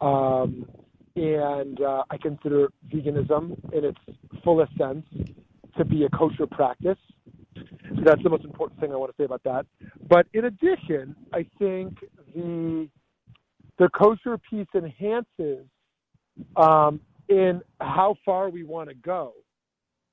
um, 0.00 0.66
and 1.14 1.82
uh, 1.82 2.04
I 2.08 2.16
consider 2.16 2.68
veganism 2.90 3.70
in 3.74 3.84
its 3.84 3.98
fullest 4.42 4.74
sense 4.78 5.04
to 5.76 5.84
be 5.84 6.04
a 6.04 6.08
kosher 6.08 6.46
practice. 6.46 6.96
So 7.96 8.02
that's 8.04 8.22
the 8.22 8.30
most 8.30 8.44
important 8.44 8.80
thing 8.80 8.92
I 8.92 8.96
want 8.96 9.10
to 9.10 9.16
say 9.20 9.24
about 9.24 9.42
that. 9.44 9.66
But 10.08 10.26
in 10.34 10.46
addition, 10.46 11.14
I 11.32 11.46
think 11.58 11.98
the 12.34 12.88
the 13.78 13.88
kosher 13.90 14.38
piece 14.38 14.66
enhances 14.74 15.66
um, 16.56 17.00
in 17.28 17.60
how 17.80 18.16
far 18.24 18.50
we 18.50 18.64
want 18.64 18.88
to 18.88 18.94
go. 18.94 19.32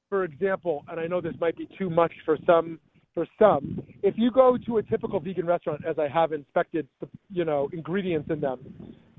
For 0.09 0.23
example, 0.23 0.85
and 0.87 0.99
I 0.99 1.07
know 1.07 1.19
this 1.19 1.33
might 1.39 1.57
be 1.57 1.67
too 1.77 1.89
much 1.89 2.11
for 2.25 2.37
some 2.45 2.79
for 3.15 3.25
some, 3.39 3.81
if 4.03 4.13
you 4.17 4.29
go 4.29 4.57
to 4.57 4.77
a 4.77 4.83
typical 4.83 5.21
vegan 5.21 5.45
restaurant, 5.45 5.83
as 5.85 5.97
I 5.97 6.09
have 6.09 6.33
inspected, 6.33 6.85
the, 6.99 7.07
you 7.31 7.45
know, 7.45 7.69
ingredients 7.71 8.29
in 8.29 8.41
them, 8.41 8.59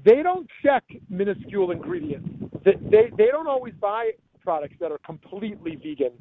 they 0.04 0.22
don't 0.22 0.46
check 0.62 0.84
minuscule 1.08 1.70
ingredients. 1.70 2.28
They, 2.64 2.74
they, 2.74 3.10
they 3.16 3.26
don't 3.32 3.48
always 3.48 3.72
buy 3.80 4.10
products 4.40 4.74
that 4.80 4.92
are 4.92 4.98
completely 4.98 5.76
vegan. 5.76 6.12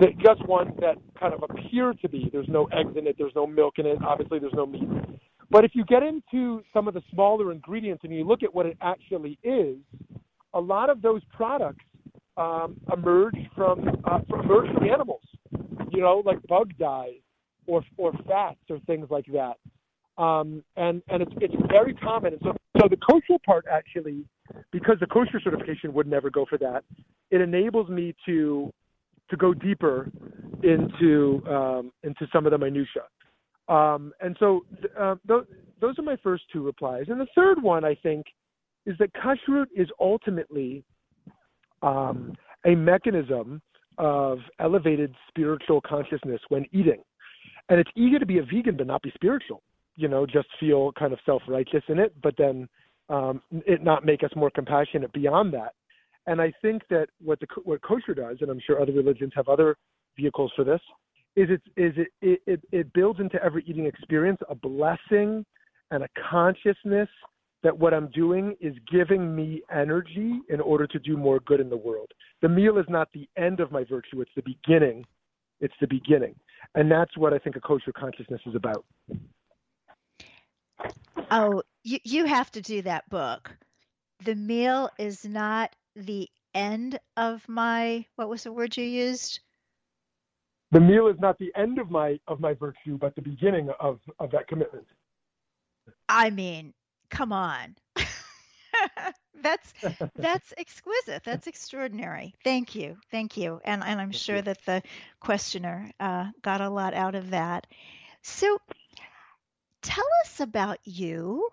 They, 0.00 0.16
just 0.24 0.46
ones 0.46 0.72
that 0.80 0.96
kind 1.18 1.34
of 1.34 1.42
appear 1.42 1.92
to 1.94 2.08
be. 2.08 2.30
There's 2.32 2.48
no 2.48 2.64
eggs 2.72 2.96
in 2.96 3.06
it. 3.06 3.16
There's 3.18 3.34
no 3.36 3.46
milk 3.46 3.74
in 3.78 3.86
it. 3.86 3.98
Obviously, 4.04 4.38
there's 4.38 4.54
no 4.54 4.66
meat. 4.66 4.88
But 5.50 5.64
if 5.64 5.72
you 5.74 5.84
get 5.84 6.02
into 6.02 6.62
some 6.72 6.88
of 6.88 6.94
the 6.94 7.02
smaller 7.12 7.52
ingredients 7.52 8.04
and 8.04 8.12
you 8.12 8.24
look 8.24 8.42
at 8.42 8.54
what 8.54 8.66
it 8.66 8.76
actually 8.80 9.38
is, 9.42 9.76
a 10.54 10.60
lot 10.60 10.90
of 10.90 11.02
those 11.02 11.22
products 11.32 11.84
um, 12.36 12.80
emerge 12.92 13.36
from 13.54 13.88
uh, 14.04 14.20
emerge 14.32 14.72
from 14.72 14.88
animals 14.88 15.22
you 15.90 16.00
know, 16.00 16.22
like 16.24 16.38
bug 16.46 16.72
dyes 16.78 17.20
or 17.66 17.82
or 17.96 18.12
fats 18.26 18.60
or 18.68 18.78
things 18.80 19.06
like 19.10 19.26
that. 19.26 19.54
Um, 20.22 20.62
and 20.76 21.02
and 21.08 21.22
it's 21.22 21.32
it's 21.40 21.54
very 21.68 21.94
common. 21.94 22.34
And 22.34 22.42
so 22.42 22.56
so 22.80 22.88
the 22.88 22.96
kosher 22.96 23.38
part 23.44 23.66
actually, 23.70 24.24
because 24.72 24.96
the 25.00 25.06
kosher 25.06 25.40
certification 25.42 25.92
would 25.94 26.06
never 26.06 26.30
go 26.30 26.46
for 26.48 26.58
that, 26.58 26.84
it 27.30 27.40
enables 27.40 27.88
me 27.88 28.14
to 28.26 28.72
to 29.30 29.36
go 29.36 29.54
deeper 29.54 30.10
into 30.62 31.42
um, 31.48 31.92
into 32.02 32.26
some 32.32 32.46
of 32.46 32.52
the 32.52 32.58
minutia. 32.58 33.02
Um, 33.68 34.12
and 34.20 34.36
so 34.40 34.64
uh, 34.98 35.14
th- 35.28 35.44
those 35.80 35.98
are 35.98 36.02
my 36.02 36.16
first 36.22 36.44
two 36.52 36.64
replies. 36.64 37.04
And 37.08 37.20
the 37.20 37.26
third 37.34 37.62
one, 37.62 37.84
I 37.84 37.94
think, 37.94 38.26
is 38.84 38.96
that 38.98 39.10
kashrut 39.14 39.66
is 39.74 39.88
ultimately 40.00 40.84
um, 41.82 42.34
a 42.66 42.74
mechanism 42.74 43.62
of 43.98 44.38
elevated 44.58 45.14
spiritual 45.28 45.80
consciousness 45.80 46.40
when 46.48 46.66
eating. 46.72 47.02
And 47.68 47.78
it's 47.78 47.90
easy 47.96 48.18
to 48.18 48.26
be 48.26 48.38
a 48.38 48.42
vegan 48.42 48.76
but 48.76 48.86
not 48.86 49.02
be 49.02 49.12
spiritual, 49.14 49.62
you 49.96 50.08
know, 50.08 50.26
just 50.26 50.48
feel 50.58 50.92
kind 50.92 51.12
of 51.12 51.18
self 51.24 51.42
righteous 51.46 51.84
in 51.88 51.98
it, 51.98 52.14
but 52.22 52.34
then 52.36 52.68
um, 53.08 53.42
it 53.66 53.82
not 53.82 54.04
make 54.04 54.24
us 54.24 54.30
more 54.34 54.50
compassionate 54.50 55.12
beyond 55.12 55.52
that. 55.54 55.74
And 56.30 56.40
I 56.40 56.52
think 56.62 56.82
that 56.90 57.08
what 57.20 57.40
the 57.40 57.48
what 57.64 57.82
kosher 57.82 58.14
does, 58.14 58.36
and 58.40 58.50
I'm 58.52 58.60
sure 58.64 58.80
other 58.80 58.92
religions 58.92 59.32
have 59.34 59.48
other 59.48 59.76
vehicles 60.16 60.52
for 60.54 60.62
this, 60.62 60.80
is 61.34 61.48
it 61.50 61.60
is 61.76 61.92
it 62.22 62.40
it, 62.46 62.60
it, 62.70 62.92
builds 62.92 63.18
into 63.18 63.42
every 63.42 63.64
eating 63.66 63.86
experience 63.86 64.38
a 64.48 64.54
blessing 64.54 65.44
and 65.90 66.04
a 66.04 66.08
consciousness 66.30 67.08
that 67.64 67.76
what 67.76 67.92
I'm 67.92 68.08
doing 68.12 68.54
is 68.60 68.76
giving 68.92 69.34
me 69.34 69.62
energy 69.74 70.38
in 70.48 70.60
order 70.60 70.86
to 70.86 71.00
do 71.00 71.16
more 71.16 71.40
good 71.40 71.58
in 71.58 71.68
the 71.68 71.76
world. 71.76 72.12
The 72.42 72.48
meal 72.48 72.78
is 72.78 72.86
not 72.88 73.08
the 73.12 73.28
end 73.36 73.58
of 73.58 73.72
my 73.72 73.82
virtue, 73.82 74.20
it's 74.20 74.30
the 74.36 74.42
beginning. 74.42 75.04
It's 75.60 75.74
the 75.80 75.88
beginning. 75.88 76.36
And 76.76 76.88
that's 76.88 77.18
what 77.18 77.34
I 77.34 77.38
think 77.38 77.56
a 77.56 77.60
kosher 77.60 77.92
consciousness 77.92 78.40
is 78.46 78.54
about. 78.54 78.84
Oh, 81.32 81.64
you, 81.82 81.98
you 82.04 82.24
have 82.26 82.52
to 82.52 82.60
do 82.60 82.82
that 82.82 83.10
book. 83.10 83.50
The 84.24 84.36
meal 84.36 84.90
is 84.96 85.24
not 85.24 85.74
the 86.00 86.28
end 86.54 86.98
of 87.16 87.48
my 87.48 88.04
what 88.16 88.28
was 88.28 88.44
the 88.44 88.52
word 88.52 88.76
you 88.76 88.84
used? 88.84 89.40
The 90.72 90.80
meal 90.80 91.08
is 91.08 91.16
not 91.18 91.38
the 91.38 91.52
end 91.56 91.78
of 91.78 91.90
my 91.90 92.18
of 92.28 92.40
my 92.40 92.54
virtue, 92.54 92.96
but 92.98 93.14
the 93.16 93.22
beginning 93.22 93.70
of, 93.80 93.98
of 94.18 94.30
that 94.30 94.46
commitment. 94.46 94.86
I 96.08 96.30
mean, 96.30 96.74
come 97.08 97.32
on. 97.32 97.76
that's 99.42 99.74
that's 100.16 100.54
exquisite. 100.56 101.24
That's 101.24 101.48
extraordinary. 101.48 102.34
Thank 102.44 102.74
you, 102.76 102.96
thank 103.10 103.36
you, 103.36 103.60
and 103.64 103.82
and 103.82 104.00
I'm 104.00 104.12
thank 104.12 104.22
sure 104.22 104.36
you. 104.36 104.42
that 104.42 104.64
the 104.64 104.82
questioner 105.18 105.90
uh, 105.98 106.26
got 106.42 106.60
a 106.60 106.70
lot 106.70 106.94
out 106.94 107.16
of 107.16 107.30
that. 107.30 107.66
So, 108.22 108.58
tell 109.82 110.06
us 110.24 110.38
about 110.38 110.78
you. 110.84 111.48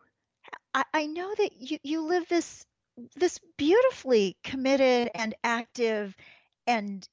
I, 0.76 0.84
I 0.94 1.06
know 1.08 1.34
that 1.38 1.60
you 1.60 1.80
you 1.82 2.02
live 2.02 2.28
this 2.28 2.67
this 3.16 3.40
beautifully 3.58 4.38
committed 4.44 5.10
and 5.14 5.36
active 5.44 6.16
and 6.66 7.08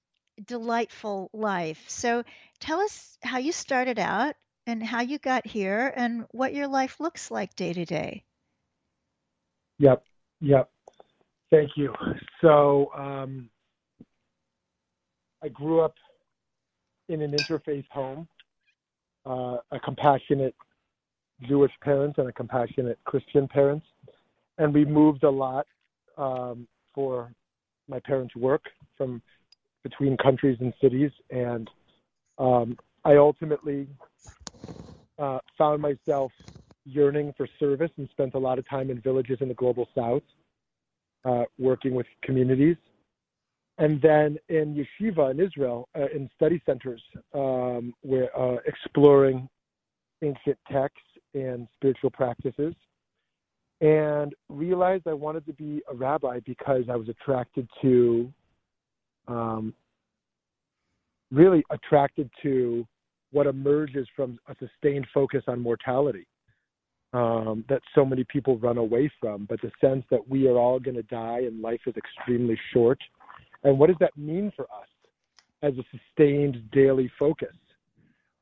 delightful 0.45 1.30
life. 1.32 1.85
So, 1.89 2.24
tell 2.61 2.80
us 2.80 3.18
how 3.22 3.39
you 3.39 3.53
started 3.53 3.99
out 3.99 4.35
and 4.66 4.82
how 4.82 5.03
you 5.03 5.18
got 5.18 5.47
here 5.47 5.93
and 5.95 6.24
what 6.30 6.55
your 6.55 6.68
life 6.68 7.01
looks 7.01 7.30
like 7.30 7.55
day 7.55 7.72
to 7.72 7.85
day. 7.85 8.24
Yep. 9.78 10.05
Yep. 10.41 10.70
Thank 11.51 11.70
you. 11.76 11.93
So 12.41 12.91
um, 12.97 13.49
I 15.43 15.49
grew 15.49 15.80
up 15.80 15.95
in 17.09 17.22
an 17.22 17.32
interfaith 17.32 17.87
home, 17.91 18.26
uh, 19.26 19.59
a 19.70 19.80
compassionate 19.85 20.55
Jewish 21.43 21.72
parents 21.82 22.18
and 22.18 22.28
a 22.28 22.32
compassionate 22.32 22.99
Christian 23.05 23.47
parents, 23.47 23.87
and 24.59 24.72
we 24.72 24.85
moved 24.85 25.24
a 25.24 25.30
lot 25.30 25.66
um, 26.17 26.67
for 26.95 27.33
my 27.89 28.01
parents' 28.01 28.35
work 28.37 28.62
from 28.97 29.21
between 29.83 30.17
countries 30.17 30.57
and 30.61 30.73
cities, 30.81 31.11
and 31.31 31.69
um, 32.39 32.77
I 33.05 33.17
ultimately 33.17 33.87
uh, 35.19 35.39
found 35.59 35.83
myself 35.83 36.33
yearning 36.87 37.33
for 37.37 37.47
service 37.59 37.91
and 37.99 38.09
spent 38.11 38.35
a 38.35 38.39
lot 38.39 38.59
of 38.59 38.69
time 38.69 38.91
in 38.91 39.01
villages 39.01 39.39
in 39.41 39.49
the 39.49 39.55
global 39.55 39.89
south, 39.95 40.23
uh, 41.25 41.45
working 41.59 41.95
with 41.95 42.07
communities. 42.23 42.77
And 43.79 44.01
then 44.01 44.39
in 44.49 44.75
yeshiva 44.75 45.33
in 45.33 45.41
Israel, 45.41 45.89
uh, 45.97 46.07
in 46.15 46.31
study 46.37 46.62
centers, 46.65 47.03
um, 47.35 47.93
we're 48.03 48.31
uh, 48.37 48.57
exploring 48.67 49.49
ancient 50.23 50.59
texts 50.71 51.01
and 51.35 51.67
spiritual 51.75 52.11
practices. 52.11 52.75
And 53.85 54.35
realized 54.49 55.07
I 55.07 55.12
wanted 55.12 55.45
to 55.45 55.53
be 55.53 55.82
a 55.91 55.95
rabbi 55.95 56.41
because 56.47 56.85
I 56.91 56.97
was 56.97 57.11
attracted 57.11 57.68
to, 57.82 58.32
um, 59.28 59.74
really 61.30 61.62
attracted 61.70 62.30
to 62.43 62.87
what 63.30 63.47
emerges 63.47 64.09
from 64.16 64.39
a 64.49 64.57
sustained 64.59 65.07
focus 65.12 65.43
on 65.49 65.61
mortality 65.61 66.26
um, 67.12 67.62
that 67.68 67.82
so 67.95 68.07
many 68.07 68.24
people 68.24 68.57
run 68.57 68.78
away 68.78 69.12
from, 69.20 69.45
but 69.51 69.61
the 69.61 69.70
sense 69.82 70.03
that 70.11 70.26
we 70.26 70.49
are 70.49 70.57
all 70.57 70.80
going 70.80 70.97
to 70.97 71.03
die 71.03 71.41
and 71.41 71.61
life 71.61 71.80
is 71.87 71.95
extremely 71.95 72.59
short. 72.72 72.99
And 73.64 73.78
what 73.78 73.89
does 73.89 73.99
that 74.01 74.16
mean 74.16 74.51
for 74.57 74.64
us 74.64 74.89
as 75.62 75.74
a 75.74 75.85
sustained 75.91 76.70
daily 76.70 77.12
focus? 77.18 77.55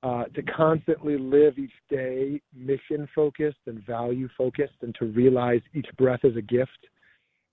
Uh, 0.03 0.25
to 0.35 0.43
constantly 0.43 1.17
live 1.17 1.57
each 1.61 1.71
day 1.89 2.41
mission 2.53 3.09
focused 3.15 3.59
and 3.67 3.87
value 3.87 4.29
focused, 4.37 4.75
and 4.83 4.93
to 4.97 5.05
realize 5.07 5.61
each 5.75 5.87
breath 5.97 6.19
is 6.25 6.37
a 6.37 6.43
gift 6.43 6.89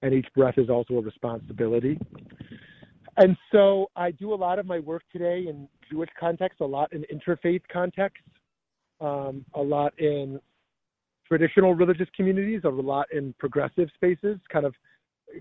and 0.02 0.14
each 0.14 0.28
breath 0.36 0.58
is 0.58 0.70
also 0.70 0.96
a 0.96 1.02
responsibility. 1.02 2.00
And 3.18 3.36
so 3.52 3.92
I 3.96 4.12
do 4.12 4.34
a 4.34 4.36
lot 4.36 4.60
of 4.60 4.66
my 4.66 4.80
work 4.80 5.04
today 5.12 5.46
in 5.48 5.68
Jewish 5.92 6.10
context, 6.20 6.62
a 6.62 6.66
lot 6.66 6.92
in 6.94 7.06
interfaith 7.14 7.62
context, 7.72 8.24
um, 9.02 9.46
a 9.54 9.62
lot 9.62 9.94
in 10.00 10.40
traditional 11.28 11.76
religious 11.76 12.08
communities, 12.16 12.62
a 12.64 12.70
lot 12.70 13.08
in 13.12 13.34
progressive 13.38 13.90
spaces, 13.96 14.40
kind 14.52 14.66
of 14.66 14.74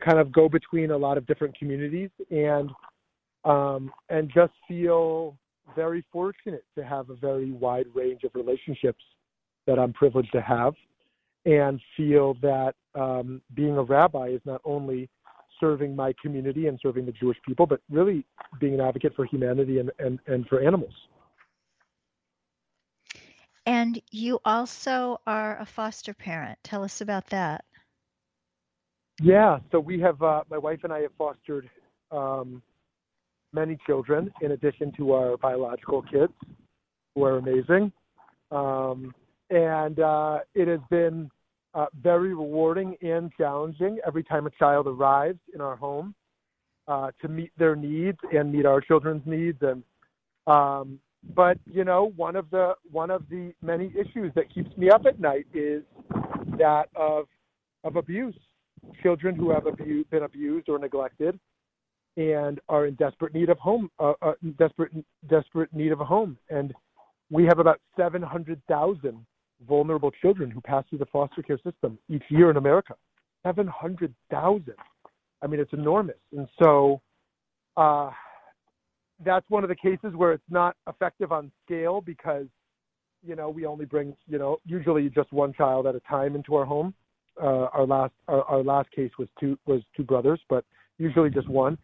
kind 0.05 0.19
of 0.19 0.31
go 0.33 0.49
between 0.49 0.91
a 0.91 0.97
lot 0.97 1.17
of 1.17 1.27
different 1.27 1.57
communities 1.59 2.11
and 2.31 2.71
um, 3.45 3.91
and 4.11 4.31
just 4.35 4.53
feel 4.67 5.39
very 5.75 6.05
fortunate 6.13 6.65
to 6.77 6.85
have 6.85 7.11
a 7.11 7.15
very 7.15 7.51
wide 7.51 7.87
range 7.95 8.25
of 8.25 8.31
relationships 8.35 9.03
that 9.67 9.79
I'm 9.79 9.93
privileged 9.93 10.33
to 10.33 10.41
have 10.41 10.75
and 11.45 11.81
feel 11.97 12.35
that 12.43 12.75
um, 12.95 13.41
being 13.55 13.77
a 13.77 13.83
rabbi 13.83 14.29
is 14.29 14.41
not 14.45 14.61
only 14.65 15.09
serving 15.61 15.95
my 15.95 16.13
community 16.21 16.67
and 16.67 16.79
serving 16.83 17.07
the 17.07 17.13
Jewish 17.13 17.37
people, 17.47 17.67
but 17.67 17.81
really 17.91 18.25
being 18.61 18.75
an 18.75 18.81
advocate 18.81 19.15
for 19.15 19.25
humanity 19.25 19.79
and, 19.79 19.91
and, 19.99 20.19
and 20.27 20.47
for 20.47 20.61
animals. 20.61 20.93
And 23.67 24.01
you 24.11 24.39
also 24.45 25.21
are 25.27 25.59
a 25.61 25.67
foster 25.67 26.15
parent. 26.15 26.59
Tell 26.65 26.83
us 26.83 27.01
about 27.01 27.27
that. 27.27 27.65
Yeah, 29.21 29.59
so 29.71 29.81
we 29.81 30.01
have, 30.01 30.23
uh, 30.23 30.45
my 30.49 30.59
wife 30.59 30.81
and 30.85 30.93
I 30.93 31.01
have 31.01 31.13
fostered 31.19 31.69
um, 32.11 32.63
many 33.53 33.79
children 33.87 34.31
in 34.43 34.53
addition 34.53 34.93
to 34.97 35.13
our 35.13 35.37
biological 35.37 36.03
kids, 36.03 36.33
who 37.15 37.25
are 37.25 37.39
amazing. 37.39 37.93
Um, 38.51 39.15
and 39.51 40.01
uh, 40.01 40.41
it 40.55 40.69
has 40.69 40.81
been 40.91 41.31
uh, 41.75 41.87
very 42.03 42.35
rewarding 42.35 42.97
and 43.03 43.31
challenging 43.37 43.99
every 44.07 44.25
time 44.25 44.47
a 44.47 44.51
child 44.51 44.87
arrives 44.87 45.39
in 45.55 45.61
our 45.61 45.77
home 45.77 46.15
uh, 46.87 47.11
to 47.21 47.29
meet 47.29 47.53
their 47.59 47.77
needs 47.77 48.19
and 48.33 48.53
meet 48.53 48.67
our 48.67 48.81
children's 48.81 49.23
needs. 49.27 49.59
And 49.63 49.83
um, 50.47 50.99
but 51.35 51.59
you 51.67 51.85
know, 51.85 52.13
one 52.17 52.37
of 52.37 52.51
the 52.51 52.75
one 52.91 53.11
of 53.11 53.29
the 53.29 53.53
many 53.63 53.93
issues 53.99 54.33
that 54.35 54.53
keeps 54.53 54.75
me 54.77 54.91
up 54.91 55.05
at 55.07 55.21
night 55.21 55.47
is 55.53 55.83
that 56.59 56.89
of 56.95 57.27
of 57.85 57.97
abuse 57.97 58.35
children 59.03 59.35
who 59.35 59.51
have 59.51 59.67
abu- 59.67 60.05
been 60.05 60.23
abused 60.23 60.69
or 60.69 60.79
neglected 60.79 61.39
and 62.19 62.61
are 62.69 62.87
in 62.87 62.95
desperate 62.95 63.33
need 63.33 63.49
of 63.49 63.59
home, 63.59 63.89
uh, 64.01 64.13
uh, 64.21 64.33
desperate 64.59 64.93
desperate 65.31 65.73
need 65.73 65.93
of 65.93 66.01
a 66.01 66.05
home. 66.05 66.37
And 66.51 66.75
we 67.31 67.45
have 67.45 67.61
about 67.61 67.81
700,000 67.97 69.25
vulnerable 69.69 70.11
children 70.21 70.51
who 70.51 70.61
pass 70.61 70.85
through 70.91 70.99
the 70.99 71.07
foster 71.07 71.43
care 71.43 71.61
system 71.65 71.97
each 72.09 72.25
year 72.29 72.51
in 72.51 72.57
America. 72.57 72.95
700,000. 73.47 74.75
I 75.41 75.47
mean, 75.47 75.61
it's 75.61 75.73
enormous. 75.73 76.17
And 76.37 76.49
so 76.61 77.01
uh, 77.77 78.11
that's 79.25 79.49
one 79.49 79.63
of 79.63 79.69
the 79.69 79.77
cases 79.77 80.13
where 80.17 80.33
it's 80.33 80.43
not 80.51 80.75
effective 80.89 81.31
on 81.31 81.53
scale 81.65 82.01
because, 82.01 82.47
you 83.25 83.37
know, 83.37 83.49
we 83.49 83.65
only 83.65 83.85
bring, 83.85 84.17
you 84.27 84.39
know, 84.39 84.59
usually 84.67 85.09
just 85.09 85.33
one 85.33 85.53
child 85.53 85.87
at 85.87 85.95
a 85.95 86.01
time 86.01 86.35
into 86.35 86.57
our 86.57 86.65
home. 86.65 86.95
Uh, 87.41 87.69
our 87.73 87.87
last 87.87 88.13
our, 88.27 88.43
our 88.43 88.65
last 88.65 88.91
case 88.91 89.13
was 89.17 89.29
two 89.39 89.57
was 89.65 89.81
two 89.97 90.03
brothers, 90.03 90.41
but 90.49 90.65
usually 90.99 91.31
just 91.31 91.49
one. 91.49 91.79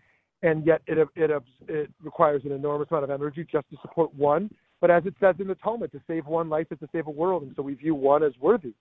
And 0.44 0.66
yet 0.66 0.82
it, 0.86 0.98
it 1.16 1.30
it 1.68 1.90
requires 2.02 2.42
an 2.44 2.52
enormous 2.52 2.88
amount 2.90 3.04
of 3.04 3.10
energy 3.10 3.46
just 3.50 3.68
to 3.70 3.76
support 3.80 4.14
one. 4.14 4.50
But 4.80 4.90
as 4.90 5.06
it 5.06 5.14
says 5.18 5.36
in 5.38 5.48
the 5.48 5.54
Talmud, 5.54 5.90
to 5.92 6.00
save 6.06 6.26
one 6.26 6.50
life 6.50 6.66
is 6.70 6.78
to 6.80 6.88
save 6.92 7.06
a 7.06 7.10
world, 7.10 7.44
and 7.44 7.52
so 7.56 7.62
we 7.62 7.72
view 7.72 7.94
one 7.94 8.22
as 8.22 8.34
worthy. 8.38 8.74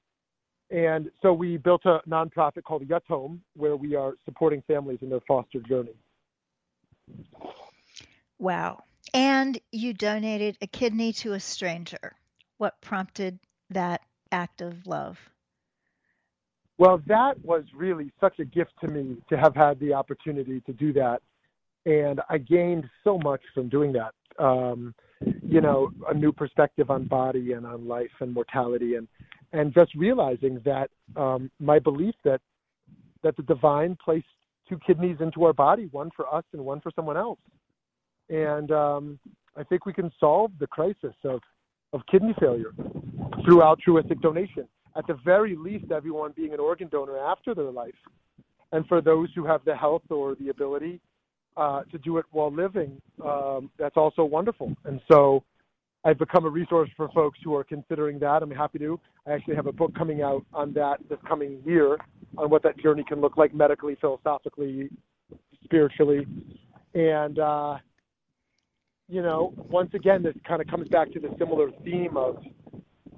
And 0.70 1.10
so 1.22 1.32
we 1.32 1.56
built 1.56 1.86
a 1.86 2.02
nonprofit 2.06 2.64
called 2.64 2.86
Yatom, 2.86 3.40
where 3.56 3.78
we 3.78 3.96
are 3.96 4.16
supporting 4.26 4.62
families 4.68 5.00
in 5.02 5.10
their 5.10 5.22
foster 5.26 5.62
journey. 5.62 5.96
Wow. 8.40 8.84
And 9.14 9.58
you 9.72 9.94
donated 9.94 10.58
a 10.62 10.68
kidney 10.68 11.14
to 11.14 11.34
a 11.34 11.40
stranger. 11.40 12.18
What 12.58 12.82
prompted 12.82 13.40
that 13.70 14.02
act 14.34 14.62
of 14.62 14.86
love? 14.86 15.18
Well, 16.78 17.02
that 17.08 17.40
was 17.46 17.64
really 17.74 18.12
such 18.20 18.40
a 18.40 18.46
gift 18.46 18.74
to 18.82 18.88
me 18.90 19.18
to 19.30 19.38
have 19.38 19.56
had 19.56 19.80
the 19.80 19.94
opportunity 19.94 20.60
to 20.62 20.74
do 20.74 20.92
that. 20.94 21.22
And 21.86 22.22
I 22.30 22.38
gained 22.38 22.86
so 23.04 23.18
much 23.18 23.42
from 23.54 23.70
doing 23.70 23.94
that. 23.94 24.14
Um, 24.44 24.96
you 25.42 25.62
know, 25.62 25.92
a 26.10 26.14
new 26.14 26.32
perspective 26.32 26.90
on 26.90 27.06
body 27.06 27.54
and 27.54 27.66
on 27.66 27.88
life 27.88 28.12
and 28.20 28.34
mortality 28.34 28.96
and 28.96 29.08
and 29.54 29.74
just 29.74 29.94
realizing 29.94 30.60
that 30.66 30.90
um, 31.16 31.52
my 31.60 31.78
belief 31.80 32.16
that 32.24 32.42
that 33.22 33.38
the 33.38 33.44
divine 33.44 33.98
placed 34.04 34.26
two 34.68 34.80
kidneys 34.86 35.18
into 35.20 35.44
our 35.44 35.54
body, 35.54 35.88
one 35.92 36.10
for 36.16 36.34
us 36.34 36.44
and 36.54 36.64
one 36.64 36.82
for 36.82 36.92
someone 36.96 37.18
else. 37.18 37.40
And 38.30 38.72
um, 38.72 39.20
I 39.56 39.64
think 39.64 39.86
we 39.86 39.94
can 39.94 40.12
solve 40.20 40.52
the 40.60 40.68
crisis 40.68 41.16
of, 41.24 41.42
of 41.94 42.02
kidney 42.10 42.34
failure 42.40 42.74
through 43.46 43.62
altruistic 43.62 44.22
donation. 44.22 44.68
At 44.96 45.08
the 45.08 45.18
very 45.26 45.56
least, 45.56 45.92
everyone 45.92 46.34
being 46.36 46.54
an 46.54 46.60
organ 46.60 46.88
donor 46.88 47.18
after 47.18 47.54
their 47.54 47.72
life. 47.72 47.96
And 48.72 48.88
for 48.88 49.02
those 49.02 49.30
who 49.36 49.46
have 49.46 49.64
the 49.66 49.76
health 49.76 50.04
or 50.10 50.36
the 50.36 50.50
ability 50.50 51.00
uh, 51.58 51.84
to 51.84 51.98
do 52.00 52.18
it 52.18 52.26
while 52.32 52.52
living, 52.52 53.02
um, 53.24 53.70
that's 53.78 53.98
also 53.98 54.24
wonderful. 54.24 54.76
And 54.86 55.00
so 55.12 55.44
I've 56.06 56.18
become 56.20 56.46
a 56.46 56.50
resource 56.50 56.90
for 56.98 57.10
folks 57.10 57.40
who 57.44 57.56
are 57.56 57.64
considering 57.64 58.20
that. 58.20 58.44
I'm 58.44 58.52
happy 58.52 58.80
to. 58.80 59.00
I 59.26 59.32
actually 59.32 59.56
have 59.56 59.68
a 59.68 59.72
book 59.72 59.96
coming 59.96 60.22
out 60.22 60.46
on 60.54 60.74
that 60.74 60.98
this 61.10 61.20
coming 61.28 61.62
year 61.66 61.98
on 62.38 62.50
what 62.50 62.64
that 62.64 62.78
journey 62.78 63.06
can 63.08 63.22
look 63.22 63.38
like 63.38 63.54
medically, 63.54 63.96
philosophically, 64.02 64.90
spiritually. 65.64 66.28
And, 66.94 67.40
uh, 67.40 67.78
you 69.08 69.22
know, 69.22 69.54
once 69.58 69.92
again, 69.94 70.24
this 70.24 70.36
kind 70.46 70.62
of 70.62 70.68
comes 70.68 70.90
back 70.90 71.12
to 71.14 71.20
the 71.20 71.34
similar 71.40 71.72
theme 71.84 72.18
of, 72.18 72.44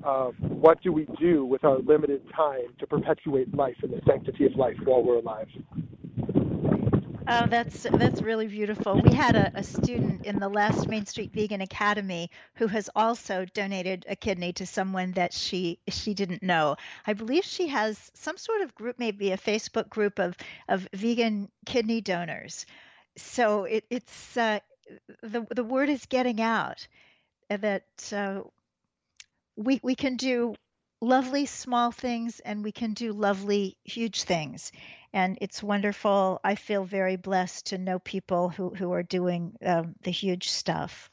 of 0.04 0.36
what 0.40 0.82
do 0.84 0.92
we 0.92 1.08
do 1.20 1.44
with 1.46 1.64
our 1.64 1.80
limited 1.80 2.22
time 2.36 2.68
to 2.80 2.86
perpetuate 2.86 3.54
life 3.56 3.78
and 3.82 3.92
the 3.92 4.02
sanctity 4.06 4.46
of 4.46 4.56
life 4.56 4.76
while 4.84 5.04
we're 5.04 5.18
alive. 5.18 5.48
Oh, 7.28 7.48
that's 7.48 7.86
that's 7.98 8.22
really 8.22 8.48
beautiful. 8.48 9.00
We 9.00 9.12
had 9.12 9.36
a, 9.36 9.52
a 9.56 9.64
student 9.64 10.22
in 10.24 10.40
the 10.40 10.50
last 10.50 10.88
Main 10.88 11.06
Street 11.08 11.32
Vegan 11.34 11.62
Academy 11.62 12.30
who 12.56 12.68
has 12.68 12.90
also 12.96 13.46
donated 13.46 14.06
a 14.08 14.16
kidney 14.16 14.54
to 14.54 14.66
someone 14.68 15.12
that 15.14 15.34
she 15.34 15.80
she 15.88 16.14
didn't 16.14 16.44
know. 16.44 16.76
I 17.08 17.14
believe 17.14 17.44
she 17.44 17.68
has 17.70 18.12
some 18.14 18.38
sort 18.38 18.62
of 18.62 18.76
group, 18.76 19.00
maybe 19.00 19.32
a 19.32 19.38
Facebook 19.38 19.90
group 19.90 20.20
of 20.20 20.36
of 20.68 20.88
vegan 20.94 21.50
kidney 21.66 22.02
donors. 22.02 22.66
So 23.18 23.64
it, 23.66 23.86
it's 23.90 24.38
uh, 24.38 24.60
the 25.22 25.48
the 25.52 25.64
word 25.64 25.90
is 25.90 26.06
getting 26.08 26.42
out 26.42 26.88
that 27.50 28.14
uh, 28.14 28.42
we 29.58 29.80
we 29.84 29.96
can 29.96 30.16
do 30.16 30.56
lovely 31.02 31.46
small 31.46 31.92
things 31.92 32.40
and 32.40 32.64
we 32.64 32.72
can 32.72 32.94
do 32.94 33.12
lovely 33.14 33.78
huge 33.84 34.24
things 34.24 34.72
and 35.16 35.38
it's 35.40 35.64
wonderful. 35.64 36.42
I 36.44 36.56
feel 36.56 36.84
very 36.84 37.16
blessed 37.16 37.68
to 37.68 37.78
know 37.78 38.00
people 38.00 38.50
who, 38.50 38.70
who 38.72 38.92
are 38.92 39.02
doing 39.02 39.56
um, 39.66 39.96
the 40.04 40.12
huge 40.12 40.50
stuff. 40.50 41.10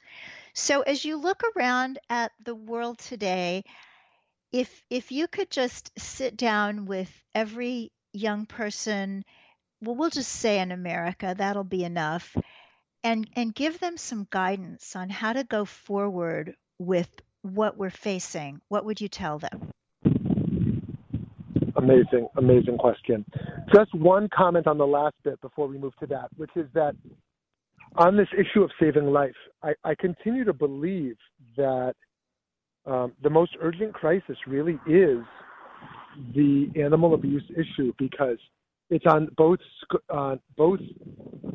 So, 0.54 0.82
as 0.82 1.04
you 1.04 1.16
look 1.16 1.42
around 1.56 2.00
at 2.10 2.32
the 2.44 2.54
world 2.54 2.98
today, 2.98 3.64
if 4.52 4.82
if 4.90 5.12
you 5.12 5.28
could 5.28 5.50
just 5.50 5.92
sit 5.98 6.36
down 6.36 6.84
with 6.84 7.10
every 7.34 7.92
young 8.12 8.44
person, 8.44 9.24
well, 9.80 9.94
we'll 9.94 10.10
just 10.10 10.32
say 10.32 10.58
in 10.58 10.72
America, 10.72 11.34
that'll 11.38 11.64
be 11.64 11.84
enough, 11.84 12.36
and 13.04 13.30
and 13.36 13.54
give 13.54 13.78
them 13.78 13.96
some 13.96 14.26
guidance 14.30 14.96
on 14.96 15.10
how 15.10 15.32
to 15.32 15.44
go 15.44 15.64
forward 15.64 16.56
with 16.78 17.08
what 17.42 17.76
we're 17.78 17.90
facing, 17.90 18.60
what 18.68 18.84
would 18.84 19.00
you 19.00 19.08
tell 19.08 19.38
them? 19.38 19.70
Amazing, 21.76 22.28
amazing 22.36 22.78
question. 22.78 23.24
Just 23.74 23.94
one 23.94 24.28
comment 24.34 24.66
on 24.66 24.78
the 24.78 24.86
last 24.86 25.14
bit 25.24 25.40
before 25.40 25.66
we 25.68 25.78
move 25.78 25.94
to 26.00 26.06
that, 26.06 26.28
which 26.36 26.50
is 26.56 26.66
that 26.74 26.94
on 27.96 28.16
this 28.16 28.28
issue 28.32 28.62
of 28.62 28.70
saving 28.80 29.06
life, 29.06 29.34
I, 29.62 29.72
I 29.84 29.94
continue 29.94 30.44
to 30.44 30.52
believe 30.52 31.16
that 31.56 31.94
um, 32.86 33.12
the 33.22 33.30
most 33.30 33.56
urgent 33.60 33.94
crisis 33.94 34.36
really 34.46 34.78
is 34.86 35.18
the 36.34 36.70
animal 36.76 37.14
abuse 37.14 37.44
issue 37.50 37.92
because 37.98 38.38
it's 38.90 39.06
on 39.06 39.28
both 39.36 39.60
uh, 40.10 40.36
both 40.56 40.80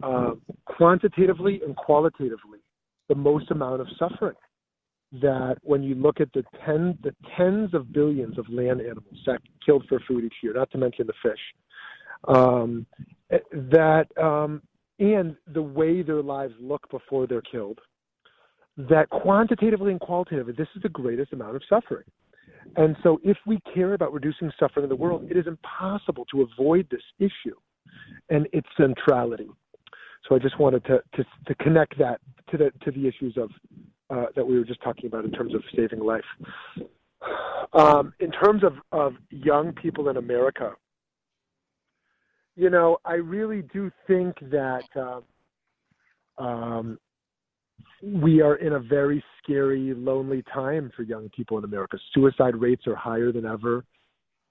uh, 0.01 0.31
quantitatively 0.65 1.61
and 1.65 1.75
qualitatively 1.75 2.59
the 3.09 3.15
most 3.15 3.51
amount 3.51 3.81
of 3.81 3.87
suffering 3.99 4.35
that 5.13 5.57
when 5.63 5.83
you 5.83 5.95
look 5.95 6.19
at 6.19 6.31
the 6.33 6.43
the 6.65 7.15
tens 7.35 7.73
of 7.73 7.93
billions 7.93 8.37
of 8.37 8.47
land 8.49 8.81
animals 8.81 9.17
that 9.25 9.39
killed 9.65 9.85
for 9.87 9.99
food 10.07 10.25
each 10.25 10.33
year, 10.43 10.53
not 10.53 10.69
to 10.71 10.77
mention 10.77 11.07
the 11.07 11.13
fish, 11.23 11.39
um, 12.27 12.85
that 13.51 14.05
um, 14.21 14.61
and 14.99 15.35
the 15.53 15.61
way 15.61 16.01
their 16.01 16.21
lives 16.21 16.53
look 16.59 16.89
before 16.89 17.27
they're 17.27 17.41
killed, 17.41 17.79
that 18.77 19.09
quantitatively 19.09 19.91
and 19.91 19.99
qualitatively, 19.99 20.53
this 20.57 20.67
is 20.75 20.81
the 20.81 20.89
greatest 20.89 21.33
amount 21.33 21.55
of 21.55 21.61
suffering. 21.69 22.05
And 22.75 22.95
so, 23.01 23.19
if 23.23 23.37
we 23.45 23.59
care 23.73 23.93
about 23.93 24.11
reducing 24.11 24.51
suffering 24.59 24.83
in 24.83 24.89
the 24.89 24.95
world, 24.95 25.27
it 25.29 25.37
is 25.37 25.47
impossible 25.47 26.25
to 26.31 26.41
avoid 26.41 26.87
this 26.91 27.01
issue 27.17 27.55
and 28.29 28.47
its 28.51 28.67
centrality. 28.75 29.47
So, 30.27 30.35
I 30.35 30.39
just 30.39 30.59
wanted 30.59 30.83
to 30.85 31.01
to, 31.15 31.25
to 31.47 31.55
connect 31.55 31.97
that 31.99 32.19
to 32.51 32.57
the 32.57 32.71
to 32.83 32.91
the 32.91 33.07
issues 33.07 33.37
of 33.37 33.49
uh, 34.09 34.25
that 34.35 34.45
we 34.45 34.57
were 34.57 34.65
just 34.65 34.81
talking 34.81 35.07
about 35.07 35.25
in 35.25 35.31
terms 35.31 35.53
of 35.53 35.61
saving 35.75 35.99
life. 35.99 36.23
Um, 37.73 38.13
in 38.19 38.31
terms 38.31 38.63
of, 38.63 38.73
of 38.91 39.13
young 39.29 39.73
people 39.73 40.09
in 40.09 40.17
America, 40.17 40.73
you 42.55 42.69
know, 42.69 42.97
I 43.05 43.15
really 43.15 43.63
do 43.73 43.91
think 44.07 44.35
that 44.49 44.83
uh, 44.95 46.41
um, 46.41 46.97
we 48.01 48.41
are 48.41 48.55
in 48.55 48.73
a 48.73 48.79
very 48.79 49.23
scary, 49.41 49.93
lonely 49.93 50.43
time 50.53 50.91
for 50.95 51.03
young 51.03 51.29
people 51.35 51.57
in 51.57 51.63
America. 51.63 51.97
Suicide 52.13 52.55
rates 52.55 52.87
are 52.87 52.95
higher 52.95 53.31
than 53.31 53.45
ever. 53.45 53.83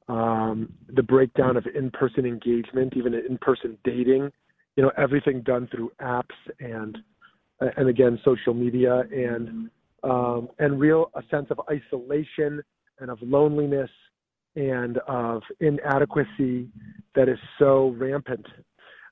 Um, 0.08 0.72
the 0.94 1.02
breakdown 1.02 1.56
of 1.56 1.66
in-person 1.74 2.26
engagement, 2.26 2.94
even 2.96 3.12
in-person 3.14 3.76
dating, 3.82 4.30
you 4.76 4.82
know, 4.82 4.92
everything 4.96 5.40
done 5.42 5.68
through 5.68 5.90
apps 6.00 6.36
and 6.60 6.98
and 7.60 7.88
again 7.88 8.18
social 8.24 8.54
media 8.54 9.04
and 9.12 9.70
um, 10.02 10.48
and 10.58 10.78
real 10.78 11.10
a 11.14 11.22
sense 11.30 11.46
of 11.50 11.60
isolation 11.70 12.62
and 13.00 13.10
of 13.10 13.18
loneliness 13.22 13.90
and 14.54 14.98
of 15.06 15.42
inadequacy 15.60 16.68
that 17.14 17.28
is 17.28 17.38
so 17.58 17.94
rampant. 17.98 18.46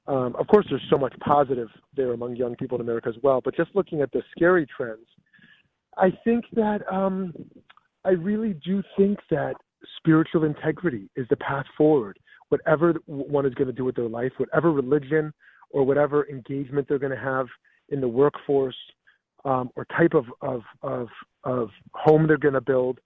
Um, 0.07 0.37
of 0.39 0.47
course, 0.49 0.67
there's 0.69 0.83
so 0.91 0.99
much 0.99 1.15
positive 1.21 1.69
there 1.97 2.13
among 2.13 2.37
young 2.37 2.57
people 2.57 2.77
in 2.77 2.83
America 2.83 3.09
as 3.09 3.15
well. 3.23 3.41
But 3.43 3.57
just 3.57 3.71
looking 3.75 4.03
at 4.03 4.13
the 4.13 4.23
scary 4.37 4.67
trends, 4.67 5.07
I 5.97 6.11
think 6.25 6.45
that 6.53 6.81
um, 6.93 7.33
I 8.05 8.11
really 8.11 8.55
do 8.65 8.83
think 8.97 9.19
that 9.31 9.55
spiritual 9.97 10.45
integrity 10.45 11.09
is 11.17 11.27
the 11.31 11.37
path 11.37 11.67
forward. 11.77 12.19
Whatever 12.49 12.95
one 13.07 13.47
is 13.47 13.55
going 13.55 13.69
to 13.69 13.73
do 13.73 13.85
with 13.85 13.97
their 13.97 14.09
life, 14.09 14.33
whatever 14.37 14.71
religion 14.73 15.33
or 15.71 15.85
whatever 15.85 16.29
engagement 16.29 16.87
they're 16.89 16.99
going 16.99 17.17
to 17.17 17.19
have 17.19 17.47
in 17.89 18.01
the 18.01 18.09
workforce 18.09 18.77
um, 19.45 19.71
or 19.77 19.85
type 19.97 20.15
of, 20.15 20.27
of, 20.41 20.63
of, 20.83 21.09
of 21.45 21.69
home 21.93 22.27
they're 22.27 22.39
going 22.39 22.55
to 22.55 22.61
build. 22.61 22.99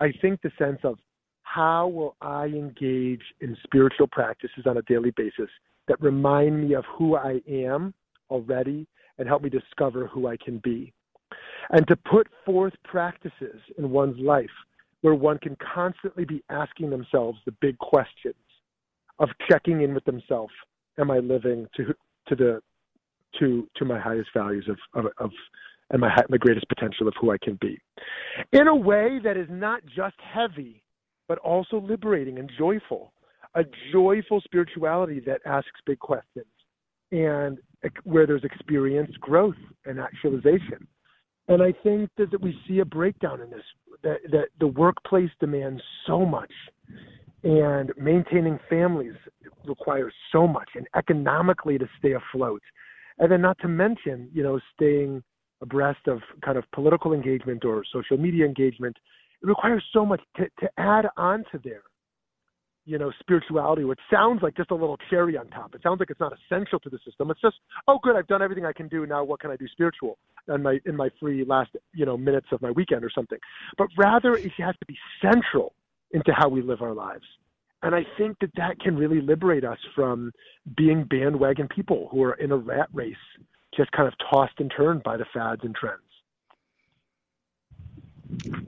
I 0.00 0.12
think 0.20 0.40
the 0.42 0.50
sense 0.58 0.78
of 0.84 0.98
how 1.42 1.88
will 1.88 2.16
I 2.22 2.46
engage 2.46 3.22
in 3.40 3.56
spiritual 3.64 4.06
practices 4.06 4.64
on 4.66 4.78
a 4.78 4.82
daily 4.82 5.12
basis 5.16 5.50
that 5.88 6.00
remind 6.00 6.66
me 6.66 6.74
of 6.74 6.84
who 6.96 7.16
I 7.16 7.40
am 7.48 7.92
already 8.30 8.86
and 9.18 9.28
help 9.28 9.42
me 9.42 9.50
discover 9.50 10.06
who 10.06 10.28
I 10.28 10.36
can 10.42 10.58
be? 10.64 10.92
And 11.70 11.86
to 11.88 11.96
put 11.96 12.26
forth 12.46 12.72
practices 12.84 13.60
in 13.76 13.90
one's 13.90 14.18
life 14.18 14.50
where 15.02 15.14
one 15.14 15.38
can 15.38 15.56
constantly 15.74 16.24
be 16.24 16.42
asking 16.48 16.90
themselves 16.90 17.38
the 17.44 17.54
big 17.60 17.76
questions 17.78 18.34
of 19.18 19.28
checking 19.50 19.82
in 19.82 19.94
with 19.94 20.04
themselves. 20.04 20.52
Am 20.98 21.10
I 21.10 21.18
living 21.18 21.66
to 21.76 21.94
to 22.28 22.36
the 22.36 22.62
to 23.38 23.68
to 23.76 23.84
my 23.84 23.98
highest 23.98 24.30
values 24.34 24.68
of 24.68 24.78
of, 24.94 25.12
of 25.18 25.30
and 25.90 26.00
my 26.00 26.14
my 26.28 26.36
greatest 26.36 26.68
potential 26.68 27.08
of 27.08 27.14
who 27.20 27.30
I 27.30 27.38
can 27.38 27.58
be, 27.60 27.78
in 28.52 28.68
a 28.68 28.74
way 28.74 29.18
that 29.22 29.36
is 29.36 29.48
not 29.50 29.82
just 29.86 30.16
heavy, 30.20 30.82
but 31.28 31.38
also 31.38 31.80
liberating 31.80 32.38
and 32.38 32.50
joyful. 32.58 33.12
A 33.54 33.64
joyful 33.92 34.40
spirituality 34.40 35.20
that 35.26 35.42
asks 35.44 35.78
big 35.84 35.98
questions, 35.98 36.46
and 37.10 37.58
where 38.04 38.26
there's 38.26 38.44
experience, 38.44 39.10
growth 39.20 39.56
and 39.84 40.00
actualization. 40.00 40.86
And 41.48 41.62
I 41.62 41.74
think 41.82 42.08
that, 42.16 42.30
that 42.30 42.40
we 42.40 42.58
see 42.66 42.78
a 42.78 42.84
breakdown 42.84 43.42
in 43.42 43.50
this. 43.50 43.64
That 44.02 44.18
that 44.30 44.48
the 44.58 44.68
workplace 44.68 45.30
demands 45.38 45.82
so 46.06 46.24
much 46.24 46.50
and 47.44 47.92
maintaining 47.96 48.58
families 48.68 49.14
requires 49.64 50.12
so 50.30 50.46
much 50.46 50.70
and 50.74 50.86
economically 50.96 51.78
to 51.78 51.88
stay 51.98 52.12
afloat 52.12 52.62
and 53.22 53.30
then 53.30 53.40
not 53.40 53.56
to 53.60 53.68
mention 53.68 54.28
you 54.34 54.42
know 54.42 54.60
staying 54.74 55.22
abreast 55.62 56.06
of 56.08 56.20
kind 56.44 56.58
of 56.58 56.64
political 56.74 57.14
engagement 57.14 57.64
or 57.64 57.84
social 57.90 58.18
media 58.18 58.44
engagement 58.44 58.96
it 59.42 59.46
requires 59.46 59.82
so 59.92 60.04
much 60.04 60.20
to, 60.36 60.44
to 60.60 60.68
add 60.76 61.06
on 61.16 61.44
to 61.50 61.58
there 61.64 61.82
you 62.84 62.98
know 62.98 63.12
spirituality 63.20 63.84
which 63.84 64.00
sounds 64.10 64.42
like 64.42 64.56
just 64.56 64.72
a 64.72 64.74
little 64.74 64.98
cherry 65.08 65.36
on 65.36 65.46
top. 65.48 65.74
It 65.74 65.82
sounds 65.82 66.00
like 66.00 66.10
it's 66.10 66.20
not 66.20 66.32
essential 66.32 66.80
to 66.80 66.90
the 66.90 66.98
system. 67.06 67.30
It's 67.30 67.40
just 67.40 67.56
oh 67.86 67.98
good 68.02 68.16
i've 68.16 68.26
done 68.26 68.42
everything 68.42 68.66
i 68.66 68.72
can 68.72 68.88
do. 68.88 69.06
Now 69.06 69.22
what 69.24 69.40
can 69.40 69.50
i 69.50 69.56
do 69.56 69.68
spiritual 69.68 70.18
in 70.52 70.62
my 70.62 70.80
in 70.84 70.96
my 70.96 71.08
free 71.20 71.44
last 71.44 71.70
you 71.94 72.04
know 72.04 72.16
minutes 72.16 72.48
of 72.50 72.60
my 72.60 72.72
weekend 72.72 73.04
or 73.04 73.10
something? 73.14 73.38
But 73.78 73.86
rather 73.96 74.34
it 74.34 74.52
has 74.58 74.74
to 74.80 74.86
be 74.86 74.98
central 75.22 75.74
into 76.10 76.32
how 76.36 76.48
we 76.48 76.60
live 76.60 76.82
our 76.82 76.92
lives. 76.92 77.24
And 77.82 77.94
I 77.94 78.06
think 78.16 78.38
that 78.40 78.54
that 78.56 78.78
can 78.80 78.96
really 78.96 79.20
liberate 79.20 79.64
us 79.64 79.78
from 79.94 80.32
being 80.76 81.04
bandwagon 81.04 81.68
people 81.68 82.08
who 82.10 82.22
are 82.22 82.34
in 82.34 82.52
a 82.52 82.56
rat 82.56 82.88
race, 82.92 83.16
just 83.76 83.90
kind 83.92 84.06
of 84.06 84.14
tossed 84.30 84.58
and 84.58 84.72
turned 84.74 85.02
by 85.02 85.16
the 85.16 85.26
fads 85.34 85.62
and 85.64 85.74
trends. 85.74 86.02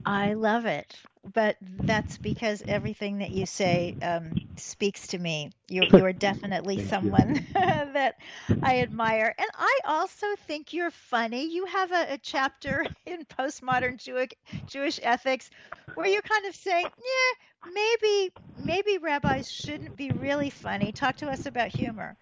I 0.04 0.34
love 0.34 0.66
it. 0.66 0.94
But 1.32 1.56
that's 1.60 2.18
because 2.18 2.62
everything 2.66 3.18
that 3.18 3.30
you 3.30 3.46
say 3.46 3.96
um, 4.02 4.36
speaks 4.56 5.08
to 5.08 5.18
me. 5.18 5.52
You, 5.68 5.86
you 5.90 6.04
are 6.04 6.12
definitely 6.12 6.78
someone 6.78 7.40
you. 7.40 7.42
that 7.54 8.16
I 8.62 8.80
admire. 8.80 9.34
And 9.38 9.48
I 9.54 9.78
also 9.84 10.26
think 10.46 10.72
you're 10.72 10.90
funny. 10.90 11.46
You 11.52 11.66
have 11.66 11.92
a, 11.92 12.14
a 12.14 12.18
chapter 12.18 12.86
in 13.06 13.24
postmodern 13.24 13.98
Jewish, 13.98 14.30
Jewish 14.66 15.00
ethics 15.02 15.50
where 15.94 16.06
you're 16.06 16.22
kind 16.22 16.46
of 16.46 16.54
saying, 16.54 16.90
yeah, 16.98 17.72
maybe 17.74 18.32
maybe 18.56 18.98
rabbis 18.98 19.50
shouldn't 19.50 19.96
be 19.96 20.12
really 20.12 20.50
funny. 20.50 20.92
Talk 20.92 21.16
to 21.16 21.30
us 21.30 21.46
about 21.46 21.68
humor. 21.68 22.16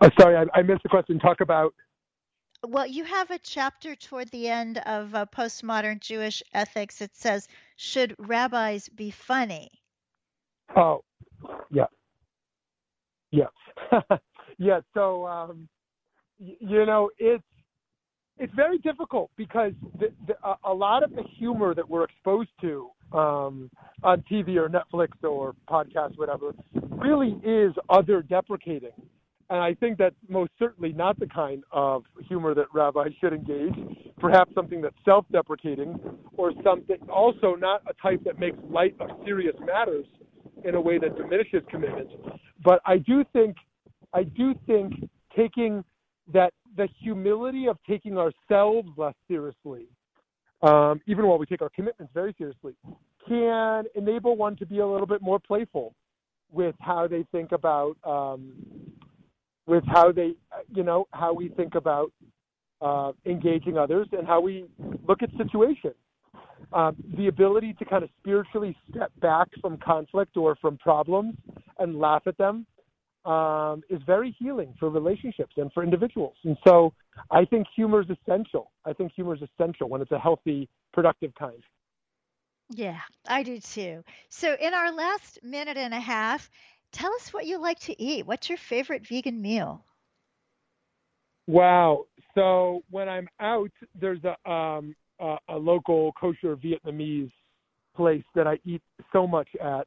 Oh, 0.00 0.08
sorry, 0.18 0.36
I, 0.36 0.58
I 0.58 0.62
missed 0.62 0.82
the 0.82 0.88
question. 0.88 1.18
Talk 1.18 1.40
about 1.40 1.74
well, 2.66 2.86
you 2.86 3.04
have 3.04 3.30
a 3.30 3.38
chapter 3.38 3.94
toward 3.94 4.30
the 4.30 4.48
end 4.48 4.78
of 4.78 5.14
uh, 5.14 5.26
postmodern 5.26 6.00
Jewish 6.00 6.42
ethics. 6.52 7.00
It 7.00 7.14
says, 7.14 7.48
"Should 7.76 8.14
rabbis 8.18 8.88
be 8.88 9.10
funny?" 9.10 9.70
Oh, 10.76 11.04
yeah, 11.70 11.86
yes, 13.30 13.50
yeah. 14.58 14.80
So, 14.94 15.26
um, 15.26 15.68
y- 16.38 16.56
you 16.60 16.86
know, 16.86 17.10
it's 17.18 17.44
it's 18.38 18.54
very 18.54 18.78
difficult 18.78 19.30
because 19.36 19.72
the, 19.98 20.08
the, 20.26 20.34
a 20.64 20.72
lot 20.72 21.02
of 21.02 21.10
the 21.10 21.22
humor 21.38 21.74
that 21.74 21.88
we're 21.88 22.04
exposed 22.04 22.50
to 22.62 22.88
um, 23.12 23.70
on 24.02 24.24
TV 24.30 24.56
or 24.56 24.68
Netflix 24.68 25.08
or 25.22 25.54
podcast, 25.68 26.16
whatever, 26.16 26.52
really 26.90 27.38
is 27.44 27.72
other 27.90 28.22
deprecating. 28.22 28.92
And 29.50 29.58
I 29.58 29.74
think 29.74 29.98
that's 29.98 30.14
most 30.28 30.52
certainly 30.60 30.92
not 30.92 31.18
the 31.18 31.26
kind 31.26 31.64
of 31.72 32.04
humor 32.28 32.54
that 32.54 32.66
rabbis 32.72 33.10
should 33.20 33.32
engage. 33.32 33.74
Perhaps 34.18 34.54
something 34.54 34.80
that's 34.80 34.94
self 35.04 35.26
deprecating 35.32 35.98
or 36.36 36.52
something 36.62 36.96
also 37.12 37.56
not 37.56 37.82
a 37.88 37.94
type 38.00 38.22
that 38.24 38.38
makes 38.38 38.56
light 38.70 38.94
of 39.00 39.10
serious 39.24 39.56
matters 39.66 40.06
in 40.64 40.76
a 40.76 40.80
way 40.80 40.98
that 40.98 41.16
diminishes 41.16 41.62
commitment. 41.68 42.08
But 42.64 42.80
I 42.86 42.98
do 42.98 43.24
think 43.32 43.56
I 44.14 44.22
do 44.22 44.54
think 44.68 44.94
taking 45.36 45.84
that 46.32 46.52
the 46.76 46.88
humility 47.02 47.66
of 47.66 47.76
taking 47.88 48.18
ourselves 48.18 48.88
less 48.96 49.14
seriously, 49.26 49.88
um, 50.62 51.00
even 51.08 51.26
while 51.26 51.38
we 51.38 51.46
take 51.46 51.60
our 51.60 51.70
commitments 51.70 52.12
very 52.14 52.34
seriously, 52.38 52.74
can 53.26 53.84
enable 53.96 54.36
one 54.36 54.54
to 54.56 54.66
be 54.66 54.78
a 54.78 54.86
little 54.86 55.08
bit 55.08 55.22
more 55.22 55.40
playful 55.40 55.92
with 56.52 56.76
how 56.80 57.08
they 57.08 57.24
think 57.32 57.50
about 57.52 57.96
um, 58.04 58.52
with 59.70 59.84
how 59.86 60.10
they, 60.10 60.34
you 60.74 60.82
know, 60.82 61.06
how 61.12 61.32
we 61.32 61.48
think 61.48 61.76
about 61.76 62.12
uh, 62.82 63.12
engaging 63.24 63.78
others 63.78 64.08
and 64.10 64.26
how 64.26 64.40
we 64.40 64.64
look 65.06 65.22
at 65.22 65.30
situations. 65.38 65.94
Um, 66.72 66.96
the 67.16 67.28
ability 67.28 67.74
to 67.78 67.84
kind 67.84 68.02
of 68.02 68.10
spiritually 68.20 68.76
step 68.90 69.12
back 69.20 69.46
from 69.60 69.78
conflict 69.78 70.36
or 70.36 70.56
from 70.56 70.76
problems 70.78 71.36
and 71.78 72.00
laugh 72.00 72.22
at 72.26 72.36
them 72.36 72.66
um, 73.24 73.82
is 73.88 74.00
very 74.04 74.34
healing 74.40 74.74
for 74.80 74.90
relationships 74.90 75.54
and 75.56 75.72
for 75.72 75.84
individuals. 75.84 76.34
And 76.42 76.56
so 76.66 76.92
I 77.30 77.44
think 77.44 77.68
humor 77.74 78.00
is 78.00 78.08
essential. 78.10 78.72
I 78.84 78.92
think 78.92 79.12
humor 79.14 79.36
is 79.36 79.42
essential 79.42 79.88
when 79.88 80.00
it's 80.00 80.12
a 80.12 80.18
healthy, 80.18 80.68
productive 80.92 81.32
kind. 81.36 81.62
Yeah, 82.70 82.98
I 83.28 83.44
do 83.44 83.58
too. 83.60 84.04
So, 84.28 84.56
in 84.60 84.74
our 84.74 84.92
last 84.92 85.40
minute 85.42 85.76
and 85.76 85.92
a 85.92 85.98
half, 85.98 86.48
Tell 86.92 87.12
us 87.14 87.32
what 87.32 87.46
you 87.46 87.60
like 87.60 87.78
to 87.80 88.02
eat. 88.02 88.26
What's 88.26 88.48
your 88.48 88.58
favorite 88.58 89.06
vegan 89.06 89.40
meal? 89.40 89.84
Wow. 91.46 92.06
So 92.34 92.82
when 92.90 93.08
I'm 93.08 93.28
out, 93.40 93.70
there's 94.00 94.20
a 94.24 94.50
um, 94.50 94.94
a, 95.20 95.36
a 95.48 95.56
local 95.56 96.12
kosher 96.12 96.56
Vietnamese 96.56 97.30
place 97.96 98.24
that 98.34 98.46
I 98.46 98.58
eat 98.64 98.82
so 99.12 99.26
much 99.26 99.48
at, 99.60 99.86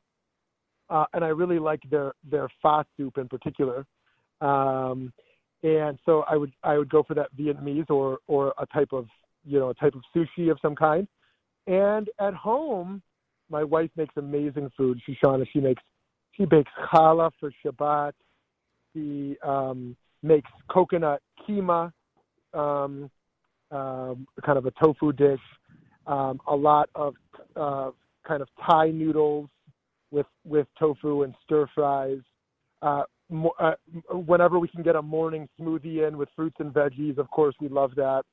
uh, 0.90 1.06
and 1.14 1.24
I 1.24 1.30
really 1.30 1.60
like 1.60 1.82
their 1.90 2.14
their 2.30 2.48
pho 2.62 2.84
soup 2.98 3.18
in 3.18 3.28
particular. 3.28 3.86
Um, 4.42 5.14
and 5.64 5.98
so 6.06 6.24
I 6.30 6.36
would 6.36 6.52
I 6.64 6.78
would 6.78 6.90
go 6.90 7.04
for 7.04 7.14
that 7.16 7.36
Vietnamese 7.38 7.90
or 7.90 8.20
or 8.28 8.54
a 8.60 8.66
type 8.68 8.92
of 8.92 9.08
you 9.46 9.60
know 9.60 9.70
a 9.70 9.74
type 9.76 9.96
of 9.96 10.02
sushi 10.16 10.52
of 10.52 10.58
some 10.62 10.76
kind. 10.76 11.08
And 11.66 12.10
at 12.20 12.34
home, 12.34 13.02
my 13.50 13.64
wife 13.64 13.90
makes 13.96 14.16
amazing 14.18 14.70
food. 14.76 15.00
Shoshana, 15.08 15.46
she 15.52 15.60
makes 15.60 15.82
she 16.36 16.46
bakes 16.46 16.72
challah 16.92 17.32
for 17.40 17.52
Shabbat. 17.64 18.14
She 18.94 19.38
um, 19.44 19.96
makes 20.22 20.50
coconut 20.70 21.22
keema, 21.48 21.92
um, 22.54 23.10
um, 23.72 24.28
kind 24.46 24.58
of 24.58 24.66
a 24.66 24.72
tofu 24.72 25.12
dish. 25.12 25.40
Um, 26.06 26.40
a 26.48 26.56
lot 26.56 26.90
of 26.96 27.16
uh, 27.56 27.92
kind 28.28 28.42
of 28.42 28.50
Thai 28.70 28.90
noodles 28.90 29.50
with 30.12 30.28
with 30.46 30.68
tofu 30.78 31.24
and 31.24 31.34
stir 31.44 31.68
fries. 31.74 32.20
Uh, 32.82 33.04
mo- 33.30 33.54
uh, 33.60 33.74
whenever 34.12 34.60
we 34.60 34.68
can 34.68 34.84
get 34.84 34.96
a 34.96 35.02
morning 35.02 35.48
smoothie 35.60 36.08
in 36.08 36.18
with 36.18 36.30
fruits 36.36 36.58
and 36.60 36.74
veggies, 36.74 37.18
of 37.18 37.30
course 37.32 37.56
we 37.62 37.70
love 37.70 37.92
that. 37.96 38.24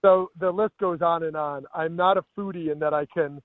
So 0.00 0.30
the 0.38 0.50
list 0.50 0.74
goes 0.80 1.02
on 1.02 1.24
and 1.24 1.36
on. 1.36 1.64
I'm 1.74 1.96
not 1.96 2.16
a 2.18 2.24
foodie 2.36 2.70
in 2.70 2.78
that 2.78 2.94
I 2.94 3.04
can 3.06 3.42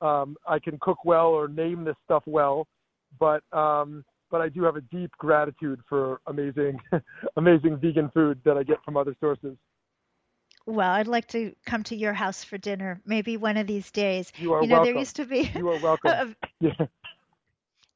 um, 0.00 0.36
I 0.46 0.58
can 0.58 0.78
cook 0.80 1.04
well 1.04 1.28
or 1.28 1.48
name 1.48 1.84
this 1.84 1.94
stuff 2.04 2.24
well, 2.26 2.66
but 3.18 3.42
um, 3.52 4.04
but 4.30 4.40
I 4.40 4.48
do 4.48 4.62
have 4.64 4.76
a 4.76 4.80
deep 4.80 5.12
gratitude 5.18 5.80
for 5.88 6.20
amazing 6.26 6.80
amazing 7.36 7.78
vegan 7.78 8.10
food 8.12 8.40
that 8.44 8.56
I 8.56 8.62
get 8.62 8.82
from 8.84 8.96
other 8.96 9.14
sources. 9.20 9.56
Well, 10.64 10.90
I'd 10.90 11.08
like 11.08 11.26
to 11.28 11.54
come 11.66 11.82
to 11.84 11.96
your 11.96 12.12
house 12.12 12.44
for 12.44 12.56
dinner, 12.56 13.00
maybe 13.04 13.36
one 13.36 13.56
of 13.56 13.66
these 13.66 13.90
days. 13.90 14.32
You 14.36 14.52
are 14.54 14.62
you 14.62 14.68
know, 14.68 14.76
welcome. 14.76 14.92
there 14.92 15.00
used 15.00 15.16
to 15.16 15.26
be 15.26 15.50
you 15.54 15.68
are 15.68 15.80
welcome. 15.80 16.10
A, 16.10 16.36
yeah. 16.60 16.86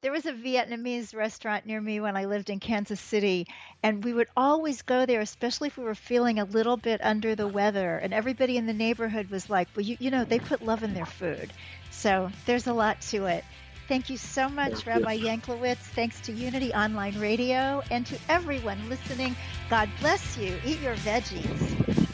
There 0.01 0.11
was 0.11 0.27
a 0.27 0.31
Vietnamese 0.31 1.15
restaurant 1.15 1.65
near 1.65 1.81
me 1.81 1.99
when 1.99 2.15
I 2.15 2.25
lived 2.25 2.51
in 2.51 2.59
Kansas 2.59 3.01
City, 3.01 3.47
and 3.81 4.03
we 4.03 4.13
would 4.13 4.27
always 4.37 4.83
go 4.83 5.07
there, 5.07 5.21
especially 5.21 5.69
if 5.69 5.77
we 5.77 5.83
were 5.83 5.95
feeling 5.95 6.37
a 6.37 6.45
little 6.45 6.77
bit 6.77 7.03
under 7.03 7.33
the 7.33 7.47
weather. 7.47 7.97
And 7.97 8.13
everybody 8.13 8.57
in 8.57 8.67
the 8.67 8.73
neighborhood 8.73 9.31
was 9.31 9.49
like, 9.49 9.67
"Well, 9.75 9.85
you, 9.85 9.97
you 9.99 10.11
know, 10.11 10.23
they 10.23 10.37
put 10.37 10.61
love 10.61 10.83
in 10.83 10.93
their 10.93 11.07
food." 11.07 11.51
So 11.89 12.29
there's 12.45 12.67
a 12.67 12.73
lot 12.73 13.01
to 13.09 13.25
it. 13.25 13.43
Thank 13.87 14.09
you 14.09 14.17
so 14.17 14.49
much, 14.49 14.73
Thank 14.83 14.85
Rabbi 14.87 15.13
you. 15.13 15.27
Yanklowitz. 15.27 15.77
Thanks 15.77 16.19
to 16.21 16.33
Unity 16.33 16.73
Online 16.73 17.17
Radio 17.19 17.81
and 17.89 18.05
to 18.07 18.17
everyone 18.27 18.77
listening. 18.89 19.35
God 19.69 19.89
bless 20.01 20.37
you. 20.37 20.59
Eat 20.65 20.81
your 20.81 20.95
veggies. 20.95 22.07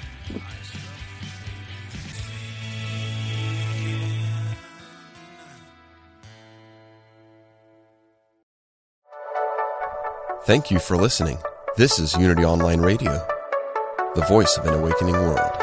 Thank 10.45 10.69
you 10.69 10.77
for 10.77 10.97
listening. 10.97 11.37
This 11.77 11.99
is 11.99 12.15
Unity 12.17 12.43
Online 12.43 12.81
Radio, 12.81 13.25
the 14.13 14.25
voice 14.27 14.57
of 14.57 14.65
an 14.65 14.73
awakening 14.73 15.15
world. 15.15 15.62